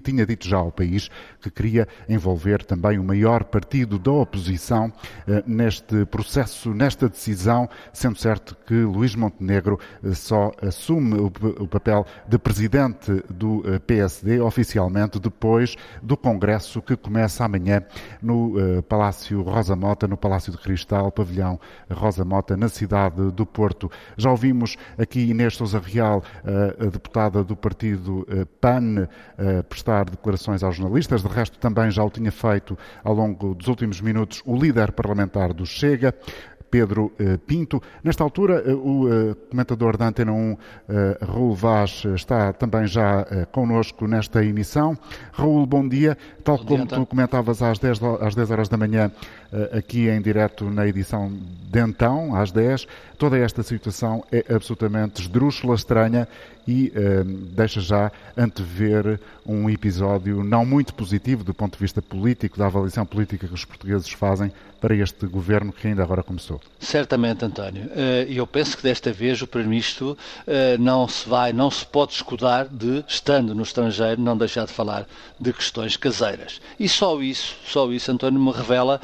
tinha 0.00 0.26
dito 0.26 0.46
já 0.46 0.58
ao 0.58 0.72
país 0.72 1.10
que 1.40 1.50
queria 1.50 1.86
envolver 2.08 2.64
também 2.64 2.98
o 2.98 3.04
maior 3.04 3.44
partido 3.44 3.98
da 3.98 4.12
oposição 4.12 4.88
uh, 4.88 5.42
neste 5.46 6.04
processo, 6.06 6.74
nesta 6.74 7.08
decisão, 7.08 7.68
sendo 7.98 8.18
certo 8.18 8.56
que 8.66 8.74
Luís 8.74 9.14
Montenegro 9.14 9.78
uh, 10.02 10.14
só 10.14 10.52
assume 10.62 11.16
o, 11.18 11.66
papel 11.66 12.06
de 12.26 12.38
presidente 12.38 13.22
do 13.28 13.62
PSD 13.86 14.40
oficialmente 14.40 15.18
depois 15.18 15.76
do 16.02 16.16
Congresso 16.16 16.80
que 16.80 16.96
começa 16.96 17.44
amanhã 17.44 17.82
no 18.22 18.56
uh, 18.56 18.82
Palácio 18.82 19.42
Rosa 19.42 19.74
Mota, 19.74 20.06
no 20.06 20.16
Palácio 20.16 20.52
de 20.52 20.58
Cristal, 20.58 21.10
pavilhão 21.10 21.58
Rosa 21.90 22.24
Mota, 22.24 22.56
na 22.56 22.68
cidade 22.68 23.30
do 23.32 23.44
Porto. 23.44 23.90
Já 24.16 24.30
ouvimos 24.30 24.76
aqui 24.96 25.30
Inês 25.30 25.56
Sousa 25.56 25.78
Real, 25.78 26.22
a 26.44 26.84
deputada 26.84 27.42
do 27.42 27.56
partido 27.56 28.26
PAN, 28.60 29.08
prestar 29.68 30.04
declarações 30.10 30.62
aos 30.62 30.76
jornalistas. 30.76 31.22
De 31.22 31.28
resto, 31.28 31.58
também 31.58 31.90
já 31.90 32.02
o 32.02 32.10
tinha 32.10 32.30
feito 32.30 32.78
ao 33.02 33.14
longo 33.14 33.54
dos 33.54 33.68
últimos 33.68 34.00
minutos 34.00 34.42
o 34.44 34.56
líder 34.56 34.92
parlamentar 34.92 35.52
do 35.52 35.66
Chega. 35.66 36.14
Pedro 36.70 37.12
eh, 37.18 37.38
Pinto. 37.38 37.82
Nesta 38.02 38.24
altura, 38.24 38.62
eh, 38.64 38.72
o 38.72 39.08
eh, 39.08 39.34
comentador 39.50 39.96
da 39.96 40.06
Antena 40.06 40.32
1, 40.32 40.56
Raul 41.20 41.54
Vaz, 41.54 42.04
está 42.14 42.52
também 42.52 42.86
já 42.86 43.24
connosco 43.52 44.06
nesta 44.06 44.44
emissão. 44.44 44.96
Raul, 45.32 45.66
bom 45.66 45.86
dia. 45.86 46.16
Tal 46.44 46.58
bom 46.58 46.64
como 46.64 46.86
dia, 46.86 46.96
tu 46.96 47.06
comentavas 47.06 47.62
às 47.62 47.78
10, 47.78 48.00
às 48.20 48.34
10 48.34 48.50
horas 48.50 48.68
da 48.68 48.76
manhã, 48.76 49.10
aqui 49.72 50.08
em 50.08 50.20
direto 50.20 50.64
na 50.64 50.86
edição 50.86 51.32
de 51.70 51.80
então, 51.80 52.34
às 52.34 52.50
10, 52.50 52.86
toda 53.16 53.38
esta 53.38 53.62
situação 53.62 54.24
é 54.30 54.44
absolutamente 54.54 55.20
esdrúxula, 55.20 55.74
estranha 55.74 56.28
e 56.66 56.92
deixa 57.54 57.80
já 57.80 58.12
antever 58.36 59.18
um 59.46 59.70
episódio 59.70 60.44
não 60.44 60.66
muito 60.66 60.92
positivo 60.92 61.42
do 61.42 61.54
ponto 61.54 61.74
de 61.74 61.80
vista 61.80 62.02
político, 62.02 62.58
da 62.58 62.66
avaliação 62.66 63.06
política 63.06 63.48
que 63.48 63.54
os 63.54 63.64
portugueses 63.64 64.10
fazem 64.10 64.52
para 64.80 64.94
este 64.94 65.26
governo 65.26 65.72
que 65.72 65.88
ainda 65.88 66.02
agora 66.02 66.22
começou. 66.22 66.60
Certamente, 66.78 67.44
António. 67.44 67.90
Eh, 67.94 68.26
e 68.28 68.36
eu 68.36 68.46
penso 68.46 68.76
que 68.76 68.82
desta 68.82 69.12
vez 69.12 69.40
o 69.42 69.46
Primeiro-Ministro 69.46 70.16
eh, 70.46 70.76
não 70.78 71.08
se 71.08 71.28
vai, 71.28 71.52
não 71.52 71.70
se 71.70 71.84
pode 71.84 72.12
escudar 72.12 72.66
de, 72.68 73.04
estando 73.08 73.54
no 73.54 73.62
estrangeiro, 73.62 74.20
não 74.20 74.36
deixar 74.36 74.66
de 74.66 74.72
falar 74.72 75.06
de 75.38 75.52
questões 75.52 75.96
caseiras. 75.96 76.60
E 76.78 76.88
só 76.88 77.20
isso, 77.20 77.56
só 77.66 77.90
isso, 77.90 78.10
António, 78.12 78.40
me 78.40 78.52
revela 78.52 79.00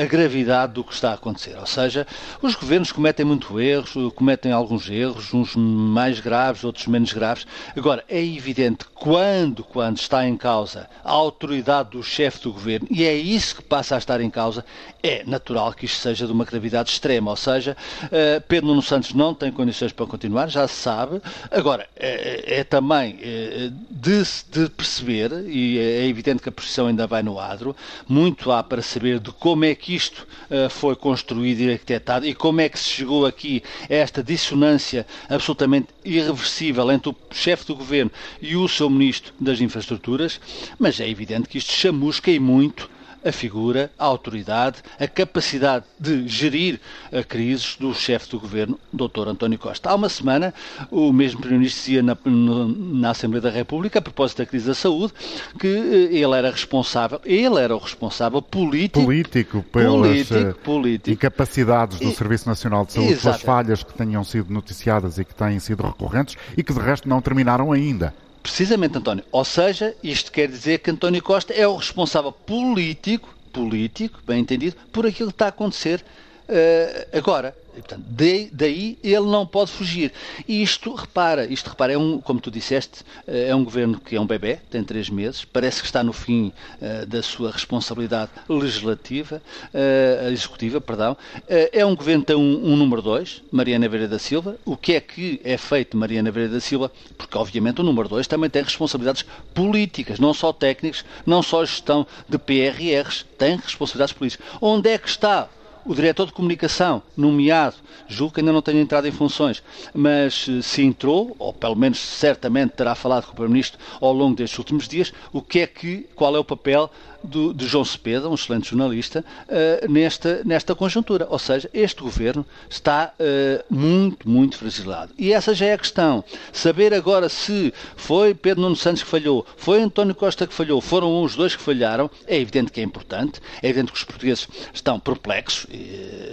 a 0.00 0.04
gravidade 0.06 0.72
do 0.72 0.84
que 0.84 0.92
está 0.92 1.10
a 1.10 1.14
acontecer. 1.14 1.56
Ou 1.58 1.66
seja, 1.66 2.06
os 2.40 2.54
governos 2.54 2.92
cometem 2.92 3.24
muito 3.24 3.60
erros, 3.60 3.92
cometem 4.14 4.52
alguns 4.52 4.88
erros, 4.88 5.32
uns 5.34 5.54
mais 5.54 6.20
graves, 6.20 6.64
outros 6.64 6.86
menos 6.86 7.12
graves. 7.12 7.46
Agora, 7.76 8.04
é 8.08 8.24
evidente 8.24 8.84
quando, 8.94 9.62
quando 9.62 9.98
está 9.98 10.26
em 10.26 10.36
causa 10.36 10.88
a 11.04 11.10
autoridade 11.10 11.90
do 11.90 12.02
chefe 12.02 12.42
do 12.42 12.52
governo, 12.52 12.88
e 12.90 13.04
é 13.04 13.14
isso 13.14 13.56
que 13.56 13.62
passa 13.62 13.94
a 13.94 13.98
estar 13.98 14.20
em 14.20 14.30
causa, 14.30 14.64
é 15.02 15.22
natural 15.24 15.72
que 15.72 15.86
isto 15.86 16.00
seja 16.00 16.26
de 16.26 16.32
uma 16.32 16.44
gravidade 16.44 16.90
extrema. 16.90 17.30
Ou 17.30 17.36
seja, 17.36 17.76
uh, 18.04 18.40
Pedro 18.48 18.68
Nuno 18.68 18.82
Santos 18.82 19.14
não 19.14 19.34
tem 19.34 19.50
condições 19.52 19.92
para 19.92 20.06
continuar, 20.06 20.48
já 20.48 20.66
se 20.66 20.74
sabe. 20.74 21.20
Agora, 21.50 21.88
é, 21.96 22.60
é 22.60 22.64
também 22.64 23.18
é, 23.22 23.70
de, 23.90 24.22
de, 24.50 24.68
perceber, 24.70 25.30
e 25.46 25.78
é 25.78 26.06
evidente 26.06 26.42
que 26.42 26.48
a 26.48 26.52
posição 26.52 26.86
ainda 26.86 27.06
vai 27.06 27.22
no 27.22 27.38
adro, 27.38 27.74
muito 28.08 28.50
há 28.50 28.62
para 28.62 28.82
saber 28.82 29.18
de 29.18 29.30
como 29.32 29.64
é 29.64 29.74
que 29.74 29.94
isto 29.94 30.26
uh, 30.50 30.68
foi 30.68 30.96
construído 30.96 31.60
e 31.60 31.72
arquitetado 31.72 32.26
e 32.26 32.34
como 32.34 32.60
é 32.60 32.68
que 32.68 32.78
se 32.78 32.88
chegou 32.88 33.26
aqui 33.26 33.62
a 33.88 33.94
esta 33.94 34.22
dissonância 34.22 35.06
absolutamente 35.28 35.88
irreversível 36.04 36.90
entre 36.90 37.10
o 37.10 37.16
chefe 37.32 37.66
do 37.66 37.76
governo 37.76 38.10
e 38.40 38.56
o 38.56 38.68
seu 38.68 38.90
ministro 38.90 39.32
das 39.40 39.60
Infraestruturas, 39.60 40.40
mas 40.78 41.00
é 41.00 41.08
evidente 41.08 41.48
que 41.48 41.58
isto 41.58 41.72
chamusca 41.72 42.30
e 42.30 42.38
muito 42.38 42.90
a 43.24 43.32
figura, 43.32 43.90
a 43.98 44.04
autoridade, 44.04 44.78
a 44.98 45.06
capacidade 45.06 45.84
de 45.98 46.26
gerir 46.28 46.80
a 47.12 47.22
crises 47.22 47.76
do 47.78 47.94
chefe 47.94 48.30
do 48.30 48.40
governo, 48.40 48.78
Dr. 48.92 49.28
António 49.28 49.58
Costa. 49.58 49.90
Há 49.90 49.94
uma 49.94 50.08
semana, 50.08 50.54
o 50.90 51.12
mesmo 51.12 51.40
Primeiro-Ministro 51.40 51.80
dizia 51.80 52.02
na, 52.02 52.16
na, 52.24 53.10
Assembleia 53.10 53.42
da 53.42 53.50
República, 53.50 53.98
a 53.98 54.02
propósito 54.02 54.38
da 54.38 54.46
crise 54.46 54.66
da 54.66 54.74
saúde, 54.74 55.12
que 55.58 55.66
eh, 55.66 56.16
ele 56.16 56.34
era 56.34 56.50
responsável, 56.50 57.20
ele 57.24 57.58
era 57.58 57.74
o 57.74 57.78
responsável 57.78 58.40
político. 58.40 59.04
Político, 59.04 59.62
pelas 59.62 59.92
político, 59.92 60.34
eh, 60.34 60.52
político. 60.64 61.10
incapacidades 61.10 61.98
do 61.98 62.08
e, 62.08 62.14
Serviço 62.14 62.48
Nacional 62.48 62.84
de 62.84 62.92
Saúde, 62.92 63.16
pelas 63.16 63.42
falhas 63.42 63.82
que 63.82 63.94
tenham 63.94 64.22
sido 64.24 64.52
noticiadas 64.52 65.18
e 65.18 65.24
que 65.24 65.34
têm 65.34 65.58
sido 65.58 65.82
recorrentes 65.82 66.36
e 66.56 66.62
que 66.62 66.72
de 66.72 66.80
resto 66.80 67.08
não 67.08 67.20
terminaram 67.20 67.72
ainda. 67.72 68.14
Precisamente, 68.42 68.98
António. 68.98 69.24
Ou 69.30 69.44
seja, 69.44 69.94
isto 70.02 70.32
quer 70.32 70.48
dizer 70.48 70.78
que 70.78 70.90
António 70.90 71.22
Costa 71.22 71.52
é 71.52 71.66
o 71.66 71.76
responsável 71.76 72.32
político, 72.32 73.36
político, 73.52 74.20
bem 74.26 74.40
entendido, 74.40 74.76
por 74.92 75.06
aquilo 75.06 75.30
que 75.30 75.34
está 75.34 75.46
a 75.46 75.48
acontecer 75.48 76.04
uh, 76.48 77.16
agora. 77.16 77.56
E, 77.78 77.80
portanto, 77.80 78.04
daí, 78.08 78.50
daí, 78.52 78.98
ele 79.04 79.26
não 79.26 79.46
pode 79.46 79.70
fugir. 79.70 80.12
E 80.48 80.60
isto, 80.60 80.92
repara, 80.92 81.46
isto, 81.46 81.70
repara, 81.70 81.92
é 81.92 81.98
um, 81.98 82.20
como 82.20 82.40
tu 82.40 82.50
disseste, 82.50 83.04
eh, 83.24 83.50
é 83.50 83.54
um 83.54 83.62
governo 83.62 84.00
que 84.00 84.16
é 84.16 84.20
um 84.20 84.26
bebê, 84.26 84.58
tem 84.68 84.82
três 84.82 85.08
meses, 85.08 85.44
parece 85.44 85.80
que 85.80 85.86
está 85.86 86.02
no 86.02 86.12
fim 86.12 86.52
uh, 86.82 87.06
da 87.06 87.22
sua 87.22 87.52
responsabilidade 87.52 88.32
legislativa, 88.48 89.40
uh, 89.72 90.28
executiva, 90.28 90.80
perdão. 90.80 91.12
Uh, 91.12 91.70
é 91.72 91.86
um 91.86 91.94
governo 91.94 92.22
que 92.22 92.26
tem 92.26 92.36
um, 92.36 92.72
um 92.72 92.76
número 92.76 93.00
dois, 93.00 93.42
Mariana 93.52 93.88
Vieira 93.88 94.08
da 94.08 94.18
Silva. 94.18 94.56
O 94.64 94.76
que 94.76 94.94
é 94.94 95.00
que 95.00 95.40
é 95.44 95.56
feito 95.56 95.96
Mariana 95.96 96.32
Vieira 96.32 96.52
da 96.52 96.60
Silva? 96.60 96.90
Porque, 97.16 97.38
obviamente, 97.38 97.80
o 97.80 97.84
número 97.84 98.08
dois 98.08 98.26
também 98.26 98.50
tem 98.50 98.62
responsabilidades 98.64 99.24
políticas, 99.54 100.18
não 100.18 100.34
só 100.34 100.52
técnicas, 100.52 101.04
não 101.24 101.44
só 101.44 101.64
gestão 101.64 102.04
de 102.28 102.38
PRRs, 102.38 103.24
tem 103.38 103.54
responsabilidades 103.56 104.12
políticas. 104.12 104.44
Onde 104.60 104.90
é 104.90 104.98
que 104.98 105.08
está 105.08 105.48
o 105.88 105.94
diretor 105.94 106.26
de 106.26 106.32
comunicação, 106.34 107.02
nomeado, 107.16 107.76
julgo 108.06 108.34
que 108.34 108.40
ainda 108.40 108.52
não 108.52 108.60
tenha 108.60 108.80
entrado 108.80 109.08
em 109.08 109.10
funções, 109.10 109.62
mas 109.94 110.46
eh, 110.46 110.60
se 110.60 110.82
entrou, 110.82 111.34
ou 111.38 111.50
pelo 111.50 111.74
menos 111.74 111.98
certamente 111.98 112.72
terá 112.72 112.94
falado 112.94 113.24
com 113.24 113.32
o 113.32 113.34
Primeiro-Ministro 113.34 113.80
ao 113.98 114.12
longo 114.12 114.36
destes 114.36 114.58
últimos 114.58 114.86
dias, 114.86 115.14
o 115.32 115.40
que 115.40 115.60
é 115.60 115.66
que, 115.66 116.06
qual 116.14 116.36
é 116.36 116.38
o 116.38 116.44
papel 116.44 116.90
do, 117.22 117.52
de 117.52 117.66
João 117.66 117.84
Cepeda, 117.84 118.28
um 118.28 118.34
excelente 118.34 118.70
jornalista, 118.70 119.24
uh, 119.48 119.90
nesta, 119.90 120.42
nesta 120.44 120.74
conjuntura. 120.74 121.26
Ou 121.30 121.38
seja, 121.38 121.68
este 121.72 122.02
governo 122.02 122.44
está 122.68 123.12
uh, 123.18 123.74
muito, 123.74 124.28
muito 124.28 124.56
fragilizado. 124.56 125.12
E 125.18 125.32
essa 125.32 125.54
já 125.54 125.66
é 125.66 125.72
a 125.74 125.78
questão. 125.78 126.24
Saber 126.52 126.94
agora 126.94 127.28
se 127.28 127.72
foi 127.96 128.34
Pedro 128.34 128.62
Nuno 128.62 128.76
Santos 128.76 129.02
que 129.02 129.08
falhou, 129.08 129.46
foi 129.56 129.82
António 129.82 130.14
Costa 130.14 130.46
que 130.46 130.54
falhou, 130.54 130.80
foram 130.80 131.22
os 131.22 131.34
dois 131.34 131.54
que 131.54 131.62
falharam, 131.62 132.10
é 132.26 132.38
evidente 132.38 132.72
que 132.72 132.80
é 132.80 132.84
importante, 132.84 133.40
é 133.62 133.68
evidente 133.68 133.92
que 133.92 133.98
os 133.98 134.04
portugueses 134.04 134.48
estão 134.72 134.98
perplexos, 134.98 135.66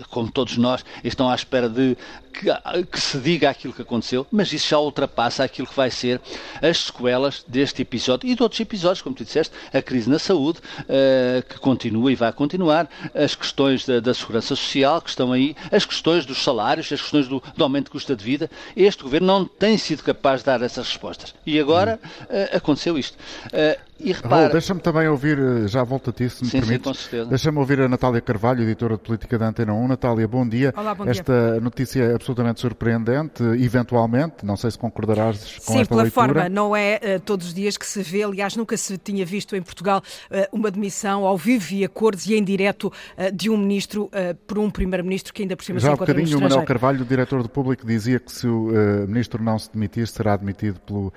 como 0.09 0.31
todos 0.31 0.57
nós, 0.57 0.83
estão 1.03 1.29
à 1.29 1.35
espera 1.35 1.69
de 1.69 1.97
que, 2.35 2.85
que, 2.85 2.99
se 2.99 3.17
diga 3.17 3.49
aquilo 3.49 3.73
que 3.73 3.81
aconteceu, 3.81 4.27
mas 4.31 4.51
isso 4.51 4.67
já 4.69 4.79
ultrapassa 4.79 5.43
aquilo 5.43 5.67
que 5.67 5.75
vai 5.75 5.89
ser 5.89 6.19
as 6.61 6.85
sequelas 6.85 7.43
deste 7.47 7.81
episódio 7.81 8.29
e 8.29 8.35
de 8.35 8.43
outros 8.43 8.59
episódios, 8.59 9.01
como 9.01 9.15
tu 9.15 9.23
disseste, 9.23 9.53
a 9.73 9.81
crise 9.81 10.09
na 10.09 10.19
saúde, 10.19 10.59
uh, 10.81 11.41
que 11.47 11.59
continua 11.59 12.11
e 12.11 12.15
vai 12.15 12.31
continuar, 12.33 12.89
as 13.13 13.35
questões 13.35 13.85
da, 13.85 13.99
da, 13.99 14.13
segurança 14.13 14.55
social 14.55 15.01
que 15.01 15.09
estão 15.09 15.31
aí, 15.31 15.55
as 15.71 15.85
questões 15.85 16.25
dos 16.25 16.43
salários, 16.43 16.91
as 16.91 17.01
questões 17.01 17.27
do, 17.27 17.41
do 17.55 17.63
aumento 17.63 17.85
de 17.85 17.91
custo 17.91 18.15
de 18.15 18.23
vida. 18.23 18.49
Este 18.75 19.03
governo 19.03 19.27
não 19.27 19.45
tem 19.45 19.77
sido 19.77 20.03
capaz 20.03 20.41
de 20.41 20.45
dar 20.45 20.61
essas 20.61 20.87
respostas. 20.87 21.33
E 21.45 21.59
agora 21.59 21.99
uh, 22.23 22.57
aconteceu 22.57 22.97
isto. 22.97 23.17
Uh, 23.47 23.94
e 23.97 24.11
repara... 24.11 24.49
deixa-me 24.49 24.81
também 24.81 25.07
ouvir, 25.07 25.67
já 25.67 25.83
volto 25.83 26.09
a 26.09 26.13
ti, 26.13 26.29
se 26.29 26.43
me 26.43 26.49
sim, 26.49 26.59
permites. 26.59 26.85
Sim, 26.85 26.89
com 26.89 26.93
certeza. 26.93 27.29
Deixa-me 27.29 27.59
ouvir 27.59 27.79
a 27.79 27.87
Natália 27.87 28.19
Carvalho, 28.19 28.61
editora 28.63 28.95
de 28.95 29.03
política 29.03 29.37
da 29.37 29.47
Antena 29.47 29.73
1. 29.73 29.87
Natália, 29.87 30.27
bom 30.27 30.47
dia. 30.47 30.73
Olá, 30.75 30.93
bom 30.93 31.05
Esta 31.05 31.51
dia. 31.51 31.61
notícia 31.61 32.03
é 32.03 32.13
absolutamente 32.13 32.59
surpreendente, 32.59 33.41
eventualmente, 33.43 34.45
não 34.45 34.57
sei 34.57 34.71
se 34.71 34.77
concordarás 34.77 35.59
com 35.59 35.73
sim, 35.73 35.79
esta 35.79 35.89
pela 35.93 36.03
leitura. 36.03 36.27
forma, 36.27 36.49
não 36.49 36.75
é 36.75 36.99
uh, 37.17 37.19
todos 37.21 37.47
os 37.47 37.53
dias 37.53 37.77
que 37.77 37.85
se 37.85 38.01
vê, 38.03 38.23
aliás, 38.23 38.55
nunca 38.57 38.75
se 38.75 38.97
tinha 38.97 39.25
visto 39.25 39.55
em 39.55 39.61
Portugal 39.61 40.01
uh, 40.29 40.35
uma 40.51 40.69
demissão 40.69 41.25
ao 41.25 41.37
vivo 41.37 41.73
e 41.73 41.85
acordos 41.85 42.25
e 42.25 42.35
em 42.35 42.43
direto 42.43 42.91
uh, 43.17 43.31
de 43.33 43.49
um 43.49 43.57
ministro 43.57 44.09
por 44.45 44.59
um 44.59 44.69
primeiro-ministro 44.69 45.33
que 45.33 45.41
ainda 45.41 45.55
por 45.55 45.63
cima 45.63 45.79
já 45.79 45.87
se 45.87 45.93
encontra 45.93 46.13
no 46.13 46.19
Já 46.19 46.23
há 46.23 46.25
bocadinho 46.25 46.37
o 46.37 46.49
Manuel 46.49 46.65
Carvalho, 46.65 47.01
o 47.01 47.05
diretor 47.05 47.41
do 47.41 47.49
Público, 47.49 47.85
dizia 47.85 48.19
que 48.19 48.31
se 48.31 48.47
o 48.47 48.71
ministro 49.07 49.41
não 49.43 49.57
se 49.57 49.71
demitir, 49.71 50.07
será 50.07 50.33
admitido 50.33 50.79
pelo 50.81 51.13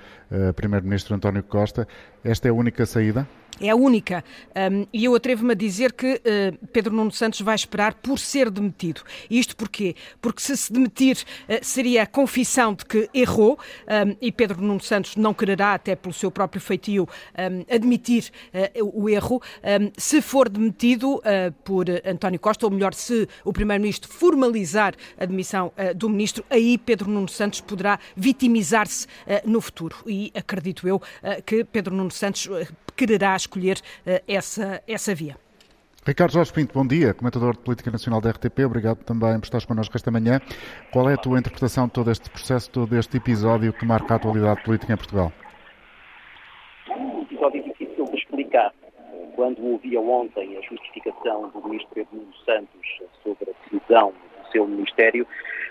primeiro-ministro 0.55 1.15
António 1.15 1.43
Costa. 1.43 1.87
Esta 2.23 2.49
é 2.49 2.51
a 2.51 2.53
única 2.53 2.85
saída? 2.85 3.27
É 3.59 3.69
a 3.69 3.75
única. 3.75 4.23
Um, 4.55 4.85
e 4.93 5.05
eu 5.05 5.15
atrevo-me 5.15 5.51
a 5.51 5.55
dizer 5.55 5.93
que 5.93 6.15
uh, 6.15 6.67
Pedro 6.67 6.93
Nuno 6.93 7.11
Santos 7.11 7.41
vai 7.41 7.55
esperar 7.55 7.93
por 7.95 8.17
ser 8.17 8.49
demitido. 8.49 9.01
Isto 9.29 9.55
porquê? 9.55 9.95
Porque 10.21 10.41
se 10.41 10.55
se 10.55 10.71
demitir 10.71 11.17
uh, 11.17 11.57
seria 11.61 12.03
a 12.03 12.05
confissão 12.05 12.73
de 12.73 12.85
que 12.85 13.09
errou 13.13 13.59
um, 13.87 14.15
e 14.21 14.31
Pedro 14.31 14.61
Nuno 14.61 14.81
Santos 14.81 15.15
não 15.15 15.33
quererá, 15.33 15.73
até 15.73 15.95
pelo 15.95 16.13
seu 16.13 16.31
próprio 16.31 16.61
feitio, 16.61 17.07
um, 17.37 17.75
admitir 17.75 18.31
uh, 18.53 19.01
o 19.01 19.09
erro. 19.09 19.41
se 19.97 20.21
for 20.21 20.49
demitido 20.49 21.21
por 21.63 21.85
António 22.05 22.39
Costa, 22.39 22.65
ou 22.65 22.71
melhor, 22.71 22.93
se 22.93 23.27
o 23.43 23.51
Primeiro-Ministro 23.51 24.11
formalizar 24.11 24.93
a 25.17 25.25
demissão 25.25 25.71
do 25.95 26.09
Ministro, 26.09 26.43
aí 26.49 26.77
Pedro 26.77 27.09
Nuno 27.09 27.27
Santos 27.27 27.61
poderá 27.61 27.99
vitimizar-se 28.15 29.07
no 29.45 29.61
futuro. 29.61 29.95
E 30.05 30.31
acredito 30.35 30.87
eu 30.87 31.01
que 31.45 31.63
Pedro 31.63 31.95
Nuno 31.95 32.11
Santos 32.11 32.49
quererá 32.95 33.33
escolher 33.49 33.77
uh, 33.77 34.23
essa, 34.27 34.81
essa 34.87 35.13
via. 35.15 35.35
Ricardo 36.05 36.31
Jorge 36.31 36.53
Pinto, 36.53 36.73
bom 36.73 36.87
dia, 36.87 37.13
comentador 37.13 37.53
de 37.53 37.59
Política 37.59 37.91
Nacional 37.91 38.21
da 38.21 38.29
RTP, 38.31 38.59
obrigado 38.65 39.03
também 39.03 39.37
por 39.37 39.43
estares 39.43 39.65
connosco 39.65 39.95
esta 39.97 40.09
manhã. 40.09 40.39
Qual 40.93 41.09
é 41.09 41.13
a 41.13 41.17
tua 41.17 41.37
interpretação 41.37 41.87
de 41.87 41.93
todo 41.93 42.09
este 42.09 42.29
processo, 42.29 42.71
todo 42.71 42.97
este 42.97 43.17
episódio 43.17 43.73
que 43.73 43.85
marca 43.85 44.13
a 44.13 44.17
atualidade 44.17 44.63
política 44.63 44.93
em 44.93 44.97
Portugal? 44.97 45.31
Um 46.89 47.21
episódio 47.23 47.63
difícil 47.63 48.05
de 48.05 48.17
explicar. 48.17 48.73
Quando 49.35 49.63
ouvia 49.63 49.99
ontem 49.99 50.57
a 50.57 50.61
justificação 50.61 51.49
do 51.49 51.63
Ministro 51.67 51.89
Pedro 51.93 52.25
Santos 52.45 53.01
sobre 53.21 53.49
a 53.51 53.69
decisão 53.69 54.11
do 54.11 54.51
seu 54.51 54.67
Ministério, 54.67 55.27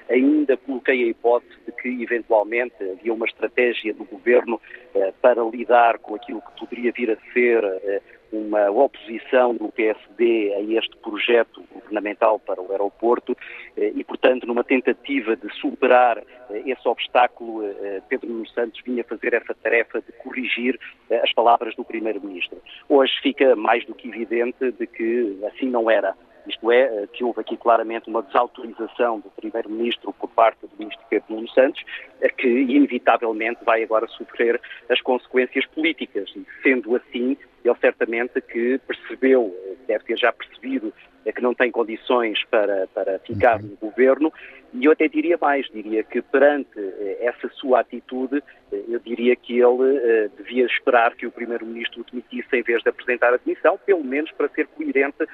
ainda 0.09 0.57
coloquei 0.57 1.05
a 1.05 1.07
hipótese 1.09 1.55
de 1.67 1.73
que, 1.73 2.03
eventualmente, 2.03 2.75
havia 2.81 3.13
uma 3.13 3.27
estratégia 3.27 3.95
do 3.95 4.05
Governo 4.05 4.61
eh, 4.95 5.13
para 5.21 5.43
lidar 5.43 5.99
com 5.99 6.15
aquilo 6.15 6.43
que 6.43 6.61
poderia 6.61 6.93
vir 6.93 7.11
a 7.11 7.33
ser 7.33 7.65
eh, 7.65 8.01
uma 8.33 8.71
oposição 8.71 9.55
do 9.55 9.69
PSD 9.69 10.53
a 10.55 10.61
este 10.79 10.97
projeto 10.99 11.65
governamental 11.73 12.39
para 12.39 12.61
o 12.61 12.71
aeroporto 12.71 13.37
eh, 13.77 13.93
e, 13.95 14.05
portanto, 14.05 14.47
numa 14.47 14.63
tentativa 14.63 15.35
de 15.35 15.49
superar 15.55 16.19
eh, 16.19 16.63
esse 16.67 16.87
obstáculo, 16.87 17.65
eh, 17.65 18.03
Pedro 18.09 18.29
Nuno 18.29 18.47
Santos 18.49 18.81
vinha 18.85 19.05
fazer 19.05 19.35
essa 19.35 19.55
tarefa 19.55 20.01
de 20.01 20.13
corrigir 20.13 20.79
as 21.23 21.33
palavras 21.33 21.75
do 21.75 21.85
Primeiro-Ministro. 21.85 22.61
Hoje 22.89 23.13
fica 23.23 23.57
mais 23.57 23.85
do 23.87 23.95
que 23.95 24.09
evidente 24.09 24.73
de 24.73 24.87
que 24.87 25.39
assim 25.47 25.71
não 25.71 25.91
era. 25.91 26.15
Isto 26.49 26.73
é, 26.73 26.81
eh, 26.81 27.07
que 27.13 27.23
houve 27.23 27.41
aqui 27.41 27.57
claramente 27.57 28.09
uma 28.09 28.23
desautorização 28.23 29.21
do 29.21 29.31
Primeiro-Ministro 29.31 30.13
por 30.15 30.29
parte 30.31 30.59
do 30.63 30.71
Ministro 30.79 31.05
Pedro 31.11 31.47
Santos, 31.51 31.85
eh, 32.21 32.29
que 32.31 32.49
inevitavelmente 32.49 33.63
vai 33.65 33.83
agora 33.83 34.07
sofrer 34.09 34.61
as 34.89 35.01
consequências 35.03 35.67
políticas. 35.67 36.31
E, 36.35 36.47
sendo 36.63 36.97
assim, 36.97 37.37
ele 37.65 37.77
certamente 37.81 38.41
que 38.41 38.79
percebeu, 38.79 39.55
eh, 39.67 39.75
deve 39.87 40.05
ter 40.05 40.19
já 40.19 40.33
percebido 40.33 40.93
que 41.35 41.43
não 41.43 41.55
tem 41.55 41.71
condições 41.71 42.43
para, 42.51 42.87
para 42.89 43.19
ficar 43.21 43.63
no 43.63 43.77
governo, 43.77 44.33
e 44.73 44.85
eu 44.85 44.93
até 44.93 45.09
diria 45.09 45.39
mais, 45.41 45.67
diria 45.69 46.03
que 46.03 46.21
perante 46.21 46.79
eh, 46.79 47.19
essa 47.21 47.49
sua 47.55 47.81
atitude, 47.81 48.43
eh, 48.71 48.83
eu 48.89 48.99
diria 48.99 49.35
que 49.35 49.55
ele 49.55 49.65
uh, 49.65 50.31
devia 50.37 50.67
esperar 50.67 51.15
que 51.15 51.27
o 51.27 51.31
Primeiro-Ministro 51.31 52.03
o 52.03 52.05
demitisse 52.05 52.55
em 52.55 52.63
vez 52.63 52.83
de 52.83 52.89
apresentar 52.91 53.33
a 53.33 53.39
demissão, 53.39 53.79
pelo 53.87 54.05
menos 54.05 54.31
para 54.33 54.49
ser 54.51 54.67
coerente 54.67 55.27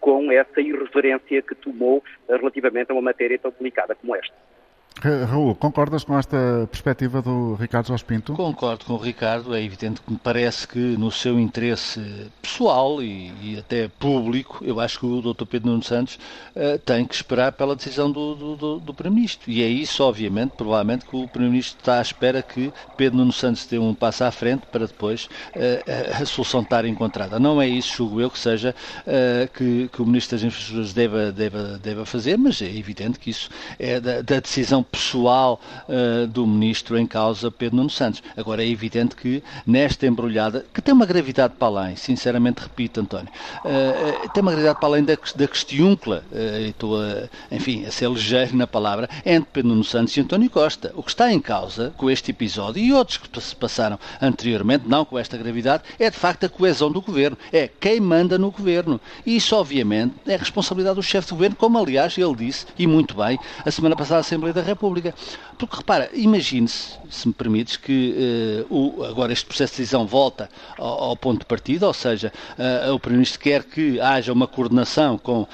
com 0.00 0.32
essa 0.32 0.60
irreverência 0.60 1.42
que 1.42 1.54
tomou 1.54 2.02
relativamente 2.28 2.90
a 2.90 2.94
uma 2.94 3.02
matéria 3.02 3.38
tão 3.38 3.52
delicada 3.58 3.94
como 3.94 4.16
esta. 4.16 4.34
Raul, 5.00 5.54
concordas 5.54 6.02
com 6.02 6.18
esta 6.18 6.66
perspectiva 6.70 7.22
do 7.22 7.54
Ricardo 7.54 7.86
Jorge 7.86 8.04
Pinto? 8.04 8.32
Concordo 8.32 8.84
com 8.84 8.94
o 8.94 8.96
Ricardo. 8.96 9.54
É 9.54 9.62
evidente 9.62 10.00
que 10.00 10.10
me 10.10 10.18
parece 10.18 10.66
que 10.66 10.78
no 10.78 11.10
seu 11.12 11.38
interesse 11.38 12.00
pessoal 12.42 13.00
e, 13.00 13.32
e 13.40 13.58
até 13.58 13.86
público, 13.86 14.64
eu 14.64 14.80
acho 14.80 14.98
que 14.98 15.06
o 15.06 15.22
Dr. 15.22 15.44
Pedro 15.44 15.70
Nuno 15.70 15.84
Santos 15.84 16.18
uh, 16.56 16.78
tem 16.80 17.06
que 17.06 17.14
esperar 17.14 17.52
pela 17.52 17.76
decisão 17.76 18.10
do, 18.10 18.34
do, 18.34 18.56
do, 18.56 18.80
do 18.80 18.94
Primeiro-Ministro. 18.94 19.48
E 19.50 19.62
é 19.62 19.68
isso, 19.68 20.02
obviamente, 20.02 20.52
provavelmente, 20.56 21.04
que 21.04 21.16
o 21.16 21.28
Primeiro-Ministro 21.28 21.78
está 21.78 21.98
à 21.98 22.02
espera 22.02 22.42
que 22.42 22.72
Pedro 22.96 23.18
Nuno 23.18 23.32
Santos 23.32 23.66
dê 23.66 23.78
um 23.78 23.94
passo 23.94 24.24
à 24.24 24.32
frente 24.32 24.66
para 24.66 24.86
depois 24.86 25.26
uh, 25.54 26.20
a 26.20 26.26
solução 26.26 26.62
estar 26.62 26.84
encontrada. 26.84 27.38
Não 27.38 27.62
é 27.62 27.68
isso, 27.68 27.98
julgo 27.98 28.20
eu, 28.20 28.30
que 28.30 28.38
seja 28.38 28.74
uh, 29.06 29.48
que, 29.56 29.88
que, 29.92 30.02
o 30.02 30.06
Ministro 30.06 30.36
das 30.36 30.44
Infraestruturas 30.44 30.92
deva, 30.92 31.30
deva, 31.30 31.78
deva 31.78 32.04
fazer, 32.04 32.36
mas 32.36 32.60
é 32.60 32.76
evidente 32.76 33.20
que 33.20 33.30
isso 33.30 33.48
é 33.78 34.00
da, 34.00 34.22
da 34.22 34.40
decisão 34.40 34.82
pessoal 34.90 35.60
uh, 35.88 36.26
do 36.26 36.46
ministro 36.46 36.98
em 36.98 37.06
causa, 37.06 37.50
Pedro 37.50 37.76
Nuno 37.76 37.90
Santos. 37.90 38.22
Agora, 38.36 38.62
é 38.62 38.68
evidente 38.68 39.14
que 39.14 39.42
nesta 39.66 40.06
embrulhada, 40.06 40.64
que 40.72 40.82
tem 40.82 40.92
uma 40.94 41.06
gravidade 41.06 41.54
para 41.58 41.68
além, 41.68 41.96
sinceramente 41.96 42.62
repito, 42.62 43.00
António, 43.00 43.28
uh, 43.64 44.28
tem 44.30 44.42
uma 44.42 44.52
gravidade 44.52 44.80
para 44.80 44.88
além 44.88 45.04
da, 45.04 45.16
da 45.36 45.46
questiúncula, 45.46 46.24
uh, 46.32 46.66
estou, 46.66 47.00
a, 47.00 47.28
enfim, 47.54 47.84
a 47.84 47.90
ser 47.90 48.10
ligeiro 48.10 48.56
na 48.56 48.66
palavra, 48.66 49.08
entre 49.24 49.48
Pedro 49.52 49.70
Nuno 49.70 49.84
Santos 49.84 50.16
e 50.16 50.20
António 50.20 50.50
Costa. 50.50 50.92
O 50.96 51.02
que 51.02 51.10
está 51.10 51.32
em 51.32 51.40
causa 51.40 51.92
com 51.96 52.10
este 52.10 52.30
episódio 52.30 52.82
e 52.82 52.92
outros 52.92 53.18
que 53.18 53.40
se 53.40 53.54
passaram 53.54 53.98
anteriormente, 54.20 54.88
não 54.88 55.04
com 55.04 55.18
esta 55.18 55.36
gravidade, 55.36 55.84
é 55.98 56.10
de 56.10 56.16
facto 56.16 56.44
a 56.44 56.48
coesão 56.48 56.90
do 56.90 57.00
governo. 57.00 57.36
É 57.52 57.68
quem 57.68 58.00
manda 58.00 58.38
no 58.38 58.50
governo. 58.50 59.00
E 59.24 59.36
isso, 59.36 59.54
obviamente, 59.54 60.14
é 60.26 60.36
responsabilidade 60.36 60.96
do 60.96 61.02
chefe 61.02 61.28
do 61.28 61.34
governo, 61.34 61.56
como 61.56 61.78
aliás 61.78 62.16
ele 62.16 62.34
disse, 62.34 62.66
e 62.78 62.86
muito 62.86 63.14
bem, 63.14 63.38
a 63.64 63.70
semana 63.70 63.94
passada 63.94 64.16
a 64.16 64.20
Assembleia 64.20 64.52
da 64.52 64.60
República 64.60 64.77
República. 64.78 65.12
Porque 65.58 65.76
repara, 65.76 66.08
imagine-se, 66.14 66.94
se 67.10 67.26
me 67.26 67.34
permites, 67.34 67.76
que 67.76 68.64
uh, 68.70 68.74
o, 68.74 69.04
agora 69.04 69.32
este 69.32 69.44
processo 69.44 69.72
de 69.72 69.78
decisão 69.78 70.06
volta 70.06 70.48
ao, 70.78 71.02
ao 71.04 71.16
ponto 71.16 71.40
de 71.40 71.46
partida, 71.46 71.86
ou 71.86 71.92
seja, 71.92 72.32
uh, 72.56 72.94
o 72.94 73.00
Primeiro-Ministro 73.00 73.40
quer 73.40 73.64
que 73.64 74.00
haja 74.00 74.32
uma 74.32 74.46
coordenação 74.46 75.18
com 75.18 75.42
uh, 75.42 75.48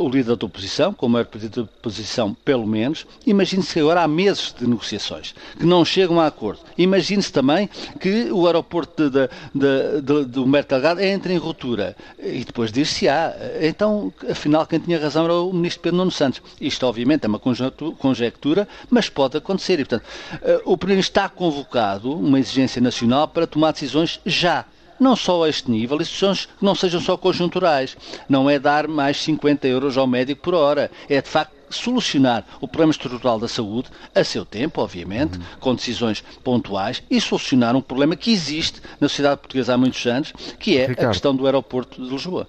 o 0.00 0.08
líder 0.08 0.36
da 0.36 0.44
oposição, 0.46 0.92
com 0.92 1.06
o 1.06 1.08
maior 1.08 1.24
partido 1.24 1.56
da 1.56 1.62
oposição, 1.62 2.36
pelo 2.44 2.66
menos. 2.66 3.06
Imagine-se 3.26 3.72
que 3.72 3.80
agora 3.80 4.02
há 4.02 4.08
meses 4.08 4.54
de 4.56 4.66
negociações 4.66 5.34
que 5.58 5.64
não 5.64 5.84
chegam 5.84 6.20
a 6.20 6.26
acordo. 6.26 6.60
Imagine-se 6.76 7.32
também 7.32 7.70
que 7.98 8.30
o 8.30 8.46
aeroporto 8.46 9.08
de, 9.08 9.28
de, 9.54 10.02
de, 10.02 10.24
do 10.26 10.44
Humberto 10.44 10.74
Delgado 10.74 11.00
entra 11.00 11.32
em 11.32 11.38
ruptura 11.38 11.96
e 12.18 12.44
depois 12.44 12.70
dir-se-á. 12.70 13.32
Então, 13.62 14.12
afinal, 14.28 14.66
quem 14.66 14.78
tinha 14.78 14.98
razão 14.98 15.24
era 15.24 15.34
o 15.34 15.52
Ministro 15.52 15.82
Pedro 15.82 15.96
Nuno 15.98 16.10
Santos. 16.10 16.42
Isto, 16.60 16.86
obviamente, 16.86 17.24
é 17.24 17.28
uma 17.28 17.38
conjectura 17.38 18.65
mas 18.90 19.08
pode 19.08 19.36
acontecer. 19.36 19.74
E, 19.74 19.84
portanto, 19.84 20.04
eh, 20.42 20.60
o 20.64 20.76
Primeiro-Ministro 20.76 21.20
está 21.20 21.28
convocado, 21.28 22.12
uma 22.12 22.38
exigência 22.38 22.80
nacional, 22.80 23.28
para 23.28 23.46
tomar 23.46 23.72
decisões 23.72 24.20
já 24.24 24.64
não 24.98 25.14
só 25.14 25.44
a 25.44 25.48
este 25.48 25.70
nível, 25.70 25.98
decisões 25.98 26.46
que 26.46 26.64
não 26.64 26.74
sejam 26.74 27.00
só 27.00 27.16
conjunturais. 27.16 27.96
Não 28.28 28.48
é 28.48 28.58
dar 28.58 28.88
mais 28.88 29.18
50 29.18 29.66
euros 29.68 29.98
ao 29.98 30.06
médico 30.06 30.42
por 30.42 30.54
hora. 30.54 30.90
É, 31.08 31.20
de 31.20 31.28
facto, 31.28 31.52
solucionar 31.68 32.44
o 32.60 32.68
problema 32.68 32.92
estrutural 32.92 33.38
da 33.38 33.48
saúde, 33.48 33.88
a 34.14 34.22
seu 34.24 34.44
tempo, 34.44 34.80
obviamente, 34.80 35.38
uhum. 35.38 35.44
com 35.60 35.74
decisões 35.74 36.22
pontuais, 36.42 37.02
e 37.10 37.20
solucionar 37.20 37.74
um 37.76 37.80
problema 37.80 38.16
que 38.16 38.32
existe 38.32 38.80
na 39.00 39.08
sociedade 39.08 39.40
portuguesa 39.40 39.74
há 39.74 39.78
muitos 39.78 40.04
anos, 40.06 40.32
que 40.58 40.78
é 40.78 40.86
Ricardo. 40.86 41.08
a 41.08 41.10
questão 41.10 41.34
do 41.34 41.44
aeroporto 41.46 42.02
de 42.02 42.08
Lisboa. 42.08 42.48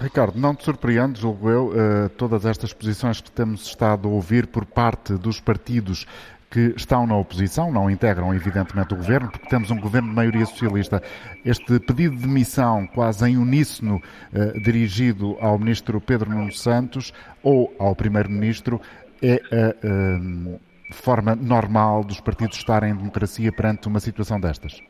Ricardo, 0.00 0.38
não 0.38 0.54
te 0.54 0.62
surpreende, 0.62 1.20
julgo 1.20 1.50
eu, 1.50 1.66
uh, 1.66 2.08
todas 2.16 2.46
estas 2.46 2.72
posições 2.72 3.20
que 3.20 3.32
temos 3.32 3.66
estado 3.66 4.06
a 4.06 4.10
ouvir 4.10 4.46
por 4.46 4.64
parte 4.64 5.14
dos 5.14 5.40
partidos 5.40 6.06
que 6.48 6.72
estão 6.76 7.04
na 7.04 7.16
oposição, 7.16 7.72
não 7.72 7.90
integram 7.90 8.32
evidentemente 8.32 8.94
o 8.94 8.96
governo, 8.96 9.28
porque 9.28 9.48
temos 9.48 9.72
um 9.72 9.78
governo 9.78 10.08
de 10.08 10.14
maioria 10.14 10.46
socialista. 10.46 11.02
Este 11.44 11.80
pedido 11.80 12.14
de 12.14 12.22
demissão, 12.22 12.86
quase 12.86 13.28
em 13.28 13.36
uníssono, 13.36 13.96
uh, 13.96 14.62
dirigido 14.62 15.36
ao 15.40 15.58
ministro 15.58 16.00
Pedro 16.00 16.30
Nuno 16.30 16.52
Santos 16.52 17.12
ou 17.42 17.74
ao 17.76 17.96
primeiro-ministro, 17.96 18.80
é 19.20 19.34
a 19.34 19.74
uh, 19.84 20.60
forma 20.92 21.34
normal 21.34 22.04
dos 22.04 22.20
partidos 22.20 22.56
estarem 22.56 22.92
em 22.92 22.96
democracia 22.96 23.50
perante 23.50 23.88
uma 23.88 23.98
situação 23.98 24.38
destas? 24.38 24.80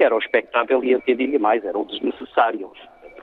Era 0.00 0.16
o 0.16 0.18
expectável 0.18 0.82
e 0.82 0.92
até 0.96 1.14
diria 1.14 1.38
mais, 1.38 1.64
era 1.64 1.78
o 1.78 1.84
desnecessário 1.84 2.72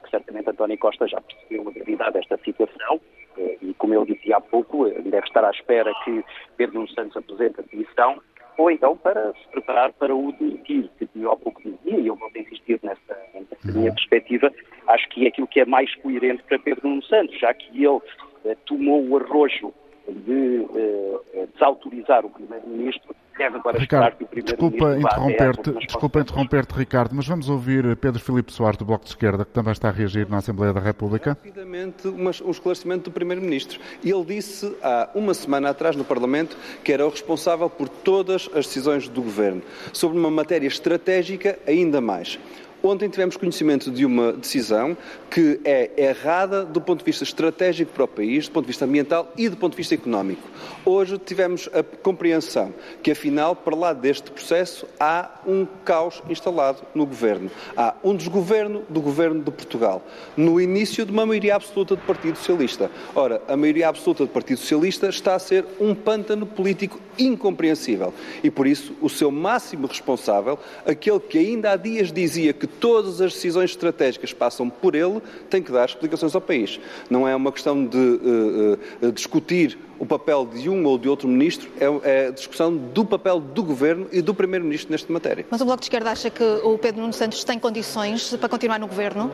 certamente 0.10 0.50
António 0.50 0.78
Costa 0.78 1.08
já 1.08 1.22
percebeu 1.22 1.68
a 1.68 1.72
gravidade 1.72 2.14
desta 2.14 2.38
situação 2.38 3.00
eh, 3.38 3.58
e, 3.62 3.74
como 3.76 3.94
eu 3.94 4.06
dizia 4.06 4.38
há 4.38 4.42
pouco, 4.42 4.88
eh, 4.88 5.02
deve 5.02 5.28
estar 5.28 5.44
à 5.44 5.52
espera 5.52 5.94
que 6.04 6.24
Pedro 6.58 6.76
Nuno 6.76 6.90
Santos 6.90 7.18
apresente 7.18 7.60
a 7.60 7.64
demissão 7.64 8.22
ou 8.60 8.70
então 8.70 8.96
para 8.98 9.34
se 9.34 9.48
preparar 9.52 9.94
para 9.94 10.14
o 10.14 10.34
demitir, 10.34 10.90
que 10.98 11.08
eu 11.16 11.32
há 11.32 11.38
pouco 11.38 11.62
dizia, 11.62 11.98
e 11.98 12.08
eu 12.08 12.16
vou 12.16 12.30
insistir 12.36 12.78
nessa, 12.84 13.18
nessa 13.34 13.72
minha 13.72 13.94
perspectiva, 13.94 14.52
acho 14.88 15.08
que 15.10 15.26
é 15.26 15.30
aquilo 15.30 15.48
que 15.48 15.62
é 15.62 15.66
mais 15.66 15.96
coerente 15.96 16.44
para 16.44 16.60
Pedro 16.60 16.90
Nuno 16.90 17.04
Santos, 17.04 17.40
já 17.40 17.54
que 17.54 17.70
ele 17.86 18.02
eh, 18.44 18.58
tomou 18.66 19.02
o 19.08 19.18
arrojo 19.18 19.74
de 20.10 20.66
eh, 20.76 21.48
desautorizar 21.54 22.26
o 22.26 22.30
Primeiro-Ministro, 22.30 23.16
deve 23.40 23.58
agora 23.58 23.80
Ricardo, 23.80 24.18
que 24.18 24.24
o 24.26 24.28
Primeiro-Ministro 24.28 24.70
desculpa 24.70 24.98
interromper-te, 24.98 25.88
desculpa 25.88 26.20
interromper-te, 26.20 26.74
Ricardo, 26.74 27.16
mas 27.16 27.26
vamos 27.26 27.50
ouvir 27.50 27.96
Pedro 27.96 28.20
Filipe 28.22 28.52
Soares, 28.52 28.78
do 28.78 28.84
Bloco 28.86 29.06
de 29.06 29.12
Esquerda, 29.12 29.46
que 29.46 29.52
também 29.52 29.72
está 29.72 29.88
a 29.88 29.92
reagir 29.92 30.30
na 30.30 30.38
Assembleia 30.38 30.74
da 30.74 30.82
República. 30.82 31.32
Rapidamente, 31.32 32.08
um 32.10 32.30
esclarecimento 32.30 33.10
do 33.10 33.12
Primeiro-Ministro. 33.12 33.80
Ele 34.04 34.26
disse 34.26 34.76
há 34.84 35.10
uma 35.16 35.34
semana 35.34 35.70
atrás 35.70 35.96
no 35.96 36.04
Parlamento 36.04 36.58
que 36.84 36.92
era 36.92 37.06
o 37.06 37.10
responsável 37.10 37.70
por 37.70 37.88
todas 37.88 38.50
as 38.54 38.68
decisões 38.68 39.08
do 39.08 39.22
Governo, 39.22 39.62
sobre 39.94 40.18
uma 40.18 40.30
matéria 40.30 40.68
estratégica 40.68 41.58
ainda 41.66 42.02
mais. 42.02 42.38
Ontem 42.82 43.10
tivemos 43.10 43.36
conhecimento 43.36 43.92
de 43.92 44.06
uma 44.06 44.32
decisão 44.32 44.96
que 45.30 45.60
é 45.66 45.92
errada 45.98 46.64
do 46.64 46.80
ponto 46.80 47.00
de 47.00 47.06
vista 47.06 47.26
estratégico 47.26 47.92
para 47.92 48.06
o 48.06 48.08
país, 48.08 48.48
do 48.48 48.54
ponto 48.54 48.66
de 48.66 48.72
vista 48.72 48.86
ambiental 48.86 49.32
e 49.38 49.50
do 49.50 49.58
ponto 49.58 49.74
de 49.74 49.78
vista 49.78 49.96
económico. 49.96 50.48
Hoje 50.86 51.18
tivemos 51.18 51.70
a 51.74 51.84
compreensão 51.84 52.74
que, 53.04 53.12
afinal, 53.12 53.54
para 53.54 53.76
lá 53.76 53.92
deste 53.92 54.32
processo, 54.32 54.88
há 54.98 55.30
um 55.46 55.68
caos 55.84 56.24
instalado 56.30 56.82
no 56.96 57.06
governo. 57.06 57.52
Há 57.76 57.96
um 58.02 58.16
desgoverno 58.16 58.84
do 58.88 59.02
governo 59.02 59.44
de 59.44 59.52
Portugal, 59.52 60.02
no 60.38 60.60
início 60.60 61.06
de 61.06 61.12
uma 61.12 61.26
maioria 61.26 61.56
absoluta 61.56 61.98
do 61.98 62.02
Partido 62.04 62.38
Socialista. 62.38 62.90
Ora, 63.14 63.42
a 63.48 63.58
maioria 63.58 63.90
absoluta 63.90 64.26
do 64.26 64.30
Partido 64.30 64.58
Socialista 64.58 65.10
está 65.10 65.36
a 65.36 65.40
ser 65.40 65.66
um 65.82 65.94
pântano 65.94 66.46
político 66.46 67.00
incompreensível. 67.20 68.14
E 68.44 68.50
por 68.50 68.66
isso, 68.66 68.96
o 69.02 69.10
seu 69.10 69.30
máximo 69.30 69.86
responsável, 69.86 70.58
aquele 70.86 71.20
que 71.20 71.38
ainda 71.38 71.72
há 71.72 71.76
dias 71.76 72.12
dizia 72.12 72.54
que 72.54 72.66
todas 72.66 73.22
as 73.22 73.34
decisões 73.34 73.72
estratégicas 73.72 74.34
passam 74.34 74.70
por 74.70 74.96
ele, 74.96 75.22
tem 75.50 75.62
que 75.62 75.72
dar 75.72 75.86
explicações 75.86 76.34
ao 76.34 76.42
país. 76.42 76.80
Não 77.10 77.28
é 77.28 77.36
uma 77.36 77.52
questão 77.52 77.86
de 77.86 77.98
uh, 77.98 78.80
uh, 79.02 79.12
discutir 79.12 79.78
o 80.00 80.06
papel 80.06 80.46
de 80.46 80.70
um 80.70 80.86
ou 80.86 80.98
de 80.98 81.10
outro 81.10 81.28
ministro, 81.28 81.70
é, 81.78 82.10
é 82.10 82.28
a 82.28 82.32
discussão 82.32 82.74
do 82.76 83.04
papel 83.04 83.40
do 83.40 83.62
governo 83.62 84.08
e 84.12 84.22
do 84.22 84.34
primeiro-ministro 84.34 84.92
nesta 84.92 85.12
matéria. 85.12 85.46
Mas 85.52 85.60
o 85.60 85.66
Bloco 85.66 85.82
de 85.82 85.86
Esquerda 85.86 86.10
acha 86.10 86.30
que 86.30 86.44
o 86.44 86.78
Pedro 86.78 87.02
Nuno 87.02 87.12
Santos 87.12 87.44
tem 87.44 87.60
condições 87.60 88.34
para 88.38 88.48
continuar 88.48 88.80
no 88.80 88.88
governo? 88.88 89.30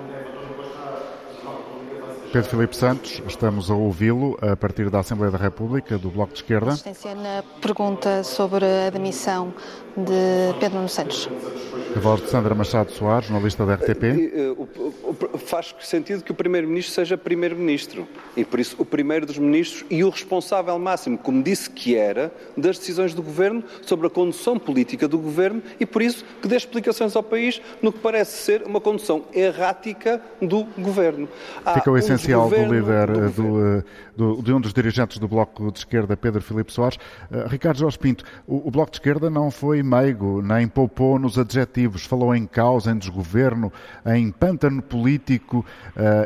Pedro 2.35 2.49
Filipe 2.49 2.75
Santos, 2.75 3.21
estamos 3.25 3.71
a 3.71 3.73
ouvi-lo 3.73 4.37
a 4.41 4.57
partir 4.57 4.89
da 4.89 4.99
Assembleia 4.99 5.31
da 5.31 5.37
República, 5.37 5.97
do 5.97 6.09
Bloco 6.09 6.33
de 6.33 6.39
Esquerda. 6.39 6.71
Assistência 6.71 7.15
na 7.15 7.41
pergunta 7.61 8.25
sobre 8.25 8.65
a 8.65 8.89
demissão 8.89 9.53
de 9.95 10.53
Pedro 10.59 10.79
Nuno 10.79 10.89
Santos. 10.89 11.29
A 11.95 11.99
voz 12.01 12.21
de 12.21 12.29
Sandra 12.29 12.53
Machado 12.53 12.91
Soares, 12.91 13.29
jornalista 13.29 13.65
da 13.65 13.75
RTP. 13.75 14.03
Eh, 14.03 15.37
faz 15.37 15.73
sentido 15.79 16.25
que 16.25 16.31
o 16.33 16.35
Primeiro-Ministro 16.35 16.93
seja 16.93 17.17
Primeiro-Ministro 17.17 18.05
e, 18.35 18.43
por 18.43 18.59
isso, 18.59 18.75
o 18.77 18.83
primeiro 18.83 19.25
dos 19.25 19.37
ministros 19.37 19.85
e 19.89 20.03
o 20.03 20.09
responsável 20.09 20.77
máximo, 20.77 21.17
como 21.17 21.41
disse 21.41 21.69
que 21.69 21.95
era, 21.95 22.33
das 22.57 22.77
decisões 22.77 23.13
do 23.13 23.23
Governo 23.23 23.63
sobre 23.81 24.07
a 24.07 24.09
condução 24.09 24.59
política 24.59 25.07
do 25.07 25.17
Governo 25.17 25.63
e, 25.79 25.85
por 25.85 26.01
isso, 26.01 26.25
que 26.41 26.49
dê 26.49 26.57
explicações 26.57 27.15
ao 27.15 27.23
país 27.23 27.61
no 27.81 27.93
que 27.93 27.99
parece 27.99 28.43
ser 28.43 28.63
uma 28.63 28.81
condução 28.81 29.23
errática 29.33 30.21
do 30.41 30.65
Governo. 30.77 31.29
Há 31.63 31.75
Ficou 31.75 31.93
um 31.93 31.97
inicial 31.97 32.24
do 32.33 32.73
líder 32.73 33.07
do 33.07 33.25
eh, 33.25 33.29
do, 33.29 33.77
eh, 33.77 33.83
do, 34.15 34.41
de 34.41 34.53
um 34.53 34.61
dos 34.61 34.73
dirigentes 34.73 35.17
do 35.17 35.27
Bloco 35.27 35.71
de 35.71 35.79
Esquerda, 35.79 36.15
Pedro 36.15 36.41
Filipe 36.41 36.71
Soares. 36.71 36.97
Uh, 37.29 37.47
Ricardo 37.47 37.77
Jorge 37.77 37.97
Pinto, 37.99 38.23
o, 38.47 38.67
o, 38.67 38.71
Bloco 38.71 38.91
de 38.91 38.97
Esquerda 38.97 39.29
não 39.29 39.51
foi 39.51 39.83
meigo, 39.83 40.41
nem 40.41 40.67
poupou 40.67 41.19
nos 41.19 41.37
adjetivos, 41.37 42.05
falou 42.05 42.35
em 42.35 42.45
caos, 42.45 42.87
em 42.87 42.97
desgoverno, 42.97 43.71
em 44.05 44.31
pântano 44.31 44.81
político. 44.81 45.65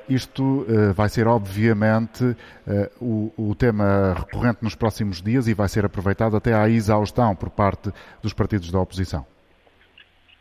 Isto 0.08 0.66
vai 0.96 1.10
ser, 1.10 1.28
obviamente, 1.28 2.36
o, 3.00 3.32
o 3.38 3.56
tema 3.56 4.16
recorrente 4.18 4.60
nos 4.62 4.76
próximos 4.76 5.22
dias 5.22 5.48
e 5.48 5.54
vai 5.54 5.68
ser 5.68 5.86
aproveitado 5.86 6.36
até 6.36 6.54
à 6.54 6.70
exaustão 6.70 7.36
por 7.36 7.50
parte 7.50 7.92
dos 8.22 8.34
partidos 8.34 8.72
da 8.72 8.80
oposição. 8.80 9.26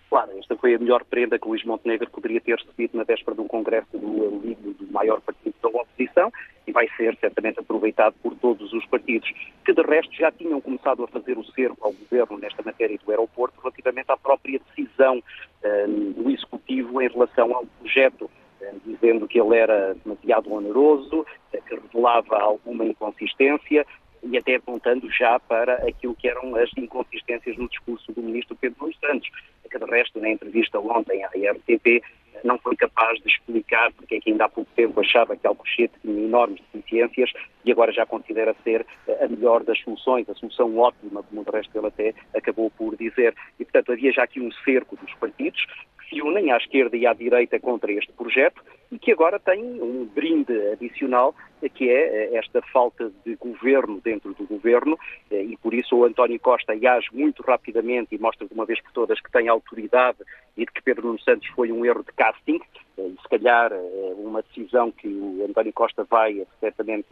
Claro, 0.08 0.30
esta 0.38 0.56
foi 0.56 0.74
a 0.74 0.78
melhor 0.78 1.04
prenda 1.04 1.38
que 1.38 1.46
Luís 1.46 1.62
Montenegro 1.64 2.10
poderia 2.10 2.40
ter 2.40 2.56
recebido 2.56 2.96
na 2.96 3.04
véspera 3.04 3.34
de 3.34 3.42
um 3.42 3.48
congresso 3.48 3.88
do, 3.92 4.40
do 4.40 4.92
maior 4.92 5.20
partido 5.20 5.54
da 5.62 5.68
oposição 5.68 6.32
e 6.66 6.72
vai 6.72 6.88
ser 6.96 7.16
certamente 7.16 7.60
aproveitado 7.60 8.14
por 8.22 8.34
todos 8.36 8.72
os 8.72 8.84
partidos, 8.86 9.30
que 9.64 9.72
de 9.72 9.82
resto 9.82 10.14
já 10.14 10.30
tinham 10.32 10.60
começado 10.60 11.04
a 11.04 11.08
fazer 11.08 11.36
o 11.36 11.44
cerco 11.52 11.86
ao 11.86 11.92
governo 11.92 12.38
nesta 12.38 12.62
matéria 12.62 12.98
do 12.98 13.10
aeroporto 13.10 13.60
relativamente 13.60 14.10
à 14.10 14.16
própria 14.16 14.60
decisão 14.68 15.18
uh, 15.18 16.12
do 16.12 16.30
Executivo 16.30 17.02
em 17.02 17.08
relação 17.08 17.54
ao 17.54 17.66
projeto, 17.66 18.30
uh, 18.60 18.80
dizendo 18.84 19.26
que 19.26 19.40
ele 19.40 19.56
era 19.56 19.94
demasiado 20.04 20.52
oneroso, 20.52 21.20
uh, 21.20 21.26
que 21.66 21.74
revelava 21.74 22.36
alguma 22.36 22.84
inconsistência, 22.84 23.86
e 24.22 24.36
até 24.36 24.56
apontando 24.56 25.10
já 25.10 25.38
para 25.38 25.74
aquilo 25.88 26.14
que 26.14 26.28
eram 26.28 26.54
as 26.56 26.70
inconsistências 26.76 27.56
no 27.56 27.68
discurso 27.68 28.12
do 28.12 28.22
ministro 28.22 28.56
Pedro 28.56 28.78
Nunes 28.80 28.98
Santos, 28.98 29.30
que 29.68 29.78
de 29.78 29.84
resto 29.84 30.20
na 30.20 30.30
entrevista 30.30 30.78
ontem 30.80 31.24
à 31.24 31.28
RTP 31.28 32.02
não 32.44 32.58
foi 32.58 32.76
capaz 32.76 33.18
de 33.20 33.28
explicar 33.28 33.92
porque 33.92 34.16
é 34.16 34.20
que 34.20 34.30
ainda 34.30 34.44
há 34.44 34.48
pouco 34.48 34.70
tempo 34.74 35.00
achava 35.00 35.36
que 35.36 35.46
Alcochete 35.46 35.94
tinha 36.02 36.24
enormes 36.24 36.60
deficiências 36.72 37.30
e 37.64 37.72
agora 37.72 37.92
já 37.92 38.06
considera 38.06 38.54
ser 38.64 38.86
a 39.20 39.28
melhor 39.28 39.64
das 39.64 39.78
soluções, 39.80 40.28
a 40.28 40.34
solução 40.34 40.76
ótima, 40.78 41.22
como 41.22 41.44
de 41.44 41.50
resto 41.50 41.76
ele 41.76 41.88
até 41.88 42.14
acabou 42.34 42.70
por 42.70 42.96
dizer. 42.96 43.34
E, 43.58 43.64
portanto, 43.64 43.92
havia 43.92 44.12
já 44.12 44.22
aqui 44.22 44.40
um 44.40 44.52
cerco 44.64 44.96
dos 44.96 45.12
partidos 45.14 45.64
que 45.98 46.14
se 46.14 46.22
unem 46.22 46.52
à 46.52 46.56
esquerda 46.56 46.96
e 46.96 47.06
à 47.06 47.12
direita 47.12 47.58
contra 47.58 47.92
este 47.92 48.12
projeto 48.12 48.62
e 48.90 48.98
que 48.98 49.12
agora 49.12 49.38
tem 49.38 49.62
um 49.82 50.04
brinde 50.06 50.52
adicional, 50.72 51.34
que 51.74 51.90
é 51.90 52.34
eh, 52.34 52.36
esta 52.36 52.62
falta 52.72 53.10
de 53.24 53.34
governo 53.36 54.00
dentro 54.00 54.32
do 54.34 54.44
governo, 54.44 54.98
eh, 55.30 55.42
e 55.42 55.56
por 55.56 55.74
isso 55.74 55.96
o 55.96 56.04
António 56.04 56.38
Costa 56.40 56.72
age 56.72 57.08
muito 57.12 57.42
rapidamente 57.42 58.14
e 58.14 58.18
mostra 58.18 58.46
de 58.46 58.54
uma 58.54 58.64
vez 58.64 58.80
por 58.80 58.92
todas 58.92 59.20
que 59.20 59.30
tem 59.30 59.48
autoridade 59.48 60.18
e 60.56 60.64
de 60.64 60.72
que 60.72 60.82
Pedro 60.82 61.08
Nuno 61.08 61.20
Santos 61.20 61.48
foi 61.48 61.72
um 61.72 61.84
erro 61.84 62.02
de 62.02 62.12
casting, 62.12 62.60
eh, 62.96 63.02
e 63.02 63.16
se 63.20 63.28
calhar 63.28 63.72
uma 64.16 64.42
decisão 64.42 64.90
que 64.90 65.08
o 65.08 65.44
António 65.48 65.72
Costa 65.72 66.04
vai 66.04 66.46
certamente 66.60 67.08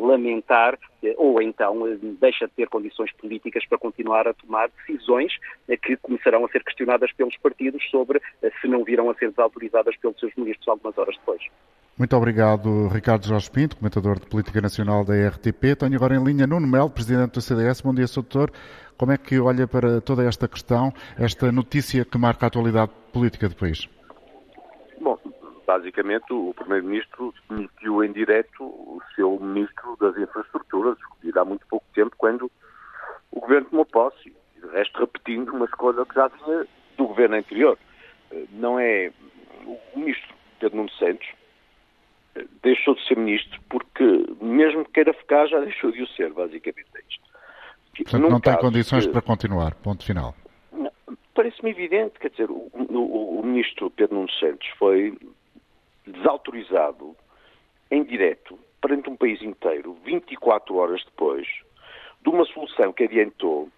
lamentar, 0.00 0.78
ou 1.16 1.40
então 1.42 1.82
deixa 2.20 2.46
de 2.46 2.52
ter 2.54 2.68
condições 2.68 3.12
políticas 3.12 3.64
para 3.66 3.78
continuar 3.78 4.26
a 4.26 4.34
tomar 4.34 4.68
decisões 4.68 5.32
que 5.82 5.96
começarão 5.96 6.44
a 6.44 6.48
ser 6.48 6.64
questionadas 6.64 7.12
pelos 7.12 7.36
partidos 7.38 7.82
sobre 7.90 8.20
se 8.60 8.68
não 8.68 8.84
virão 8.84 9.10
a 9.10 9.14
ser 9.14 9.30
desautorizadas 9.30 9.96
pelos 9.96 10.18
seus 10.18 10.34
ministros 10.36 10.66
algumas 10.68 10.96
horas 10.96 11.16
depois. 11.16 11.42
Muito 11.98 12.14
obrigado, 12.14 12.88
Ricardo 12.88 13.26
Jorge 13.26 13.50
Pinto, 13.50 13.76
comentador 13.76 14.20
de 14.20 14.26
Política 14.26 14.60
Nacional 14.60 15.02
da 15.02 15.14
RTP. 15.28 15.74
Tenho 15.78 15.96
agora 15.96 16.14
em 16.14 16.22
linha 16.22 16.46
Nuno 16.46 16.66
Melo, 16.66 16.90
presidente 16.90 17.32
do 17.32 17.40
CDS. 17.40 17.80
Bom 17.80 17.94
dia, 17.94 18.06
Sr. 18.06 18.20
Doutor. 18.20 18.52
Como 18.98 19.12
é 19.12 19.16
que 19.16 19.38
olha 19.38 19.66
para 19.66 20.00
toda 20.02 20.22
esta 20.22 20.46
questão, 20.46 20.92
esta 21.18 21.50
notícia 21.50 22.04
que 22.04 22.18
marca 22.18 22.44
a 22.44 22.48
atualidade 22.48 22.92
política 23.12 23.48
do 23.48 23.56
país? 23.56 23.88
Basicamente 25.66 26.32
o 26.32 26.54
Primeiro-Ministro 26.54 27.34
demitiu 27.50 28.04
em 28.04 28.12
direto 28.12 28.62
o 28.62 29.00
seu 29.16 29.38
Ministro 29.40 29.96
das 30.00 30.16
Infraestruturas, 30.16 30.96
escolhido 30.98 31.40
há 31.40 31.44
muito 31.44 31.66
pouco 31.66 31.84
tempo, 31.92 32.14
quando 32.16 32.50
o 33.32 33.40
Governo 33.40 33.68
tomou 33.68 33.84
posse, 33.84 34.32
e 34.56 34.60
de 34.60 34.68
resto 34.68 35.00
repetindo 35.00 35.52
uma 35.52 35.66
escolha 35.66 36.06
que 36.06 36.14
já 36.14 36.28
vinha 36.28 36.66
do 36.96 37.06
Governo 37.08 37.36
anterior. 37.36 37.76
Eh, 38.30 38.44
não 38.52 38.78
é 38.78 39.10
o 39.66 39.98
Ministro 39.98 40.34
Pedro 40.60 40.76
Nuno 40.76 40.90
Santos 40.92 41.26
eh, 42.36 42.44
deixou 42.62 42.94
de 42.94 43.04
ser 43.06 43.16
Ministro 43.16 43.60
porque, 43.68 44.04
mesmo 44.40 44.84
que 44.84 44.92
queira 44.92 45.12
ficar, 45.12 45.46
já 45.46 45.58
deixou 45.58 45.90
de 45.90 46.02
o 46.02 46.06
ser, 46.08 46.32
basicamente 46.32 46.88
é 46.94 47.00
isto. 47.08 47.26
Portanto, 47.96 48.30
não 48.30 48.40
tem 48.40 48.56
condições 48.58 49.06
para 49.06 49.22
continuar, 49.22 49.74
ponto 49.74 50.04
final. 50.04 50.34
Parece-me 51.34 51.70
evidente, 51.70 52.18
quer 52.20 52.30
dizer, 52.30 52.50
o, 52.50 52.70
o, 52.72 53.40
o 53.40 53.42
Ministro 53.44 53.90
Pedro 53.90 54.16
Nuno 54.16 54.30
Santos 54.30 54.68
foi 54.78 55.16
desautorizado 56.06 57.16
em 57.90 58.04
direto 58.04 58.58
perante 58.80 59.10
um 59.10 59.16
país 59.16 59.42
inteiro, 59.42 59.96
24 60.04 60.76
horas 60.76 61.04
depois, 61.04 61.46
de 62.22 62.28
uma 62.28 62.44
solução 62.46 62.92
que 62.92 63.04
adiantou 63.04 63.68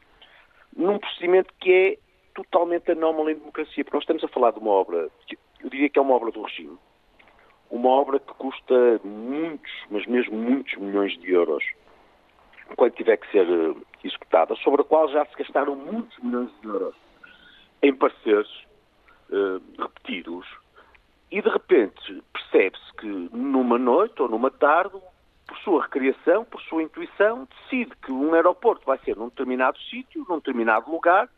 num 0.76 0.98
procedimento 0.98 1.52
que 1.60 1.72
é 1.72 1.98
totalmente 2.34 2.90
anómalo 2.90 3.30
em 3.30 3.34
democracia, 3.34 3.84
porque 3.84 3.96
nós 3.96 4.02
estamos 4.02 4.24
a 4.24 4.28
falar 4.28 4.52
de 4.52 4.58
uma 4.58 4.70
obra, 4.70 5.08
eu 5.62 5.70
diria 5.70 5.88
que 5.88 5.98
é 5.98 6.02
uma 6.02 6.14
obra 6.14 6.30
do 6.30 6.42
regime, 6.42 6.78
uma 7.70 7.88
obra 7.88 8.18
que 8.18 8.32
custa 8.34 9.00
muitos, 9.04 9.72
mas 9.90 10.06
mesmo 10.06 10.36
muitos 10.36 10.74
milhões 10.76 11.18
de 11.18 11.32
euros, 11.32 11.64
quando 12.76 12.92
tiver 12.92 13.16
que 13.16 13.30
ser 13.30 13.46
eh, 13.46 13.74
executada, 14.04 14.54
sobre 14.56 14.82
a 14.82 14.84
qual 14.84 15.08
já 15.08 15.24
se 15.26 15.36
gastaram 15.36 15.74
muitos 15.74 16.16
milhões 16.18 16.50
de 16.60 16.68
euros 16.68 16.94
em 17.82 17.94
pareceres 17.94 18.48
uh, 19.30 19.60
repetidos, 19.78 20.46
e 21.30 21.42
de 21.42 21.48
repente 21.48 22.22
percebe-se 22.32 22.92
que 22.94 23.06
numa 23.06 23.78
noite 23.78 24.20
ou 24.22 24.28
numa 24.28 24.50
tarde, 24.50 24.98
por 25.46 25.58
sua 25.58 25.82
recriação, 25.82 26.44
por 26.44 26.60
sua 26.62 26.82
intuição, 26.82 27.46
decide 27.62 27.94
que 27.96 28.12
um 28.12 28.34
aeroporto 28.34 28.84
vai 28.86 28.98
ser 28.98 29.16
num 29.16 29.28
determinado 29.28 29.78
sítio, 29.78 30.24
num 30.28 30.36
determinado 30.36 30.90
lugar, 30.90 31.28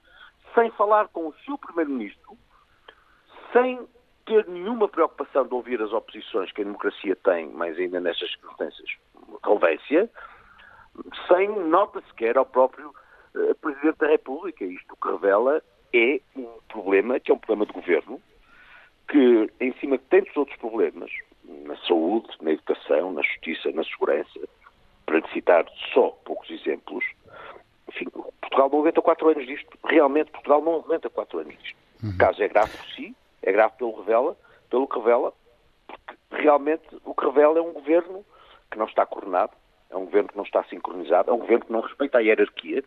sem 0.55 0.71
falar 0.73 1.09
com 1.09 1.29
o 1.29 1.35
seu 1.45 1.59
Primeiro-Ministro, 1.59 2.37
sem 3.53 3.87
ter 4.27 4.47
nenhuma 4.47 4.89
preocupação 4.89 5.47
de 5.47 5.55
ouvir 5.55 5.83
as 5.83 5.93
oposições 5.93 6.53
que 6.53 6.61
a 6.61 6.65
democracia 6.65 7.17
tem, 7.17 7.49
mais 7.51 7.77
ainda 7.79 8.01
nestas 8.01 8.31
circunstâncias, 8.31 8.89
relevância, 9.45 10.11
sem 11.29 11.49
nota 11.69 12.01
sequer 12.09 12.37
ao 12.37 12.47
próprio 12.47 12.91
uh, 13.35 13.55
Presidente 13.57 13.99
da 13.99 14.09
República. 14.09 14.65
Isto 14.65 14.97
que 14.97 15.09
revela 15.09 15.63
é 15.93 16.21
um 16.37 16.59
problema, 16.69 17.19
que 17.19 17.31
é 17.31 17.35
um 17.35 17.39
problema 17.39 17.67
de 17.67 17.73
governo, 17.73 18.21
que, 19.11 19.51
em 19.61 19.73
cima 19.75 19.99
de 19.99 20.05
tantos 20.05 20.35
outros 20.37 20.57
problemas, 20.59 21.11
na 21.45 21.77
saúde, 21.79 22.29
na 22.41 22.53
educação, 22.53 23.13
na 23.13 23.23
justiça, 23.23 23.71
na 23.73 23.83
segurança, 23.85 24.41
para 25.05 25.21
citar 25.33 25.67
só 25.93 26.11
poucos 26.25 26.49
exemplos, 26.51 27.05
enfim, 27.89 28.07
Portugal 28.41 28.71
não 28.71 28.79
aguenta 28.79 29.03
quatro 29.03 29.29
anos 29.29 29.45
disto. 29.47 29.69
Realmente, 29.85 30.31
Portugal 30.31 30.63
não 30.63 30.77
aguenta 30.77 31.11
quatro 31.11 31.41
anos 31.41 31.59
disto. 31.59 31.77
Uhum. 32.03 32.11
O 32.11 32.19
caso 32.19 32.41
é 32.43 32.49
grave 32.49 32.77
por 32.77 32.87
si, 32.91 33.15
é 33.43 33.53
grave 33.53 33.75
pelo, 33.77 33.99
revela, 33.99 34.37
pelo 34.71 34.87
que 34.87 34.99
revela, 34.99 35.33
porque 35.89 36.17
realmente 36.31 36.85
o 37.05 37.13
que 37.13 37.25
revela 37.27 37.59
é 37.59 37.63
um 37.63 37.73
governo 37.73 38.25
que 38.71 38.79
não 38.79 38.87
está 38.87 39.05
coordenado, 39.05 39.53
é 39.91 39.97
um 39.97 40.05
governo 40.05 40.29
que 40.29 40.37
não 40.37 40.45
está 40.45 40.63
sincronizado, 40.65 41.31
é 41.31 41.35
um 41.35 41.39
governo 41.39 41.67
que 41.67 41.73
não 41.73 41.81
respeita 41.81 42.19
a 42.19 42.21
hierarquia, 42.21 42.85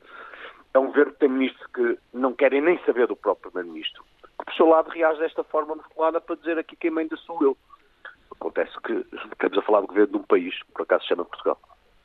é 0.73 0.79
um 0.79 0.87
governo 0.87 1.11
que 1.11 1.19
tem 1.19 1.29
ministros 1.29 1.67
que 1.73 1.99
não 2.13 2.33
querem 2.33 2.61
nem 2.61 2.79
saber 2.85 3.07
do 3.07 3.15
próprio 3.15 3.51
primeiro-ministro, 3.51 4.05
que 4.45 4.55
seu 4.55 4.67
lado 4.67 4.89
reage 4.89 5.19
desta 5.19 5.43
forma 5.43 5.75
musculada 5.75 6.19
para 6.19 6.35
dizer 6.35 6.57
aqui 6.57 6.75
quem 6.75 6.91
manda 6.91 7.15
sou 7.17 7.41
eu. 7.41 7.57
Acontece 8.31 8.71
que 8.81 9.05
estamos 9.31 9.57
a 9.57 9.61
falar 9.61 9.81
do 9.81 9.87
governo 9.87 10.11
de 10.11 10.17
um 10.17 10.23
país 10.23 10.55
por 10.73 10.83
acaso 10.83 11.03
se 11.03 11.09
chama 11.09 11.25
Portugal. 11.25 11.59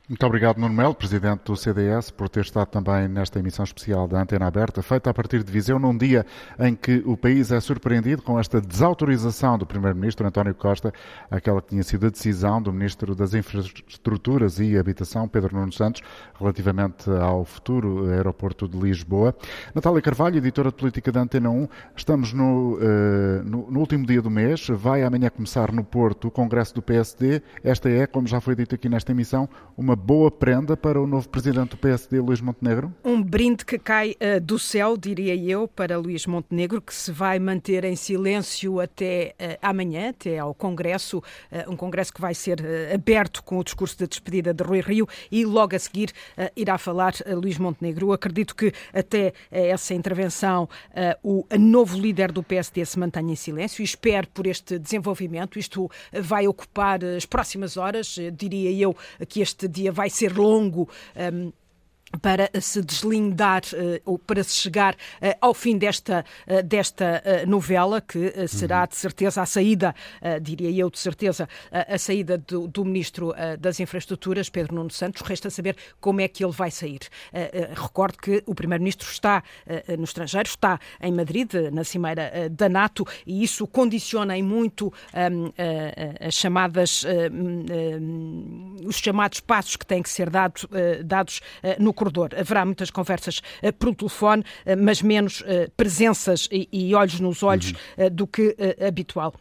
Muito 0.09 0.25
obrigado, 0.25 0.57
Nuno 0.57 0.73
Melo, 0.73 0.95
Presidente 0.95 1.43
do 1.45 1.55
CDS, 1.55 2.09
por 2.09 2.27
ter 2.29 2.39
estado 2.39 2.67
também 2.69 3.07
nesta 3.07 3.37
emissão 3.37 3.63
especial 3.63 4.07
da 4.07 4.19
Antena 4.19 4.47
Aberta, 4.47 4.81
feita 4.81 5.11
a 5.11 5.13
partir 5.13 5.43
de 5.43 5.51
Viseu, 5.51 5.77
num 5.77 5.95
dia 5.95 6.25
em 6.57 6.73
que 6.73 7.03
o 7.05 7.15
país 7.15 7.51
é 7.51 7.59
surpreendido 7.59 8.23
com 8.23 8.39
esta 8.39 8.59
desautorização 8.59 9.55
do 9.55 9.67
Primeiro-Ministro 9.67 10.25
António 10.25 10.55
Costa, 10.55 10.91
aquela 11.29 11.61
que 11.61 11.67
tinha 11.67 11.83
sido 11.83 12.07
a 12.07 12.09
decisão 12.09 12.59
do 12.59 12.73
Ministro 12.73 13.13
das 13.13 13.35
Infraestruturas 13.35 14.59
e 14.59 14.79
Habitação, 14.79 15.27
Pedro 15.27 15.55
Nuno 15.55 15.71
Santos, 15.71 16.01
relativamente 16.39 17.07
ao 17.07 17.45
futuro 17.45 18.09
aeroporto 18.09 18.67
de 18.67 18.79
Lisboa. 18.79 19.35
Natália 19.75 20.01
Carvalho, 20.01 20.37
editora 20.37 20.69
de 20.69 20.75
política 20.75 21.11
da 21.11 21.21
Antena 21.21 21.51
1, 21.51 21.67
estamos 21.95 22.33
no, 22.33 22.77
uh, 22.77 23.43
no, 23.45 23.69
no 23.69 23.79
último 23.79 24.07
dia 24.07 24.23
do 24.23 24.31
mês, 24.31 24.69
vai 24.69 25.03
amanhã 25.03 25.29
começar 25.29 25.71
no 25.71 25.83
Porto 25.83 26.29
o 26.29 26.31
Congresso 26.31 26.73
do 26.73 26.81
PSD. 26.81 27.43
Esta 27.63 27.91
é, 27.91 28.07
como 28.07 28.25
já 28.25 28.41
foi 28.41 28.55
dito 28.55 28.73
aqui 28.73 28.89
nesta 28.89 29.11
emissão, 29.11 29.47
uma 29.77 29.98
boa 29.99 30.31
prenda 30.31 30.77
para 30.77 30.99
o 30.99 31.05
novo 31.05 31.27
presidente 31.27 31.71
do 31.71 31.77
PSD, 31.77 32.19
Luís 32.19 32.39
Montenegro? 32.41 32.93
Um 33.03 33.21
brinde 33.21 33.65
que 33.65 33.77
cai 33.77 34.11
uh, 34.11 34.39
do 34.39 34.57
céu, 34.57 34.95
diria 34.97 35.35
eu, 35.35 35.67
para 35.67 35.97
Luís 35.97 36.25
Montenegro, 36.25 36.81
que 36.81 36.93
se 36.93 37.11
vai 37.11 37.37
manter 37.37 37.83
em 37.83 37.95
silêncio 37.95 38.79
até 38.79 39.35
uh, 39.39 39.57
amanhã, 39.61 40.09
até 40.09 40.39
ao 40.39 40.53
Congresso, 40.53 41.17
uh, 41.17 41.71
um 41.71 41.75
Congresso 41.75 42.13
que 42.13 42.21
vai 42.21 42.33
ser 42.33 42.63
aberto 42.93 43.43
com 43.43 43.59
o 43.59 43.63
discurso 43.63 43.97
de 43.97 44.07
despedida 44.07 44.53
de 44.53 44.63
Rui 44.63 44.79
Rio 44.79 45.07
e 45.31 45.45
logo 45.45 45.75
a 45.75 45.79
seguir 45.79 46.11
irá 46.55 46.77
falar 46.77 47.13
Luís 47.27 47.57
Montenegro. 47.57 48.07
Eu 48.07 48.13
acredito 48.13 48.55
que 48.55 48.71
até 48.93 49.33
essa 49.51 49.93
intervenção 49.93 50.69
o 51.23 51.45
novo 51.59 51.97
líder 51.97 52.31
do 52.31 52.41
PSD 52.41 52.85
se 52.85 52.97
mantenha 52.97 53.33
em 53.33 53.35
silêncio 53.35 53.81
e 53.81 53.85
espero 53.85 54.27
por 54.27 54.47
este 54.47 54.79
desenvolvimento. 54.79 55.59
Isto 55.59 55.89
vai 56.21 56.47
ocupar 56.47 57.03
as 57.03 57.25
próximas 57.25 57.77
horas, 57.77 58.17
diria 58.33 58.71
eu 58.71 58.95
que 59.27 59.41
este 59.41 59.67
dia 59.67 59.88
vai 59.91 60.09
ser 60.09 60.35
longo. 60.35 60.89
Um, 61.15 61.51
para 62.21 62.49
se 62.59 62.81
deslindar 62.81 63.61
uh, 63.73 64.01
ou 64.05 64.17
para 64.17 64.43
se 64.43 64.55
chegar 64.55 64.93
uh, 64.93 64.97
ao 65.41 65.53
fim 65.53 65.77
desta, 65.77 66.25
uh, 66.47 66.63
desta 66.63 67.21
novela, 67.47 68.01
que 68.01 68.47
será 68.47 68.85
de 68.85 68.95
certeza 68.95 69.41
a 69.41 69.45
saída, 69.45 69.95
diria 70.41 70.71
eu, 70.71 70.89
de 70.89 70.99
certeza, 70.99 71.47
a 71.71 71.97
saída 71.97 72.37
do, 72.37 72.67
do 72.67 72.83
Ministro 72.83 73.33
das 73.59 73.79
Infraestruturas, 73.79 74.49
Pedro 74.49 74.75
Nuno 74.75 74.89
Santos. 74.91 75.21
Resta 75.21 75.49
saber 75.49 75.75
como 75.99 76.21
é 76.21 76.27
que 76.27 76.43
ele 76.43 76.53
vai 76.53 76.71
sair. 76.71 76.99
recordo 77.75 78.17
que 78.17 78.43
o 78.45 78.55
Primeiro-Ministro 78.55 79.09
está 79.09 79.43
no 79.97 80.03
estrangeiro, 80.03 80.47
está 80.47 80.79
em 81.01 81.11
Madrid, 81.11 81.53
na 81.71 81.83
Cimeira 81.83 82.49
da 82.49 82.69
NATO, 82.69 83.05
e 83.25 83.43
isso 83.43 83.67
condiciona 83.67 84.37
em 84.37 84.43
muito 84.43 84.87
um, 85.13 85.51
as 86.25 86.33
chamadas, 86.33 87.05
um, 87.31 88.75
os 88.85 88.97
chamados 88.97 89.39
passos 89.39 89.75
que 89.75 89.85
têm 89.85 90.01
que 90.01 90.09
ser 90.09 90.29
dado, 90.29 90.61
dados 91.03 91.41
no 91.79 91.93
corredor. 91.99 92.29
Haverá 92.37 92.65
muitas 92.65 92.89
conversas 92.89 93.41
uh, 93.61 93.73
por 93.73 93.93
telefone, 93.93 94.43
uh, 94.43 94.81
mas 94.81 95.01
menos 95.01 95.41
uh, 95.41 95.69
presenças 95.75 96.47
e, 96.51 96.67
e, 96.71 96.95
olhos 96.95 97.19
nos 97.19 97.43
olhos 97.43 97.71
uhum. 97.97 98.09
do 98.11 98.25
que 98.25 98.55
habitual. 98.85 99.33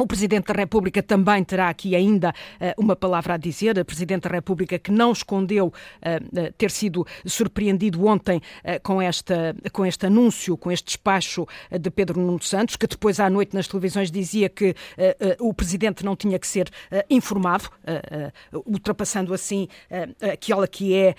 O 0.00 0.06
Presidente 0.06 0.46
da 0.46 0.54
República 0.54 1.02
também 1.02 1.44
terá 1.44 1.68
aqui 1.68 1.94
ainda 1.94 2.30
uh, 2.30 2.82
uma 2.82 2.96
palavra 2.96 3.34
a 3.34 3.36
dizer. 3.36 3.78
A 3.78 3.84
Presidente 3.84 4.22
da 4.22 4.30
República 4.30 4.78
que 4.78 4.90
não 4.90 5.12
escondeu 5.12 5.66
uh, 5.66 6.52
ter 6.56 6.70
sido 6.70 7.06
surpreendido 7.26 8.06
ontem 8.06 8.40
com, 8.82 9.02
esta, 9.02 9.54
com 9.72 9.84
este 9.84 10.06
anúncio, 10.06 10.56
com 10.56 10.72
este 10.72 10.86
despacho 10.86 11.46
de 11.78 11.90
Pedro 11.90 12.18
Nuno 12.18 12.42
Santos, 12.42 12.76
que 12.76 12.86
depois 12.86 13.20
à 13.20 13.28
noite 13.28 13.54
nas 13.54 13.68
televisões 13.68 14.10
dizia 14.10 14.48
que 14.48 14.74
o 15.38 15.52
Presidente 15.52 16.04
não 16.04 16.16
tinha 16.16 16.38
que 16.38 16.46
ser 16.46 16.70
informado, 17.08 17.68
ultrapassando 18.66 19.34
assim 19.34 19.68
aquela 20.20 20.66
que 20.66 20.94
é 20.94 21.14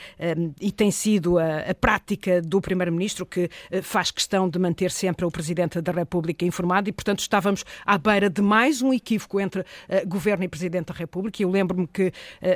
e 0.59 0.71
tem 0.71 0.91
sido 0.91 1.37
a 1.37 1.73
prática 1.79 2.41
do 2.41 2.61
Primeiro-Ministro, 2.61 3.25
que 3.25 3.49
faz 3.81 4.11
questão 4.11 4.49
de 4.49 4.57
manter 4.57 4.91
sempre 4.91 5.25
o 5.25 5.31
Presidente 5.31 5.81
da 5.81 5.91
República 5.91 6.45
informado 6.45 6.89
e, 6.89 6.91
portanto, 6.91 7.19
estávamos 7.19 7.63
à 7.85 7.97
beira 7.97 8.29
de 8.29 8.41
mais 8.41 8.70
mais 8.71 8.81
um 8.81 8.93
equívoco 8.93 9.37
entre 9.37 9.61
uh, 9.61 9.65
Governo 10.07 10.45
e 10.45 10.47
Presidente 10.47 10.87
da 10.87 10.93
República. 10.93 11.43
Eu 11.43 11.49
lembro-me 11.49 11.85
que 11.85 12.07
uh, 12.07 12.11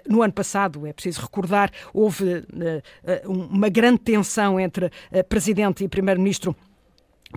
no 0.08 0.22
ano 0.22 0.32
passado, 0.32 0.88
é 0.88 0.94
preciso 0.94 1.22
recordar, 1.22 1.70
houve 1.94 2.24
uh, 2.24 3.30
uma 3.30 3.68
grande 3.68 4.00
tensão 4.00 4.58
entre 4.58 4.90
Presidente 5.28 5.84
e 5.84 5.90
Primeiro-Ministro 5.90 6.56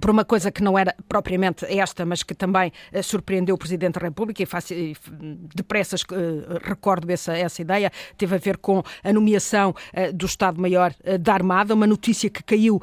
por 0.01 0.11
uma 0.11 0.25
coisa 0.25 0.51
que 0.51 0.63
não 0.63 0.79
era 0.79 0.95
propriamente 1.09 1.65
esta, 1.67 2.05
mas 2.05 2.23
que 2.23 2.35
também 2.35 2.73
uh, 2.93 3.03
surpreendeu 3.03 3.55
o 3.55 3.59
Presidente 3.59 3.95
da 3.95 4.07
República, 4.07 4.43
e, 4.43 4.47
faço, 4.47 4.75
e 4.75 4.97
depressas 5.55 6.03
uh, 6.03 6.59
recordo 6.63 7.11
essa, 7.11 7.37
essa 7.37 7.63
ideia, 7.63 7.91
teve 8.17 8.35
a 8.35 8.39
ver 8.39 8.59
com 8.59 8.83
a 9.03 9.13
nomeação 9.13 9.71
uh, 9.71 10.13
do 10.13 10.27
Estado-Maior 10.27 10.95
da 11.21 11.35
Armada, 11.35 11.75
uma 11.75 11.87
notícia 11.87 12.29
que 12.31 12.43
caiu, 12.43 12.81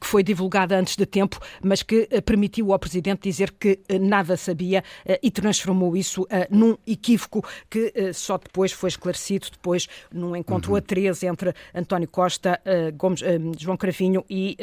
que 0.00 0.06
foi 0.06 0.22
divulgada 0.22 0.76
antes 0.78 0.96
de 0.96 1.06
tempo, 1.06 1.38
mas 1.62 1.82
que 1.82 2.08
permitiu 2.22 2.72
ao 2.72 2.78
Presidente 2.78 3.22
dizer 3.22 3.52
que 3.52 3.80
nada 4.00 4.36
sabia 4.36 4.82
e 5.22 5.30
transformou 5.30 5.96
isso 5.96 6.26
num 6.50 6.76
equívoco 6.86 7.44
que 7.70 8.12
só 8.12 8.38
depois 8.38 8.72
foi 8.72 8.88
esclarecido, 8.88 9.48
depois 9.50 9.88
num 10.12 10.36
encontro 10.36 10.72
uhum. 10.72 10.78
a 10.78 10.80
três 10.80 11.22
entre 11.22 11.54
António 11.74 12.08
Costa, 12.08 12.60
Gomes, 12.96 13.20
João 13.58 13.76
Cravinho 13.76 14.24
e 14.28 14.56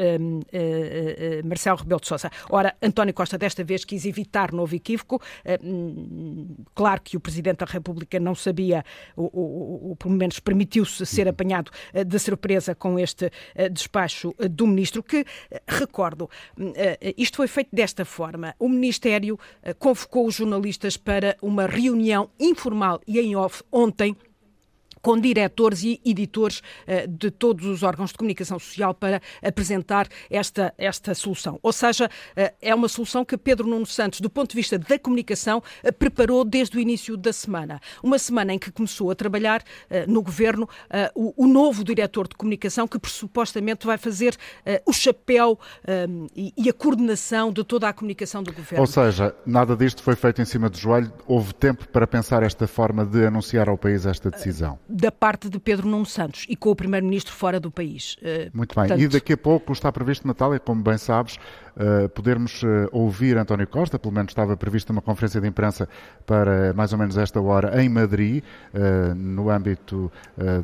Marcelo 1.44 1.71
Rebelo 1.78 2.00
de 2.00 2.08
Sousa. 2.08 2.30
Ora, 2.50 2.76
António 2.82 3.14
Costa 3.14 3.38
desta 3.38 3.64
vez 3.64 3.86
quis 3.86 4.06
evitar 4.06 4.52
novo 4.52 4.76
equívoco. 4.76 5.22
Eh, 5.44 5.60
hum, 5.64 6.56
claro 6.74 7.02
que 7.02 7.18
o 7.18 7.20
Presidente 7.20 7.60
da 7.60 7.66
República 7.66 8.20
não 8.20 8.36
sabia, 8.36 8.84
ou, 9.16 9.30
ou, 9.34 9.90
ou 9.90 9.96
pelo 9.96 10.14
menos 10.14 10.40
permitiu-se 10.40 11.06
ser 11.06 11.28
apanhado 11.28 11.72
eh, 11.94 12.04
de 12.04 12.20
surpresa 12.20 12.76
com 12.76 12.98
este 13.00 13.32
eh, 13.56 13.70
despacho 13.70 14.34
do 14.50 14.68
Ministro, 14.68 15.04
que, 15.04 15.26
recordo, 15.68 16.30
hum, 16.58 16.74
isto 17.18 17.38
foi 17.38 17.48
feito 17.48 17.70
desta 17.74 18.06
forma. 18.06 18.56
O 18.60 18.70
Ministério 18.70 19.40
convocou 19.80 20.28
os 20.28 20.36
jornalistas 20.36 20.98
para 20.98 21.38
uma 21.42 21.66
reunião 21.66 22.30
informal 22.40 23.02
e 23.08 23.20
em 23.20 23.36
off 23.36 23.64
ontem 23.72 24.16
com 25.02 25.20
diretores 25.20 25.84
e 25.84 26.00
editores 26.06 26.60
uh, 26.60 27.08
de 27.08 27.32
todos 27.32 27.66
os 27.66 27.84
órgãos 27.84 28.12
de 28.12 28.18
comunicação 28.18 28.60
social 28.60 28.94
para 28.94 29.22
apresentar 29.42 30.08
esta, 30.30 30.74
esta 30.78 31.14
solução. 31.16 31.60
Ou 31.62 31.74
seja, 31.74 32.06
uh, 32.06 32.56
é 32.62 32.74
uma 32.74 32.88
solução 32.88 33.26
que 33.26 33.38
Pedro 33.38 33.68
Nuno 33.68 33.86
Santos, 33.86 34.22
do 34.22 34.30
ponto 34.30 34.52
de 34.52 34.56
vista 34.56 34.78
da 34.78 35.00
comunicação, 35.00 35.60
uh, 35.84 35.94
preparou 35.94 36.46
desde 36.46 36.78
o 36.78 36.80
início 36.80 37.18
da 37.18 37.34
semana. 37.34 37.80
Uma 38.04 38.20
semana 38.20 38.54
em 38.54 38.60
que 38.60 38.72
começou 38.72 39.10
a 39.12 39.16
trabalhar 39.16 39.64
no 40.08 40.22
governo 40.22 40.68
o, 41.16 41.48
novo 41.48 41.84
diretor 41.84 42.28
de 42.28 42.36
comunicação, 42.36 42.88
que 42.88 43.00
supostamente 43.10 43.86
vai 43.86 43.98
fazer 43.98 44.36
o 44.86 44.94
chapéu 44.94 45.60
e, 46.36 46.70
a 46.70 46.74
coordenação 46.74 47.52
de 47.52 47.64
toda 47.64 47.88
a 47.88 47.94
comunicação 47.94 48.44
do 48.44 48.52
governo. 48.52 48.82
Ou 48.82 48.88
seja, 48.88 49.36
nada 49.46 49.76
disto 49.76 50.04
foi 50.04 50.16
feito 50.16 50.42
em 50.42 50.46
cima 50.46 50.70
do 50.70 50.78
joelho, 50.78 51.12
houve 51.28 51.54
tempo 51.54 51.88
para 51.90 52.06
pensar 52.06 52.44
esta 52.44 52.68
forma 52.68 53.06
de 53.06 53.26
anunciar 53.26 53.70
ao 53.70 53.78
país 53.78 54.06
esta 54.06 54.30
decisão 54.30 54.80
da 54.92 55.12
parte 55.12 55.50
de 55.50 55.60
Pedro 55.60 55.88
Nuno 55.88 56.06
Santos 56.06 56.46
e 56.50 56.56
com 56.56 56.70
o 56.70 56.76
Primeiro-Ministro 56.76 57.34
fora 57.34 57.60
do 57.60 57.72
país. 57.72 58.18
Eh, 58.22 58.50
Muito 58.54 58.76
bem. 58.76 58.88
Portanto... 58.88 59.02
E 59.02 59.08
daqui 59.08 59.34
a 59.34 59.38
pouco 59.38 59.72
está 59.72 59.92
previsto, 59.92 60.28
Natália, 60.28 60.60
como 60.60 60.84
bem 60.84 60.98
sabes, 60.98 61.38
uh, 61.76 62.10
podermos 62.10 62.64
uh, 62.64 62.88
ouvir 62.92 63.38
António 63.38 63.68
Costa, 63.68 63.98
pelo 63.98 64.14
menos 64.14 64.32
estava 64.32 64.56
prevista 64.58 64.92
uma 64.92 65.02
conferência 65.02 65.40
de 65.40 65.48
imprensa 65.48 65.88
para 66.26 66.74
mais 66.74 66.94
ou 66.94 67.00
menos 67.00 67.18
esta 67.18 67.40
hora 67.42 67.82
em 67.82 67.90
Madrid, 67.90 68.44
uh, 68.74 69.16
no 69.16 69.50
âmbito 69.50 70.12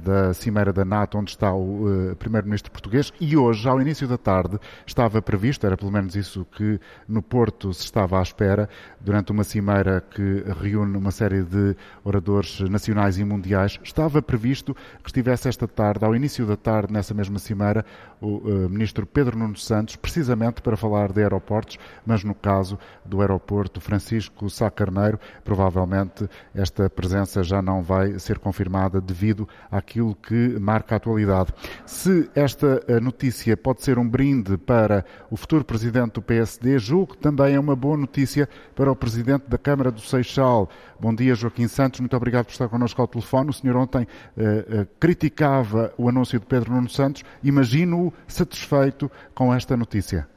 da 0.03 0.33
Cimeira 0.33 0.73
da 0.73 0.83
NATO, 0.83 1.17
onde 1.17 1.31
está 1.31 1.53
o 1.53 2.15
Primeiro-Ministro 2.17 2.71
português, 2.71 3.11
e 3.19 3.37
hoje, 3.37 3.67
ao 3.67 3.81
início 3.81 4.07
da 4.07 4.17
tarde, 4.17 4.59
estava 4.85 5.21
previsto, 5.21 5.65
era 5.65 5.77
pelo 5.77 5.91
menos 5.91 6.15
isso 6.15 6.45
que 6.51 6.79
no 7.07 7.21
Porto 7.21 7.73
se 7.73 7.83
estava 7.83 8.19
à 8.19 8.21
espera, 8.21 8.69
durante 8.99 9.31
uma 9.31 9.43
cimeira 9.43 10.01
que 10.01 10.43
reúne 10.61 10.97
uma 10.97 11.11
série 11.11 11.43
de 11.43 11.75
oradores 12.03 12.59
nacionais 12.61 13.17
e 13.17 13.23
mundiais, 13.23 13.79
estava 13.83 14.21
previsto 14.21 14.75
que 15.03 15.09
estivesse 15.09 15.47
esta 15.47 15.67
tarde, 15.67 16.05
ao 16.05 16.15
início 16.15 16.45
da 16.45 16.55
tarde, 16.55 16.91
nessa 16.91 17.13
mesma 17.13 17.39
cimeira, 17.39 17.85
o 18.19 18.39
Ministro 18.69 19.05
Pedro 19.05 19.37
Nuno 19.37 19.55
Santos, 19.57 19.95
precisamente 19.95 20.61
para 20.61 20.75
falar 20.75 20.96
falar 20.97 21.13
de 21.13 21.21
aeroportos, 21.21 21.77
mas 22.05 22.23
no 22.23 22.33
caso 22.33 22.77
do 23.05 23.21
aeroporto 23.21 23.79
Francisco 23.79 24.49
Sá 24.49 24.71
Carneiro, 24.71 25.19
provavelmente 25.43 26.27
esta 26.55 26.89
presença 26.89 27.43
já 27.43 27.61
não 27.61 27.83
vai 27.83 28.17
ser 28.17 28.39
confirmada 28.39 28.99
devido 28.99 29.47
àquilo 29.71 30.15
que 30.15 30.57
marca 30.59 30.95
a 30.95 30.97
atualidade. 30.97 31.53
Se 31.85 32.29
esta 32.33 32.83
eh, 32.87 32.99
notícia 32.99 33.55
pode 33.55 33.83
ser 33.83 33.99
um 33.99 34.07
brinde 34.07 34.57
para 34.57 35.05
o 35.29 35.37
futuro 35.37 35.63
presidente 35.63 36.13
do 36.13 36.21
PSD, 36.21 36.79
julgo 36.79 37.13
que 37.13 37.19
também 37.19 37.55
é 37.55 37.59
uma 37.59 37.75
boa 37.75 37.97
notícia 37.97 38.49
para 38.75 38.91
o 38.91 38.95
presidente 38.95 39.45
da 39.47 39.57
Câmara 39.57 39.91
do 39.91 40.01
Seixal. 40.01 40.69
Bom 40.99 41.13
dia, 41.13 41.35
Joaquim 41.35 41.67
Santos. 41.67 41.99
Muito 41.99 42.17
obrigado 42.17 42.45
por 42.45 42.51
estar 42.51 42.67
connosco 42.67 43.01
ao 43.01 43.07
telefone. 43.07 43.51
O 43.51 43.53
senhor 43.53 43.75
ontem 43.75 44.07
eh, 44.35 44.65
eh, 44.69 44.87
criticava 44.99 45.93
o 45.97 46.09
anúncio 46.09 46.39
de 46.39 46.45
Pedro 46.45 46.73
Nuno 46.73 46.89
Santos. 46.89 47.23
Imagino-o 47.43 48.11
satisfeito 48.27 49.11
com 49.35 49.53
esta 49.53 49.77
notícia. 49.77 50.27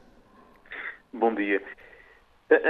Bom 1.13 1.33
dia. 1.35 1.61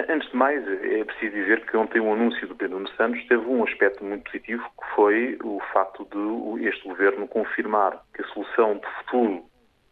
Antes 0.09 0.29
de 0.31 0.35
mais, 0.35 0.67
é 0.67 1.03
preciso 1.03 1.35
dizer 1.35 1.63
que 1.65 1.77
ontem 1.77 1.99
o 1.99 2.11
anúncio 2.11 2.47
do 2.47 2.55
Pedro 2.55 2.79
Nuno 2.79 2.89
Santos 2.95 3.23
teve 3.27 3.45
um 3.45 3.63
aspecto 3.63 4.03
muito 4.03 4.23
positivo, 4.23 4.63
que 4.63 4.95
foi 4.95 5.37
o 5.43 5.61
facto 5.71 6.05
de 6.05 6.67
este 6.67 6.87
governo 6.87 7.27
confirmar 7.27 8.01
que 8.15 8.23
a 8.23 8.27
solução 8.29 8.77
de 8.77 8.87
futuro 8.97 9.43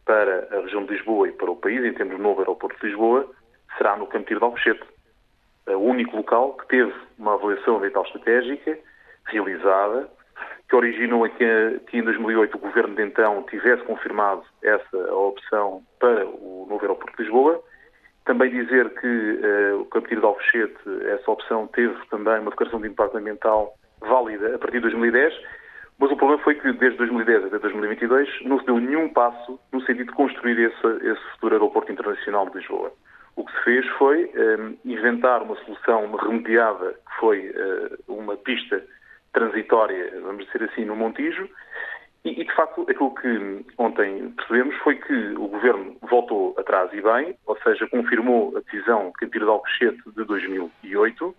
para 0.04 0.48
a 0.52 0.62
região 0.62 0.84
de 0.84 0.94
Lisboa 0.94 1.28
e 1.28 1.32
para 1.32 1.52
o 1.52 1.56
país, 1.56 1.84
em 1.86 1.94
termos 1.94 2.18
do 2.18 2.24
novo 2.24 2.40
aeroporto 2.40 2.80
de 2.80 2.88
Lisboa, 2.88 3.30
será 3.78 3.96
no 3.96 4.08
Campo 4.08 4.28
de 4.28 4.44
Alcochete, 4.44 4.84
o 5.68 5.78
único 5.78 6.18
local 6.18 6.54
que 6.54 6.68
teve 6.70 6.94
uma 7.20 7.36
avaliação 7.36 7.78
ambiental 7.78 8.04
estratégica 8.04 8.80
realizada, 9.26 10.10
que 10.68 10.76
originou 10.76 11.30
que, 11.30 11.82
que 11.88 11.98
em 11.98 12.02
2008 12.02 12.56
o 12.56 12.60
governo 12.60 12.96
de 12.96 13.04
então 13.04 13.44
tivesse 13.44 13.84
confirmado 13.84 14.44
essa 14.64 15.14
opção 15.14 15.84
para 16.00 16.26
o 16.26 16.66
novo 16.68 16.82
aeroporto 16.82 17.16
de 17.16 17.24
Lisboa 17.24 17.64
também 18.26 18.50
dizer 18.50 18.90
que 19.00 19.08
uh, 19.08 19.82
o 19.82 19.86
Campo 19.86 20.08
de 20.08 20.16
Alcochete, 20.18 20.78
essa 21.08 21.32
opção 21.32 21.68
teve 21.68 21.96
também 22.10 22.40
uma 22.40 22.52
declaração 22.52 22.82
de 22.82 22.88
impacto 22.88 23.18
ambiental 23.18 23.74
válida 24.02 24.56
a 24.56 24.60
partir 24.60 24.78
de 24.78 24.82
2010, 24.82 25.34
Mas 26.00 26.10
o 26.12 26.16
problema 26.16 26.42
foi 26.42 26.56
que 26.56 26.72
desde 26.74 26.98
2010 26.98 27.46
até 27.46 27.60
2022 27.60 28.46
não 28.46 28.58
se 28.60 28.66
deu 28.66 28.80
nenhum 28.80 29.10
passo 29.10 29.60
no 29.72 29.82
sentido 29.82 30.08
de 30.08 30.14
construir 30.14 30.58
esse, 30.58 30.88
esse 31.06 31.22
futuro 31.34 31.56
aeroporto 31.56 31.92
internacional 31.92 32.50
de 32.50 32.58
Lisboa. 32.58 32.92
O 33.36 33.44
que 33.44 33.52
se 33.52 33.64
fez 33.64 33.88
foi 33.98 34.32
ehm, 34.34 34.76
inventar 34.86 35.44
uma 35.44 35.56
solução 35.58 36.06
uma 36.06 36.22
remediada, 36.22 36.94
que 36.94 37.20
foi 37.20 37.50
uh, 37.50 38.14
uma 38.14 38.38
pista 38.38 38.82
transitória, 39.34 40.14
vamos 40.22 40.46
dizer 40.46 40.70
assim, 40.70 40.86
no 40.86 40.96
Montijo, 40.96 41.50
e, 42.26 42.42
e, 42.42 42.44
de 42.44 42.54
facto 42.54 42.82
aquilo 42.82 43.14
que 43.16 43.66
ontem 43.78 44.32
percebemos 44.32 44.76
foi 44.78 44.96
que 44.96 45.14
o 45.36 45.48
Governo 45.48 45.96
voltou 46.02 46.54
atrás 46.58 46.92
e 46.94 47.02
bem, 47.02 47.36
ou 47.46 47.58
seja, 47.62 47.88
confirmou 47.88 48.56
a 48.58 48.60
decisão 48.60 49.12
Campira 49.18 49.46
de 49.46 49.52
Alcochete 49.52 50.02
de 50.16 50.24
2008, 50.26 51.36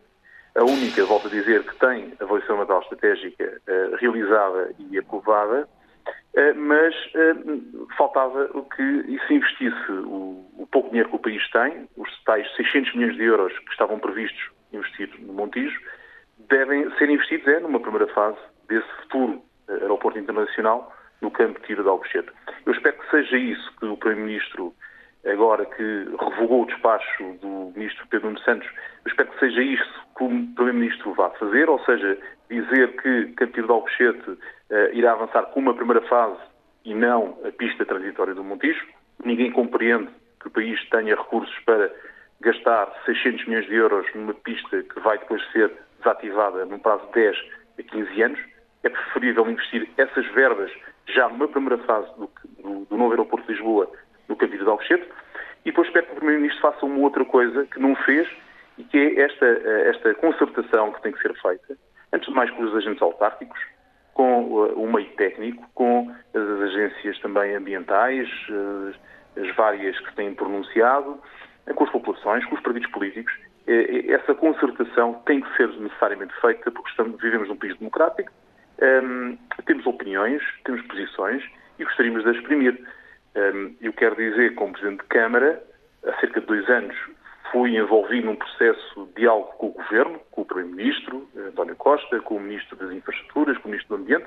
a 0.56 0.64
única, 0.64 1.04
volto 1.04 1.28
a 1.28 1.30
dizer, 1.30 1.62
que 1.64 1.76
tem 1.76 2.14
avaliação 2.18 2.56
ambiental 2.56 2.80
estratégica 2.82 3.60
uh, 3.68 3.96
realizada 3.96 4.74
e 4.78 4.98
aprovada, 4.98 5.68
uh, 5.68 6.56
mas 6.56 6.94
uh, 7.14 7.86
faltava 7.96 8.48
que 8.74 9.18
se 9.26 9.34
investisse 9.34 9.92
o, 9.92 10.44
o, 10.56 10.68
pouco 10.72 10.88
dinheiro 10.88 11.10
que 11.10 11.16
o 11.16 11.20
país 11.20 11.48
tem, 11.50 11.88
os 11.96 12.24
tais 12.24 12.50
600 12.56 12.94
milhões 12.94 13.16
de 13.16 13.24
euros 13.24 13.56
que 13.58 13.70
estavam 13.70 13.98
previstos 13.98 14.50
investir 14.72 15.10
no 15.20 15.34
Montijo, 15.34 15.78
devem 16.48 16.90
ser 16.96 17.10
investidos 17.10 17.46
é, 17.46 17.60
numa 17.60 17.80
primeira 17.80 18.06
fase 18.08 18.38
desse 18.68 18.88
futuro 19.02 19.42
aeroporto 19.70 20.18
internacional 20.18 20.92
no 21.20 21.30
campo 21.30 21.60
de 21.60 21.66
tiro 21.66 21.82
de 21.82 21.88
Alcochete. 21.88 22.30
Eu 22.66 22.72
espero 22.72 22.98
que 22.98 23.10
seja 23.10 23.36
isso 23.36 23.72
que 23.78 23.86
o 23.86 23.96
Primeiro-Ministro 23.96 24.74
agora 25.26 25.66
que 25.66 26.08
revogou 26.18 26.62
o 26.62 26.66
despacho 26.66 27.34
do 27.42 27.72
Ministro 27.76 28.06
Pedro 28.08 28.28
Nuno 28.28 28.40
Santos, 28.40 28.66
eu 29.04 29.10
espero 29.10 29.30
que 29.30 29.40
seja 29.40 29.62
isto 29.62 30.00
que 30.16 30.24
o 30.24 30.28
Primeiro-Ministro 30.28 31.14
vá 31.14 31.30
fazer, 31.30 31.68
ou 31.68 31.78
seja, 31.84 32.18
dizer 32.48 32.96
que 33.00 33.32
Cantilho 33.34 33.66
de 33.66 33.72
Alcochete 33.72 34.30
uh, 34.30 34.38
irá 34.92 35.12
avançar 35.12 35.42
com 35.46 35.60
uma 35.60 35.74
primeira 35.74 36.00
fase 36.02 36.40
e 36.84 36.94
não 36.94 37.38
a 37.44 37.52
pista 37.52 37.84
transitória 37.84 38.34
do 38.34 38.42
Montijo. 38.42 38.84
Ninguém 39.22 39.52
compreende 39.52 40.08
que 40.40 40.48
o 40.48 40.50
país 40.50 40.82
tenha 40.88 41.14
recursos 41.14 41.54
para 41.64 41.92
gastar 42.40 42.90
600 43.04 43.46
milhões 43.46 43.66
de 43.66 43.74
euros 43.74 44.06
numa 44.14 44.32
pista 44.32 44.82
que 44.82 45.00
vai 45.00 45.18
depois 45.18 45.42
ser 45.52 45.70
desativada 45.98 46.64
num 46.64 46.78
prazo 46.78 47.06
de 47.08 47.12
10 47.12 47.36
a 47.78 47.82
15 47.82 48.22
anos. 48.22 48.40
É 48.82 48.88
preferível 48.88 49.48
investir 49.50 49.88
essas 49.96 50.26
verbas 50.28 50.70
já 51.06 51.28
numa 51.28 51.48
primeira 51.48 51.78
fase 51.84 52.08
do, 52.16 52.30
do, 52.62 52.84
do 52.86 52.96
novo 52.96 53.10
aeroporto 53.10 53.46
de 53.46 53.52
Lisboa 53.52 53.90
no 54.28 54.36
Cantilho 54.36 54.64
de 54.64 54.70
Alcochete. 54.70 55.06
E 55.64 55.70
depois 55.70 55.88
espero 55.88 56.06
que 56.06 56.12
o 56.12 56.16
Primeiro-Ministro 56.16 56.62
faça 56.62 56.86
uma 56.86 56.98
outra 57.00 57.24
coisa 57.24 57.66
que 57.66 57.78
não 57.78 57.94
fez 57.96 58.28
e 58.78 58.84
que 58.84 58.96
é 58.96 59.20
esta, 59.20 59.46
esta 59.46 60.14
concertação 60.14 60.92
que 60.92 61.02
tem 61.02 61.12
que 61.12 61.20
ser 61.20 61.34
feita, 61.40 61.76
antes 62.12 62.28
de 62.28 62.34
mais 62.34 62.50
com 62.50 62.62
os 62.62 62.74
agentes 62.74 63.02
autárquicos, 63.02 63.60
com 64.14 64.44
uh, 64.44 64.82
o 64.82 64.90
meio 64.90 65.08
técnico, 65.16 65.68
com 65.74 66.10
as 66.34 66.62
agências 66.62 67.18
também 67.20 67.54
ambientais, 67.54 68.28
uh, 68.48 68.94
as 69.36 69.54
várias 69.54 69.98
que 70.00 70.14
têm 70.14 70.34
pronunciado, 70.34 71.20
com 71.74 71.84
as 71.84 71.90
populações, 71.90 72.44
com 72.46 72.54
os 72.54 72.60
partidos 72.62 72.90
políticos. 72.90 73.32
Essa 74.08 74.34
concertação 74.34 75.14
tem 75.26 75.40
que 75.40 75.56
ser 75.56 75.68
necessariamente 75.78 76.34
feita 76.40 76.70
porque 76.70 76.90
estamos, 76.90 77.20
vivemos 77.20 77.48
num 77.48 77.56
país 77.56 77.76
democrático, 77.78 78.32
um, 78.82 79.36
temos 79.66 79.86
opiniões, 79.86 80.42
temos 80.64 80.82
posições 80.86 81.42
e 81.78 81.84
gostaríamos 81.84 82.24
de 82.24 82.30
exprimir. 82.30 82.78
Um, 83.36 83.74
eu 83.80 83.92
quero 83.92 84.16
dizer, 84.16 84.54
como 84.54 84.72
Presidente 84.72 85.02
de 85.02 85.08
Câmara, 85.08 85.62
há 86.04 86.12
cerca 86.20 86.40
de 86.40 86.46
dois 86.46 86.68
anos 86.68 86.96
fui 87.50 87.76
envolvido 87.76 88.26
num 88.26 88.36
processo 88.36 89.06
de 89.06 89.22
diálogo 89.22 89.52
com 89.58 89.66
o 89.68 89.72
Governo, 89.72 90.20
com 90.30 90.42
o 90.42 90.44
Primeiro-Ministro, 90.44 91.28
eh, 91.36 91.48
António 91.48 91.76
Costa, 91.76 92.20
com 92.20 92.36
o 92.36 92.40
Ministro 92.40 92.76
das 92.76 92.92
Infraestruturas, 92.92 93.58
com 93.58 93.68
o 93.68 93.70
Ministro 93.72 93.96
do 93.96 94.02
Ambiente, 94.02 94.26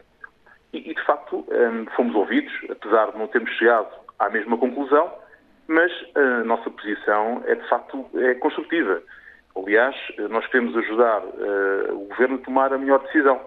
e, 0.74 0.92
e 0.92 0.94
de 0.94 1.06
facto 1.06 1.46
um, 1.50 1.86
fomos 1.96 2.16
ouvidos, 2.16 2.52
apesar 2.70 3.12
de 3.12 3.18
não 3.18 3.28
termos 3.28 3.50
chegado 3.52 3.88
à 4.20 4.30
mesma 4.30 4.58
conclusão, 4.58 5.12
mas 5.68 5.92
a 6.16 6.44
nossa 6.44 6.70
posição 6.70 7.44
é 7.46 7.56
de 7.56 7.68
facto 7.70 8.10
é 8.16 8.34
construtiva. 8.36 9.02
Aliás, 9.56 9.96
nós 10.30 10.46
queremos 10.48 10.76
ajudar 10.76 11.22
uh, 11.22 11.94
o 11.94 12.08
Governo 12.10 12.36
a 12.36 12.40
tomar 12.40 12.74
a 12.74 12.78
melhor 12.78 13.00
decisão. 13.04 13.40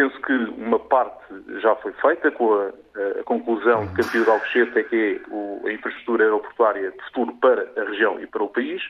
Penso 0.00 0.18
que 0.22 0.32
uma 0.32 0.78
parte 0.78 1.22
já 1.60 1.76
foi 1.76 1.92
feita 1.92 2.30
com 2.30 2.54
a, 2.54 3.20
a 3.20 3.22
conclusão 3.24 3.84
de 3.84 3.96
que 3.96 4.00
a 4.00 4.04
Pio 4.10 4.24
de 4.24 4.30
Alcochete 4.30 4.78
é 4.78 4.82
que 4.82 4.96
é 4.96 5.30
o, 5.30 5.60
a 5.66 5.72
infraestrutura 5.74 6.24
aeroportuária 6.24 6.90
de 6.90 7.04
futuro 7.04 7.34
para 7.34 7.70
a 7.76 7.84
região 7.84 8.18
e 8.18 8.26
para 8.26 8.42
o 8.42 8.48
país, 8.48 8.82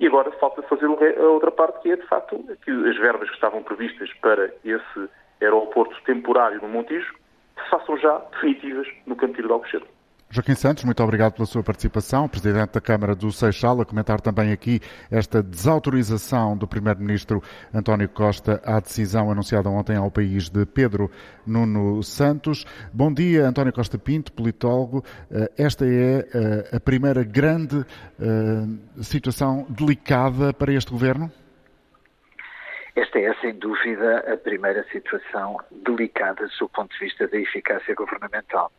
e 0.00 0.08
agora 0.08 0.32
falta 0.40 0.62
fazer 0.62 0.86
a 0.86 1.22
outra 1.22 1.52
parte, 1.52 1.82
que 1.82 1.92
é, 1.92 1.94
de 1.94 2.04
facto, 2.08 2.44
que 2.64 2.70
as 2.72 2.96
verbas 2.96 3.28
que 3.28 3.36
estavam 3.36 3.62
previstas 3.62 4.12
para 4.14 4.50
esse 4.64 5.08
aeroporto 5.40 5.94
temporário 6.02 6.60
no 6.60 6.66
Montijo 6.66 7.14
se 7.62 7.70
façam 7.70 7.96
já 7.98 8.18
definitivas 8.32 8.88
no 9.06 9.14
Cantilho 9.14 9.46
de 9.46 9.52
Alcochete. 9.52 9.95
Joaquim 10.28 10.56
Santos, 10.56 10.82
muito 10.82 11.02
obrigado 11.02 11.34
pela 11.34 11.46
sua 11.46 11.62
participação. 11.62 12.28
Presidente 12.28 12.72
da 12.72 12.80
Câmara 12.80 13.14
do 13.14 13.30
Seixal, 13.30 13.80
a 13.80 13.86
comentar 13.86 14.20
também 14.20 14.50
aqui 14.50 14.80
esta 15.08 15.40
desautorização 15.40 16.56
do 16.56 16.66
Primeiro-Ministro 16.66 17.40
António 17.72 18.08
Costa 18.08 18.60
à 18.64 18.80
decisão 18.80 19.30
anunciada 19.30 19.70
ontem 19.70 19.96
ao 19.96 20.10
país 20.10 20.50
de 20.50 20.66
Pedro 20.66 21.10
Nuno 21.46 22.02
Santos. 22.02 22.66
Bom 22.92 23.14
dia, 23.14 23.46
António 23.46 23.72
Costa 23.72 23.98
Pinto, 23.98 24.32
politólogo. 24.32 25.04
Eh, 25.30 25.50
esta 25.56 25.86
é 25.86 26.28
eh, 26.34 26.76
a 26.76 26.80
primeira 26.80 27.22
grande 27.22 27.86
eh, 28.20 29.02
situação 29.02 29.64
delicada 29.70 30.52
para 30.52 30.72
este 30.72 30.90
governo? 30.90 31.30
Esta 32.96 33.20
é, 33.20 33.34
sem 33.42 33.52
dúvida, 33.52 34.20
a 34.32 34.38
primeira 34.38 34.82
situação 34.84 35.58
delicada 35.70 36.48
do 36.58 36.68
ponto 36.70 36.90
de 36.94 36.98
vista 36.98 37.28
da 37.28 37.38
eficácia 37.38 37.94
governamental. 37.94 38.72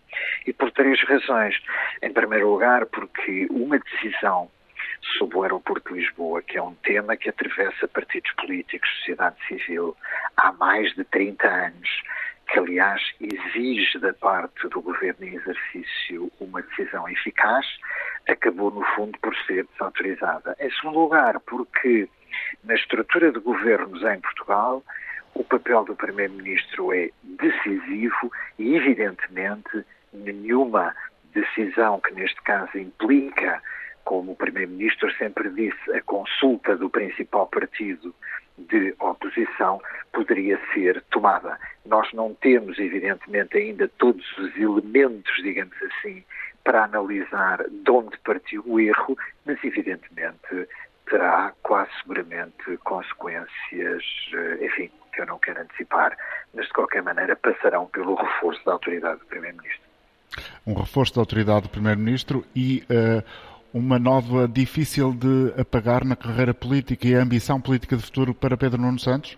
E 0.47 0.51
por 0.51 0.72
três 0.72 0.99
razões. 1.03 1.55
Em 2.01 2.11
primeiro 2.11 2.49
lugar, 2.49 2.88
porque 2.88 3.47
uma 3.51 3.78
decisão 3.78 4.49
sobre 5.20 5.38
o 5.38 5.43
aeroporto 5.43 5.93
de 5.93 5.99
Lisboa, 5.99 6.41
que 6.41 6.57
é 6.57 6.61
um 6.61 6.74
tema 6.76 7.15
que 7.15 7.30
atravessa 7.30 7.88
partidos 7.88 8.32
políticos, 8.34 8.89
sociedade 8.97 9.36
civil, 9.47 9.95
há 10.36 10.51
mais 10.51 10.95
de 10.95 11.03
30 11.03 11.47
anos, 11.47 12.01
que 12.51 12.57
aliás 12.57 13.01
exige 13.22 13.99
da 13.99 14.13
parte 14.13 14.68
do 14.68 14.82
governo 14.82 15.28
em 15.28 15.36
exercício 15.36 16.32
uma 16.39 16.63
decisão 16.63 17.07
eficaz, 17.07 17.68
acabou 18.28 18.72
no 18.72 18.84
fundo 18.95 19.18
por 19.20 19.36
ser 19.45 19.68
desautorizada. 19.74 20.55
Em 20.59 20.72
segundo 20.72 20.99
lugar, 20.99 21.39
porque 21.41 22.09
na 22.63 22.75
estrutura 22.75 23.32
de 23.32 23.39
governos 23.39 24.03
em 24.03 24.19
Portugal, 24.19 24.84
o 25.34 25.43
papel 25.43 25.86
do 25.86 25.95
Primeiro-Ministro 25.95 26.93
é 26.93 27.09
decisivo 27.23 28.32
e, 28.57 28.75
evidentemente, 28.75 29.86
nenhuma 30.11 30.95
decisão 31.34 31.99
que, 31.99 32.13
neste 32.13 32.41
caso, 32.41 32.78
implica, 32.78 33.61
como 34.03 34.32
o 34.32 34.36
Primeiro-Ministro 34.36 35.11
sempre 35.13 35.49
disse, 35.51 35.91
a 35.91 36.01
consulta 36.01 36.75
do 36.75 36.89
principal 36.89 37.47
partido 37.47 38.13
de 38.57 38.95
oposição 38.99 39.80
poderia 40.11 40.59
ser 40.73 41.03
tomada. 41.11 41.59
Nós 41.86 42.11
não 42.13 42.34
temos, 42.34 42.80
evidentemente, 42.80 43.55
ainda 43.57 43.88
todos 43.99 44.25
os 44.39 44.55
elementos, 44.57 45.36
digamos 45.43 45.75
assim, 45.84 46.23
para 46.63 46.86
analisar 46.86 47.63
de 47.69 47.91
onde 47.91 48.17
partiu 48.19 48.63
o 48.65 48.80
erro, 48.80 49.15
mas, 49.45 49.63
evidentemente, 49.63 50.67
terá 51.10 51.53
quase 51.64 51.89
seguramente 52.01 52.78
consequências, 52.84 54.03
eh, 54.34 54.66
enfim, 54.66 54.91
que 55.14 55.22
eu 55.22 55.26
não 55.26 55.39
quero 55.39 55.62
antecipar, 55.62 56.16
mas 56.53 56.68
de 56.68 56.74
qualquer 56.74 57.01
maneira 57.01 57.36
passarão 57.36 57.88
pelo 57.88 58.16
reforço 58.16 58.64
da 58.66 58.74
autoridade 58.74 59.20
do 59.20 59.26
Primeiro-Ministro. 59.26 59.88
Um 60.66 60.74
reforço 60.74 61.16
da 61.16 61.22
autoridade 61.22 61.64
do 61.64 61.70
Primeiro-Ministro 61.70 62.45
e 62.55 62.84
uh, 62.89 63.24
uma 63.74 63.97
nova 63.97 64.47
difícil 64.47 65.14
de 65.14 65.53
apagar 65.60 66.03
na 66.05 66.16
carreira 66.16 66.53
política 66.53 67.08
e 67.08 67.16
a 67.16 67.22
ambição 67.22 67.60
política 67.60 67.95
de 67.95 68.03
futuro 68.03 68.34
para 68.34 68.58
Pedro 68.58 68.82
Nuno 68.82 68.99
Santos? 68.99 69.38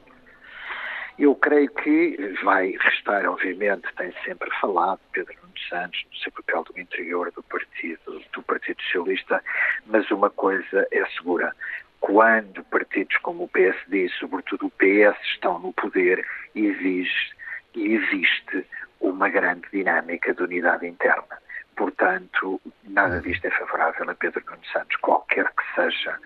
Eu 1.19 1.35
creio 1.35 1.69
que 1.69 2.15
vai 2.45 2.77
restar, 2.79 3.25
obviamente, 3.25 3.93
tem 3.97 4.13
sempre 4.23 4.49
falado 4.61 5.01
Pedro 5.11 5.35
Nuno 5.41 5.53
Santos 5.67 6.05
no 6.09 6.17
seu 6.17 6.31
papel 6.31 6.63
do 6.63 6.79
interior 6.79 7.29
do 7.33 7.43
partido, 7.43 8.23
do 8.31 8.41
Partido 8.41 8.81
Socialista, 8.83 9.43
mas 9.85 10.09
uma 10.11 10.29
coisa 10.29 10.87
é 10.93 11.05
segura. 11.17 11.53
Quando 11.99 12.63
partidos 12.63 13.17
como 13.17 13.43
o 13.43 13.47
PSD 13.49 14.05
e 14.05 14.09
sobretudo 14.11 14.67
o 14.67 14.71
PS 14.71 15.21
estão 15.33 15.59
no 15.59 15.73
poder, 15.73 16.25
existe 16.55 17.35
e 17.75 17.95
existe 17.95 18.65
uma 19.01 19.27
grande 19.27 19.67
dinâmica 19.73 20.33
de 20.33 20.41
unidade 20.41 20.87
interna. 20.87 21.37
Portanto, 21.75 22.61
nada 22.85 23.19
disto 23.19 23.43
é 23.45 23.51
favorável 23.51 24.09
a 24.09 24.15
Pedro 24.15 24.41
Nuno 24.45 24.65
Santos, 24.71 24.95
qualquer 25.01 25.49
que 25.49 25.75
seja 25.75 26.17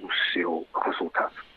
o 0.00 0.12
seu 0.32 0.66
resultado. 0.84 1.49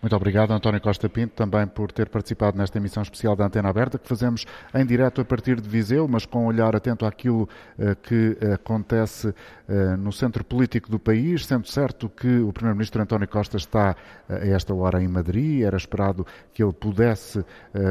Muito 0.00 0.14
obrigado, 0.14 0.52
António 0.52 0.80
Costa 0.80 1.08
Pinto, 1.08 1.34
também 1.34 1.66
por 1.66 1.90
ter 1.90 2.08
participado 2.08 2.56
nesta 2.56 2.78
emissão 2.78 3.02
especial 3.02 3.34
da 3.34 3.46
Antena 3.46 3.68
Aberta, 3.68 3.98
que 3.98 4.08
fazemos 4.08 4.44
em 4.74 4.84
direto 4.84 5.20
a 5.20 5.24
partir 5.24 5.60
de 5.60 5.68
Viseu, 5.68 6.06
mas 6.08 6.26
com 6.26 6.44
um 6.44 6.46
olhar 6.46 6.74
atento 6.76 7.06
àquilo 7.06 7.42
uh, 7.42 7.96
que 8.02 8.36
acontece 8.52 9.28
uh, 9.28 9.96
no 9.98 10.12
centro 10.12 10.44
político 10.44 10.90
do 10.90 10.98
país, 10.98 11.46
sendo 11.46 11.66
certo 11.66 12.08
que 12.08 12.40
o 12.40 12.52
Primeiro-Ministro 12.52 13.02
António 13.02 13.28
Costa 13.28 13.56
está 13.56 13.96
a 14.28 14.34
esta 14.46 14.74
hora 14.74 15.02
em 15.02 15.08
Madrid, 15.08 15.62
era 15.62 15.76
esperado 15.76 16.26
que 16.52 16.62
ele 16.62 16.72
pudesse 16.72 17.44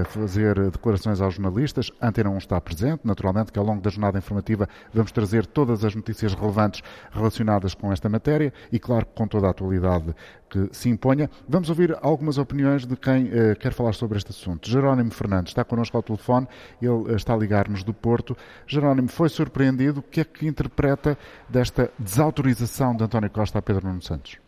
fazer 0.05 0.71
declarações 0.71 1.21
aos 1.21 1.35
jornalistas, 1.35 1.91
Antena 2.01 2.29
1 2.29 2.37
está 2.37 2.59
presente, 2.59 3.01
naturalmente 3.03 3.51
que 3.51 3.59
ao 3.59 3.65
longo 3.65 3.81
da 3.81 3.89
jornada 3.89 4.17
informativa 4.17 4.67
vamos 4.93 5.11
trazer 5.11 5.45
todas 5.45 5.83
as 5.83 5.93
notícias 5.95 6.33
relevantes 6.33 6.81
relacionadas 7.11 7.73
com 7.73 7.91
esta 7.91 8.09
matéria 8.09 8.53
e, 8.71 8.79
claro, 8.79 9.05
com 9.05 9.27
toda 9.27 9.47
a 9.47 9.51
atualidade 9.51 10.15
que 10.53 10.71
se 10.71 10.87
imponha. 10.87 11.27
Vamos 11.49 11.67
ouvir 11.69 11.97
algumas 11.99 12.37
opiniões 12.37 12.85
de 12.85 12.95
quem 12.95 13.25
uh, 13.25 13.55
quer 13.59 13.73
falar 13.73 13.93
sobre 13.93 14.19
este 14.19 14.29
assunto. 14.29 14.69
Jerónimo 14.69 15.11
Fernandes 15.11 15.49
está 15.49 15.63
connosco 15.63 15.97
ao 15.97 16.03
telefone, 16.03 16.47
ele 16.79 16.91
uh, 16.91 17.15
está 17.15 17.33
a 17.33 17.37
ligar-nos 17.37 17.83
do 17.83 17.91
Porto. 17.91 18.37
Jerónimo, 18.67 19.09
foi 19.09 19.29
surpreendido? 19.29 20.01
O 20.01 20.03
que 20.03 20.21
é 20.21 20.23
que 20.23 20.45
interpreta 20.45 21.17
desta 21.49 21.91
desautorização 21.97 22.95
de 22.95 23.03
António 23.03 23.31
Costa 23.31 23.57
a 23.57 23.61
Pedro 23.63 23.87
Nuno 23.87 24.03
Santos? 24.03 24.39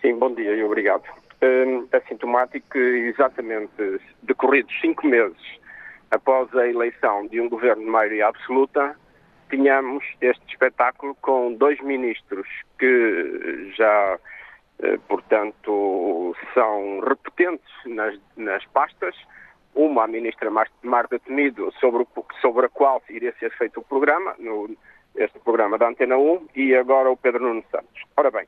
Sim, 0.00 0.18
bom 0.18 0.34
dia 0.34 0.54
e 0.54 0.64
obrigado. 0.64 1.02
Hum, 1.42 1.86
é 1.92 2.00
sintomático 2.00 2.66
que, 2.70 2.78
exatamente 2.78 4.00
decorridos 4.22 4.74
cinco 4.80 5.06
meses 5.06 5.36
após 6.10 6.52
a 6.56 6.66
eleição 6.66 7.26
de 7.26 7.40
um 7.40 7.48
governo 7.48 7.84
de 7.84 7.90
maioria 7.90 8.28
absoluta, 8.28 8.96
tínhamos 9.50 10.02
este 10.20 10.42
espetáculo 10.48 11.14
com 11.20 11.52
dois 11.54 11.78
ministros 11.82 12.48
que 12.78 13.72
já 13.76 14.14
eh, 14.14 14.37
portanto, 15.06 16.34
são 16.54 17.00
repetentes 17.00 17.72
nas, 17.86 18.18
nas 18.36 18.64
pastas. 18.66 19.14
Uma, 19.74 20.04
a 20.04 20.08
ministra 20.08 20.50
Marta 20.82 21.18
Temido, 21.20 21.72
sobre, 21.78 22.06
sobre 22.40 22.66
a 22.66 22.68
qual 22.68 23.00
iria 23.08 23.32
ser 23.38 23.50
feito 23.56 23.78
o 23.78 23.84
programa, 23.84 24.34
no, 24.38 24.70
este 25.14 25.38
programa 25.40 25.78
da 25.78 25.88
Antena 25.88 26.16
1, 26.16 26.48
e 26.56 26.74
agora 26.74 27.10
o 27.10 27.16
Pedro 27.16 27.44
Nuno 27.44 27.62
Santos. 27.70 28.02
Ora 28.16 28.30
bem, 28.30 28.46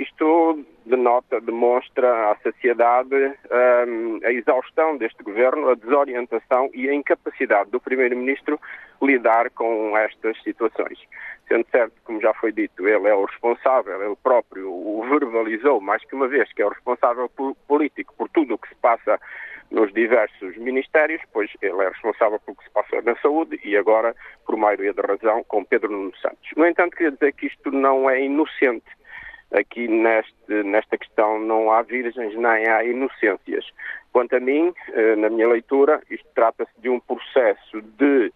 isto 0.00 0.64
denota, 0.86 1.40
demonstra 1.42 2.30
à 2.30 2.36
sociedade 2.36 3.14
um, 3.14 4.20
a 4.24 4.32
exaustão 4.32 4.96
deste 4.96 5.22
governo, 5.22 5.68
a 5.68 5.74
desorientação 5.74 6.70
e 6.72 6.88
a 6.88 6.94
incapacidade 6.94 7.70
do 7.70 7.78
Primeiro-Ministro 7.78 8.58
lidar 9.02 9.50
com 9.50 9.94
estas 9.96 10.42
situações. 10.42 10.98
Sendo 11.50 11.66
certo, 11.68 11.94
como 12.04 12.20
já 12.20 12.32
foi 12.34 12.52
dito, 12.52 12.86
ele 12.86 13.08
é 13.08 13.14
o 13.14 13.24
responsável, 13.24 14.00
ele 14.00 14.14
próprio 14.22 14.70
o 14.70 15.04
verbalizou 15.08 15.80
mais 15.80 16.04
que 16.04 16.14
uma 16.14 16.28
vez, 16.28 16.52
que 16.52 16.62
é 16.62 16.66
o 16.66 16.68
responsável 16.68 17.28
político 17.66 18.14
por 18.16 18.28
tudo 18.28 18.54
o 18.54 18.58
que 18.58 18.68
se 18.68 18.74
passa 18.76 19.18
nos 19.68 19.92
diversos 19.92 20.56
ministérios, 20.56 21.20
pois 21.32 21.50
ele 21.60 21.82
é 21.82 21.88
responsável 21.88 22.38
pelo 22.38 22.56
que 22.56 22.62
se 22.62 22.70
passa 22.70 23.02
na 23.02 23.16
saúde 23.16 23.58
e 23.64 23.76
agora, 23.76 24.14
por 24.46 24.56
maioria 24.56 24.92
da 24.92 25.02
razão, 25.02 25.42
com 25.42 25.64
Pedro 25.64 25.90
Nuno 25.90 26.16
Santos. 26.18 26.50
No 26.56 26.64
entanto, 26.64 26.96
queria 26.96 27.10
dizer 27.10 27.32
que 27.32 27.46
isto 27.48 27.72
não 27.72 28.08
é 28.08 28.22
inocente. 28.22 28.86
Aqui 29.52 29.88
neste, 29.88 30.62
nesta 30.62 30.96
questão 30.96 31.40
não 31.40 31.72
há 31.72 31.82
virgens 31.82 32.32
nem 32.36 32.68
há 32.68 32.84
inocências. 32.84 33.66
Quanto 34.12 34.36
a 34.36 34.40
mim, 34.40 34.72
eh, 34.92 35.16
na 35.16 35.28
minha 35.28 35.48
leitura, 35.48 36.00
isto 36.08 36.28
trata-se 36.32 36.70
de 36.80 36.88
um 36.88 37.00
processo 37.00 37.82
de 37.98 38.32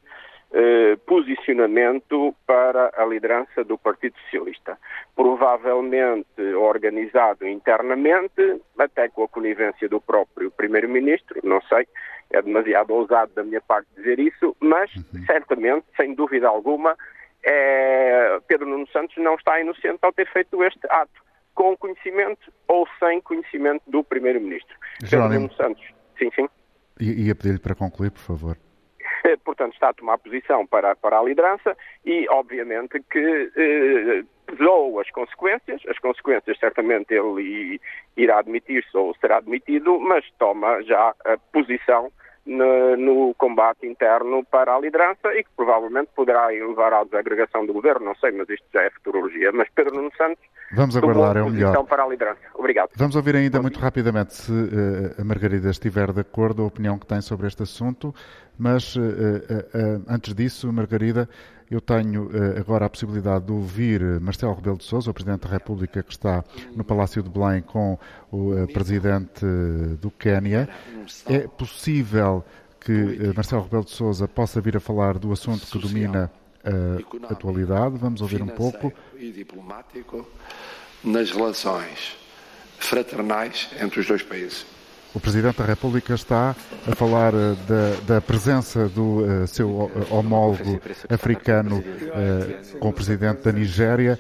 eh, 0.57 0.97
posicionamento 1.05 2.33
para 2.47 2.93
a 2.97 3.05
liderança 3.05 3.65
do 3.65 3.77
Partido 3.77 4.15
Socialista. 4.21 4.79
Provavelmente 5.17 6.41
organizado 6.55 7.45
internamente, 7.45 8.63
até 8.79 9.09
com 9.09 9.25
a 9.25 9.29
conivência 9.29 9.89
do 9.89 10.01
próprio 10.01 10.53
Primeiro-Ministro, 10.53 11.41
não 11.43 11.61
sei, 11.63 11.89
é 12.31 12.41
demasiado 12.41 12.93
ousado 12.93 13.33
da 13.35 13.43
minha 13.43 13.61
parte 13.61 13.89
dizer 13.97 14.21
isso, 14.21 14.57
mas 14.61 14.95
uhum. 14.95 15.25
certamente, 15.27 15.87
sem 15.97 16.15
dúvida 16.15 16.47
alguma, 16.47 16.97
é, 17.45 18.39
Pedro 18.47 18.69
Nuno 18.69 18.87
Santos 18.93 19.17
não 19.17 19.35
está 19.35 19.61
inocente 19.61 19.99
ao 20.03 20.13
ter 20.13 20.31
feito 20.33 20.63
este 20.63 20.87
ato, 20.89 21.21
com 21.53 21.77
conhecimento 21.77 22.53
ou 22.69 22.87
sem 23.01 23.21
conhecimento 23.21 23.83
do 23.89 24.05
Primeiro-Ministro. 24.05 24.77
Pedro 25.01 25.29
Nuno 25.29 25.53
Santos, 25.55 25.85
sim, 26.17 26.31
sim. 26.37 26.49
Ia 27.01 27.35
pedir-lhe 27.35 27.59
para 27.59 27.75
concluir, 27.75 28.13
por 28.13 28.21
favor. 28.21 28.57
Portanto, 29.45 29.75
está 29.75 29.91
a 29.91 29.95
tomar 29.95 30.19
posição 30.19 30.67
para, 30.67 30.95
para 30.95 31.19
a 31.19 31.23
liderança 31.23 31.77
e, 32.05 32.27
obviamente, 32.29 33.01
que 33.11 33.53
eh, 33.57 34.25
pesou 34.47 35.01
as 35.01 35.11
consequências. 35.11 35.81
As 35.89 35.99
consequências, 35.99 36.59
certamente, 36.59 37.13
ele 37.15 37.81
irá 38.17 38.39
admitir-se 38.39 38.97
ou 38.97 39.15
será 39.17 39.39
admitido, 39.39 39.99
mas 40.01 40.25
toma 40.39 40.83
já 40.83 41.15
a 41.25 41.37
posição 41.53 42.11
no, 42.47 42.97
no, 42.97 43.35
combate 43.35 43.87
interno 43.87 44.45
para 44.45 44.75
a 44.75 44.79
liderança 44.79 45.35
e 45.35 45.43
que 45.43 45.51
provavelmente 45.57 46.11
poderá 46.15 46.49
levar 46.49 46.93
à 46.93 47.05
desagregação 47.05 47.65
do 47.65 47.73
governo, 47.73 48.05
não 48.05 48.15
sei, 48.17 48.33
mas 48.33 48.49
isto 48.51 48.67
já 48.73 48.83
é 48.83 48.91
futurologia. 48.91 49.51
Mas 49.53 49.69
Pedro 49.75 49.95
Nuno 49.95 50.13
Santos 50.17 50.45
Vamos 50.73 50.97
aguardar, 50.97 51.37
é 51.37 51.43
o 51.43 51.51
melhor. 51.51 51.85
para 51.85 52.05
a 52.05 52.09
liderança. 52.09 52.41
Obrigado. 52.55 52.91
Vamos 52.97 53.17
ouvir 53.17 53.37
ainda 53.37 53.61
muito 53.63 53.79
rapidamente 53.79 54.35
se 54.35 54.53
uh, 54.53 55.21
a 55.21 55.25
Margarida 55.25 55.71
estiver 55.71 56.13
de 56.13 56.21
acordo, 56.21 56.63
a 56.63 56.67
opinião 56.67 56.99
que 56.99 57.07
tem 57.07 57.21
sobre 57.21 57.47
este 57.47 57.63
assunto, 57.63 58.15
mas 58.59 58.97
uh, 58.97 59.01
uh, 59.01 60.05
antes 60.09 60.35
disso, 60.35 60.73
Margarida, 60.73 61.29
eu 61.71 61.81
tenho 61.81 62.31
agora 62.59 62.85
a 62.85 62.91
possibilidade 62.91 63.47
de 63.47 63.53
ouvir 63.53 64.21
Marcelo 64.21 64.55
Rebelo 64.55 64.77
de 64.77 64.85
Sousa, 64.85 65.11
o 65.11 65.15
Presidente 65.15 65.41
da 65.41 65.49
República, 65.49 66.03
que 66.03 66.13
está 66.13 66.45
no 66.77 66.85
Palácio 66.85 67.23
de 67.23 67.31
Belém 67.31 67.63
com 67.63 67.99
o 68.31 68.67
Presidente 68.73 69.45
do 70.01 70.11
Quénia. 70.11 70.69
É 71.27 71.49
possível 71.49 72.45
que 72.79 73.33
Marcelo 73.35 73.63
Rebelo 73.63 73.85
de 73.87 73.93
Sousa 73.93 74.29
possa 74.29 74.61
vir 74.61 74.77
a 74.77 74.81
falar 74.81 75.19
do 75.19 75.33
assunto 75.33 75.67
que 75.67 75.79
domina 75.79 76.31
a 76.63 77.33
atualidade. 77.33 77.97
Vamos 77.97 78.21
ouvir 78.21 78.43
um 78.43 78.49
pouco. 78.49 78.93
E 79.19 79.33
diplomático 79.33 80.29
nas 81.03 81.31
relações 81.31 82.17
fraternais 82.79 83.71
entre 83.81 84.01
os 84.01 84.07
dois 84.07 84.23
países. 84.23 84.67
O 85.15 85.21
Presidente 85.21 85.59
da 85.59 85.65
República 85.65 86.13
está 86.13 86.57
a 86.91 86.95
falar 86.97 87.33
uh, 87.33 87.57
da, 87.69 88.15
da, 88.15 88.21
presença 88.21 88.89
do 88.89 89.21
uh, 89.23 89.47
seu 89.47 89.71
uh, 89.71 89.91
homólogo 90.11 90.81
africano 91.09 91.85
com 92.81 92.89
o 92.89 92.93
Presidente 92.93 93.43
da 93.43 93.53
Nigéria. 93.53 94.19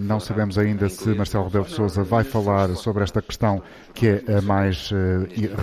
não 0.00 0.18
sabemos 0.18 0.58
ainda 0.58 0.88
se 0.88 1.08
Marcelo 1.10 1.44
Rebelo 1.44 1.64
de 1.64 1.72
Sousa 1.72 2.02
vai 2.02 2.24
falar 2.24 2.68
sobre 2.70 3.02
esta 3.02 3.20
questão 3.22 3.62
que 3.94 4.08
é 4.08 4.38
a 4.38 4.42
mais 4.42 4.90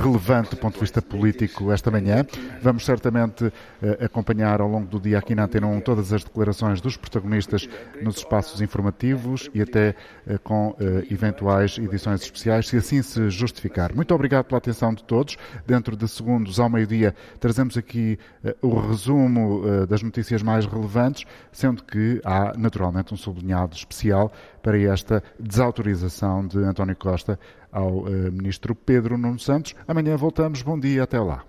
relevante 0.02 0.52
do 0.52 0.58
ponto 0.58 0.76
de 0.76 0.80
vista 0.82 1.02
político 1.02 1.72
esta 1.72 1.92
manhã. 1.92 2.26
Vamos 2.62 2.86
certamente 2.86 3.52
acompanhar 4.00 4.62
ao 4.62 4.68
longo 4.68 4.88
do 4.88 5.00
dia 5.00 5.18
aqui 5.18 5.36
na 5.36 5.46
Antena 5.46 5.68
1 5.68 5.82
todas 5.82 6.14
as 6.14 6.24
declarações 6.24 6.82
dos 6.82 6.98
protagonistas 6.98 7.68
nos 8.02 8.18
espaços 8.18 8.62
informativos 8.62 9.50
e 9.54 9.62
até 9.62 9.96
com 10.44 10.76
eventuais 11.10 11.78
edições 11.78 12.22
especiais, 12.22 12.68
se 12.68 12.78
assim 12.78 13.02
se 13.02 13.30
justificar. 13.30 13.94
Muito 13.94 14.14
obrigado 14.14 14.46
pela 14.46 14.58
atenção 14.58 14.67
de 14.94 15.04
todos. 15.04 15.38
Dentro 15.66 15.96
de 15.96 16.08
segundos, 16.08 16.60
ao 16.60 16.70
meio-dia, 16.70 17.16
trazemos 17.40 17.78
aqui 17.78 18.18
uh, 18.44 18.68
o 18.68 18.80
resumo 18.80 19.62
uh, 19.62 19.88
das 19.88 20.02
notícias 20.02 20.42
mais 20.42 20.66
relevantes, 20.66 21.26
sendo 21.52 21.84
que 21.84 22.22
há 22.24 22.54
naturalmente 22.58 23.14
um 23.14 23.18
sublinhado 23.18 23.76
especial 23.76 24.32
para 24.62 24.78
esta 24.80 25.24
desautorização 25.40 26.46
de 26.48 26.60
António 26.60 26.96
Costa 26.96 27.40
ao 27.72 28.00
uh, 28.00 28.10
ministro 28.32 28.76
Pedro 28.76 29.18
Nuno 29.18 29.40
Santos. 29.40 29.76
Amanhã 29.88 30.16
voltamos. 30.18 30.62
Bom 30.62 30.80
dia, 30.80 31.04
até 31.04 31.20
lá. 31.20 31.44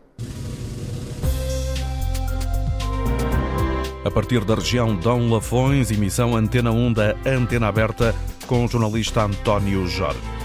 A 4.04 4.10
partir 4.10 4.44
da 4.44 4.54
região 4.54 4.96
Dão 4.96 5.28
Lafões, 5.28 5.90
emissão 5.90 6.34
Antena 6.34 6.70
1 6.70 6.92
da 6.92 7.14
Antena 7.26 7.68
Aberta, 7.68 8.14
com 8.46 8.64
o 8.64 8.68
jornalista 8.68 9.24
António 9.24 9.86
Jorge. 9.86 10.37